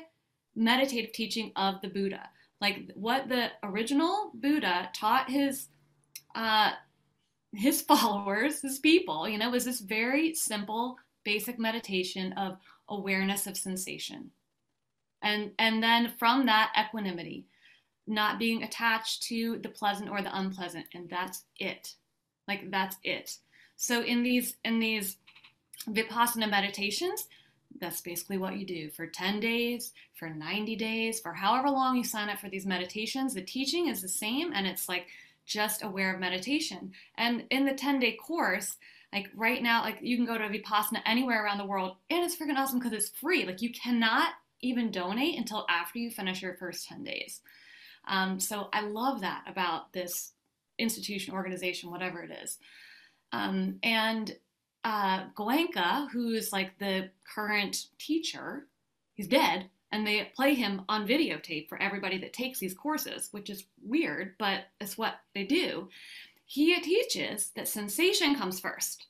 [0.55, 2.29] meditative teaching of the Buddha.
[2.61, 5.69] Like what the original Buddha taught his
[6.35, 6.73] uh
[7.55, 12.59] his followers, his people, you know, was this very simple, basic meditation of
[12.89, 14.31] awareness of sensation.
[15.23, 17.47] And, and then from that, equanimity,
[18.07, 20.87] not being attached to the pleasant or the unpleasant.
[20.95, 21.95] And that's it.
[22.49, 23.37] Like that's it.
[23.83, 25.17] So in these in these
[25.89, 27.27] vipassana meditations,
[27.81, 32.05] that's basically what you do for 10 days, for 90 days, for however long you
[32.05, 33.35] sign up for these meditations.
[33.35, 35.09] The teaching is the same and it's like
[35.47, 36.93] just aware of meditation.
[37.17, 38.77] And in the 10 day course,
[39.13, 42.37] like right now, like you can go to Vipassana anywhere around the world and it's
[42.37, 43.45] freaking awesome because it's free.
[43.45, 47.41] Like you cannot even donate until after you finish your first 10 days.
[48.07, 50.35] Um, so I love that about this
[50.79, 52.59] institution, organization, whatever it is.
[53.33, 54.37] Um, and
[54.85, 58.67] uh, Goenka, who's like the current teacher,
[59.15, 63.51] he's dead, and they play him on videotape for everybody that takes these courses, which
[63.51, 65.89] is weird, but it's what they do.
[66.47, 69.07] He teaches that sensation comes first,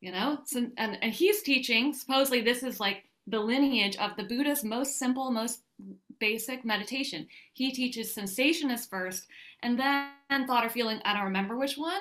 [0.00, 4.64] you know, and, and he's teaching, supposedly, this is like the lineage of the Buddha's
[4.64, 5.60] most simple, most
[6.18, 7.26] basic meditation.
[7.52, 9.26] He teaches sensation is first,
[9.62, 11.00] and then thought or feeling.
[11.04, 12.00] I don't remember which one,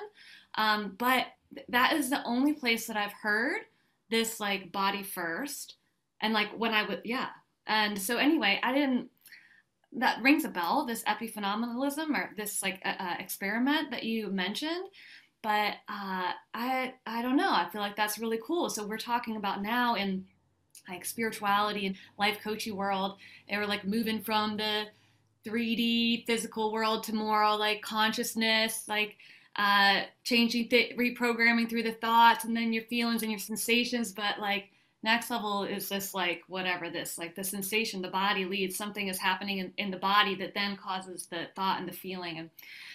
[0.58, 1.28] um, but
[1.70, 3.62] that is the only place that I've heard
[4.10, 5.76] this like body first,
[6.22, 7.28] and like when I would yeah.
[7.68, 9.10] And so anyway, I didn't.
[9.98, 10.86] That rings a bell.
[10.86, 14.90] This epiphenomenalism or this like uh, experiment that you mentioned
[15.46, 17.52] but uh, I I don't know.
[17.52, 18.68] I feel like that's really cool.
[18.68, 20.26] So we're talking about now in
[20.90, 23.18] like spirituality and life coaching world.
[23.48, 24.86] They were like moving from the
[25.46, 29.18] 3D physical world to more like consciousness, like
[29.58, 34.12] uh, changing, th- reprogramming through the thoughts and then your feelings and your sensations.
[34.12, 34.70] But like
[35.04, 39.18] next level is just like whatever this, like the sensation, the body leads, something is
[39.18, 42.40] happening in, in the body that then causes the thought and the feeling.
[42.40, 42.50] And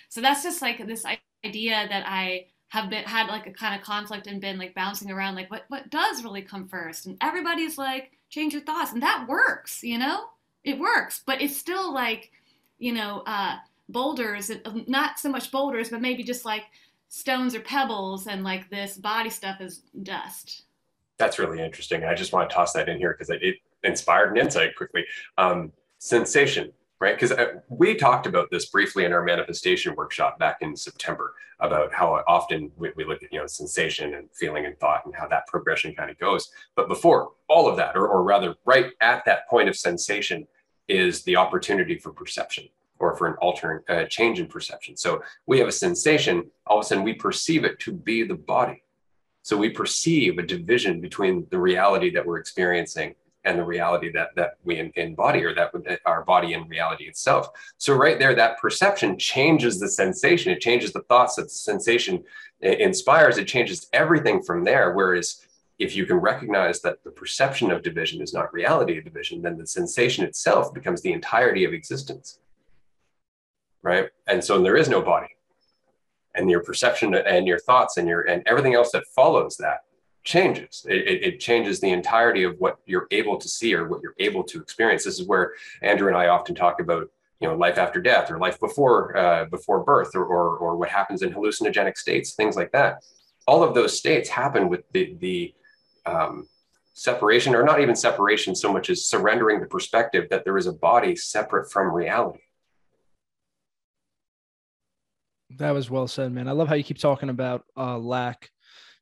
[0.09, 1.05] so that's just like this
[1.45, 5.11] idea that I have been had like a kind of conflict and been like bouncing
[5.11, 9.03] around like what what does really come first and everybody's like change your thoughts and
[9.03, 10.27] that works you know
[10.63, 12.31] it works but it's still like
[12.79, 13.57] you know uh
[13.93, 16.65] boulders um, not so much boulders but maybe just like
[17.09, 20.65] stones or pebbles and like this body stuff is dust
[21.19, 24.37] that's really interesting i just want to toss that in here because it, inspired an
[24.37, 25.05] insight quickly
[25.39, 27.19] um sensation right?
[27.19, 31.93] Because uh, we talked about this briefly in our manifestation workshop back in September about
[31.93, 35.27] how often we, we, look at, you know, sensation and feeling and thought and how
[35.29, 36.51] that progression kind of goes.
[36.77, 40.47] But before all of that, or, or rather, right at that point of sensation,
[40.89, 42.65] is the opportunity for perception
[43.01, 44.97] or for an alternate uh, change in perception.
[44.97, 48.35] So we have a sensation, all of a sudden we perceive it to be the
[48.35, 48.85] body.
[49.43, 53.15] So we perceive a division between the reality that we're experiencing
[53.45, 55.73] and the reality that that we embody or that
[56.05, 57.49] our body and reality itself.
[57.79, 60.53] So right there that perception changes the sensation.
[60.53, 62.23] It changes the thoughts that the sensation
[62.61, 63.39] inspires.
[63.39, 64.93] It changes everything from there.
[64.93, 65.47] Whereas
[65.79, 69.57] if you can recognize that the perception of division is not reality of division then
[69.57, 72.39] the sensation itself becomes the entirety of existence
[73.83, 75.29] right and so there is no body
[76.35, 79.81] and your perception and your thoughts and your and everything else that follows that
[80.25, 80.87] changes.
[80.89, 84.45] It, it, changes the entirety of what you're able to see or what you're able
[84.45, 85.05] to experience.
[85.05, 87.09] This is where Andrew and I often talk about,
[87.41, 90.91] you know, life after death or life before uh, before birth or, or, or what
[90.91, 93.03] happens in hallucinogenic states, things like that.
[93.47, 95.55] All of those states happen with the the
[96.05, 96.47] um,
[96.93, 100.73] separation, or not even separation so much as surrendering the perspective that there is a
[100.73, 102.41] body separate from reality.
[105.61, 106.49] That was well said, man.
[106.49, 108.49] I love how you keep talking about uh, lack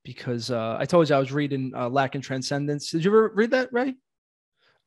[0.04, 2.90] because uh, I told you I was reading uh, Lack and Transcendence.
[2.90, 3.94] Did you ever read that, Ray?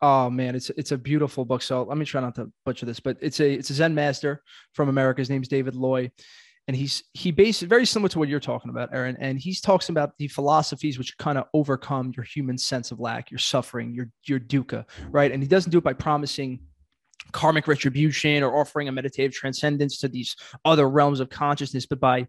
[0.01, 1.61] Oh man, it's it's a beautiful book.
[1.61, 4.43] So let me try not to butcher this, but it's a it's a Zen master
[4.73, 5.21] from America.
[5.21, 6.11] His name's David Loy,
[6.67, 9.15] and he's he based very similar to what you're talking about, Aaron.
[9.21, 13.31] And he's talks about the philosophies which kind of overcome your human sense of lack,
[13.31, 15.31] your suffering, your your dukkha, right?
[15.31, 16.59] And he doesn't do it by promising
[17.31, 20.35] karmic retribution or offering a meditative transcendence to these
[20.65, 22.27] other realms of consciousness, but by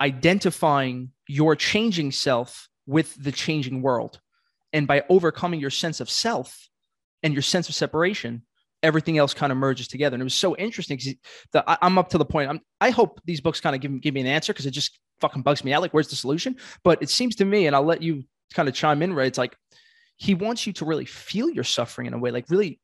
[0.00, 4.20] identifying your changing self with the changing world.
[4.72, 6.68] And by overcoming your sense of self
[7.22, 8.42] and your sense of separation,
[8.82, 10.14] everything else kind of merges together.
[10.14, 11.14] And it was so interesting because
[11.66, 12.50] I, am up to the point.
[12.50, 14.98] I'm, I hope these books kind of give, give me an answer because it just
[15.20, 15.82] fucking bugs me out.
[15.82, 16.56] Like, where's the solution?
[16.84, 18.24] But it seems to me, and I'll let you
[18.54, 19.26] kind of chime in, right?
[19.26, 19.56] It's like
[20.16, 22.80] he wants you to really feel your suffering in a way, like really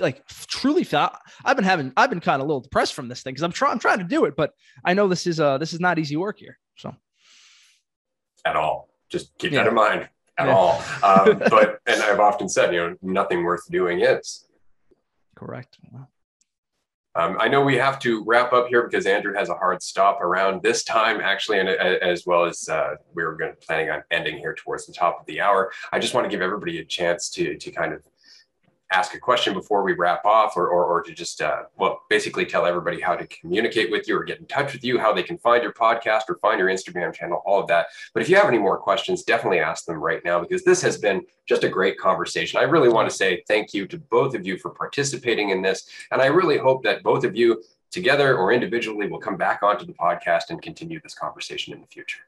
[0.00, 1.10] like truly feel
[1.44, 3.52] I've been having I've been kind of a little depressed from this thing because I'm
[3.52, 4.52] trying I'm trying to do it, but
[4.84, 6.58] I know this is uh this is not easy work here.
[6.76, 6.94] So
[8.44, 8.88] at all.
[9.08, 9.62] Just keep yeah.
[9.62, 10.08] that in mind
[10.38, 10.54] at yeah.
[10.54, 10.82] all.
[11.02, 14.46] Um, but and I've often said, you know, nothing worth doing is.
[15.34, 15.78] Correct.
[17.14, 20.20] Um, I know we have to wrap up here because Andrew has a hard stop
[20.20, 24.02] around this time, actually, and as well as uh, we were going to planning on
[24.10, 25.72] ending here towards the top of the hour.
[25.92, 28.02] I just want to give everybody a chance to to kind of
[28.90, 32.46] ask a question before we wrap off or, or, or to just, uh, well, basically
[32.46, 35.22] tell everybody how to communicate with you or get in touch with you, how they
[35.22, 37.88] can find your podcast or find your Instagram channel, all of that.
[38.14, 40.96] But if you have any more questions, definitely ask them right now because this has
[40.96, 42.58] been just a great conversation.
[42.58, 45.88] I really want to say thank you to both of you for participating in this.
[46.10, 49.84] And I really hope that both of you together or individually will come back onto
[49.84, 52.20] the podcast and continue this conversation in the future.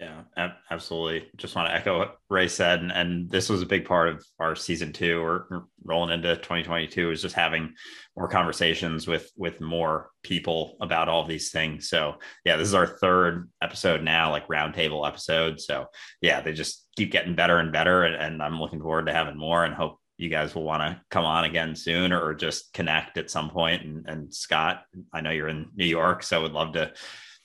[0.00, 0.22] Yeah,
[0.70, 1.28] absolutely.
[1.36, 4.24] Just want to echo what Ray said, and, and this was a big part of
[4.38, 5.20] our season two.
[5.20, 7.74] Or rolling into 2022 is just having
[8.16, 11.90] more conversations with with more people about all these things.
[11.90, 12.14] So
[12.46, 15.60] yeah, this is our third episode now, like roundtable episode.
[15.60, 15.88] So
[16.22, 19.36] yeah, they just keep getting better and better, and, and I'm looking forward to having
[19.36, 19.66] more.
[19.66, 23.18] And hope you guys will want to come on again soon, or, or just connect
[23.18, 23.82] at some point.
[23.82, 24.82] And, and Scott,
[25.12, 26.94] I know you're in New York, so would love to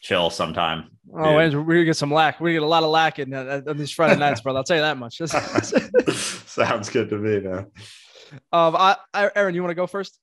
[0.06, 0.92] chill sometime.
[1.14, 2.40] Oh, Andrew, we're gonna get some lack.
[2.40, 4.60] We're gonna get a lot of lack in uh, on these Friday nights, brother.
[4.60, 5.18] I'll tell you that much.
[6.48, 7.68] Sounds good to me, man.
[8.52, 10.20] Um, I, I, Aaron, you want to go first?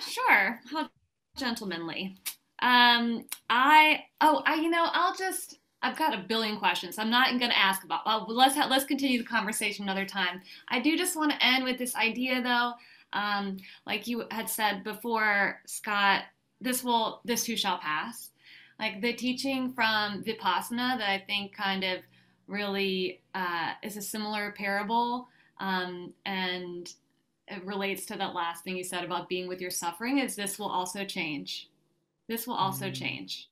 [0.00, 0.60] Sure.
[0.70, 0.88] How
[1.36, 2.16] gentlemanly.
[2.60, 5.58] Um, I oh, I you know, I'll just.
[5.82, 6.98] I've got a billion questions.
[6.98, 8.06] I'm not going to ask about.
[8.06, 10.40] Well, let's ha- let's continue the conversation another time.
[10.68, 12.72] I do just want to end with this idea, though.
[13.12, 16.22] Um, like you had said before, Scott,
[16.62, 18.30] this will this too shall pass
[18.78, 22.00] like the teaching from Vipassana that I think kind of
[22.46, 25.28] really uh, is a similar parable
[25.60, 26.92] um, and
[27.48, 30.58] it relates to that last thing you said about being with your suffering is this
[30.58, 31.68] will also change.
[32.28, 32.94] This will also mm.
[32.94, 33.50] change.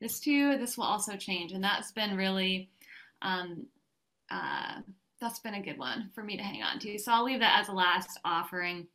[0.00, 1.52] This too, this will also change.
[1.52, 2.70] And that's been really,
[3.22, 3.66] um,
[4.30, 4.80] uh,
[5.20, 6.98] that's been a good one for me to hang on to.
[6.98, 8.86] So I'll leave that as a last offering.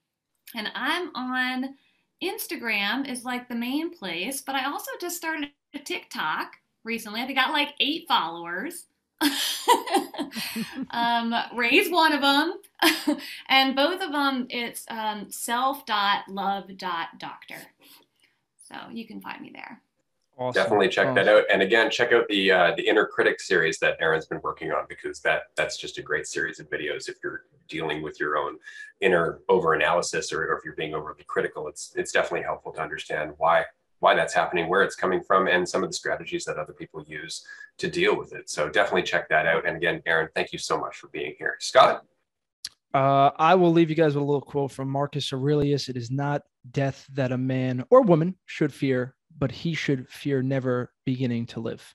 [0.56, 1.76] And I'm on
[2.22, 6.52] Instagram is like the main place, but I also just started a TikTok
[6.84, 7.22] recently.
[7.22, 8.86] I got like eight followers.
[10.92, 12.56] um, Ray's one of them,
[13.50, 17.56] and both of them it's um, self.love.doctor.
[18.68, 19.82] So you can find me there.
[20.38, 20.62] Awesome.
[20.62, 21.16] Definitely check awesome.
[21.16, 21.44] that out.
[21.52, 24.86] And again, check out the uh, the Inner Critic series that Aaron's been working on
[24.90, 27.08] because that that's just a great series of videos.
[27.08, 28.58] If you're dealing with your own
[29.02, 32.82] inner over analysis or, or if you're being overly critical, it's it's definitely helpful to
[32.82, 33.64] understand why
[34.00, 37.06] why that's happening, where it's coming from, and some of the strategies that other people
[37.08, 37.46] use
[37.78, 38.50] to deal with it.
[38.50, 39.66] So definitely check that out.
[39.66, 41.56] And again, Aaron, thank you so much for being here.
[41.60, 42.04] Scott.
[42.94, 45.90] Uh, I will leave you guys with a little quote from Marcus Aurelius.
[45.90, 50.42] It is not death that a man or woman should fear, but he should fear
[50.42, 51.94] never beginning to live.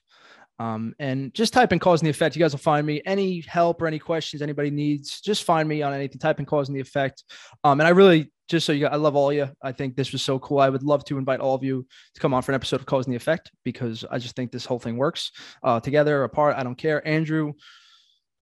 [0.59, 2.35] Um, and just type in cause and the effect.
[2.35, 3.01] You guys will find me.
[3.05, 6.19] Any help or any questions anybody needs, just find me on anything.
[6.19, 7.23] Type in cause and the effect.
[7.63, 9.47] Um, and I really, just so you, I love all you.
[9.61, 10.59] I think this was so cool.
[10.59, 12.85] I would love to invite all of you to come on for an episode of
[12.85, 15.31] cause and the effect because I just think this whole thing works
[15.63, 16.57] uh, together, apart.
[16.57, 17.07] I don't care.
[17.07, 17.53] Andrew,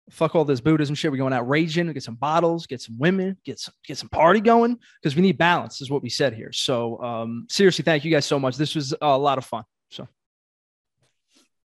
[0.09, 1.11] fuck all this Buddhism shit.
[1.11, 4.41] We're going out raging, get some bottles, get some women, get some get some party
[4.41, 6.51] going because we need balance, is what we said here.
[6.51, 8.57] So um, seriously, thank you guys so much.
[8.57, 9.63] This was a lot of fun.
[9.89, 10.07] So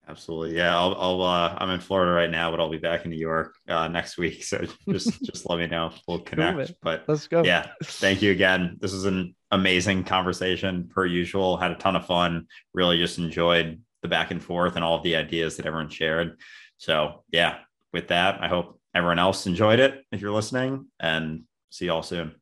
[0.07, 0.77] absolutely, yeah.
[0.77, 3.55] I'll, I'll uh, I'm in Florida right now, but I'll be back in New York
[3.67, 4.43] uh, next week.
[4.51, 5.91] So just just let me know.
[6.07, 6.73] We'll connect.
[6.81, 7.43] but let's go.
[7.43, 8.77] Yeah, thank you again.
[8.79, 11.57] This was an amazing conversation per usual.
[11.57, 12.47] Had a ton of fun.
[12.73, 16.39] Really just enjoyed the back and forth and all of the ideas that everyone shared.
[16.77, 17.59] So yeah,
[17.93, 22.03] with that, I hope everyone else enjoyed it if you're listening and see you all
[22.03, 22.35] soon.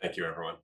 [0.00, 0.54] Thank you, everyone.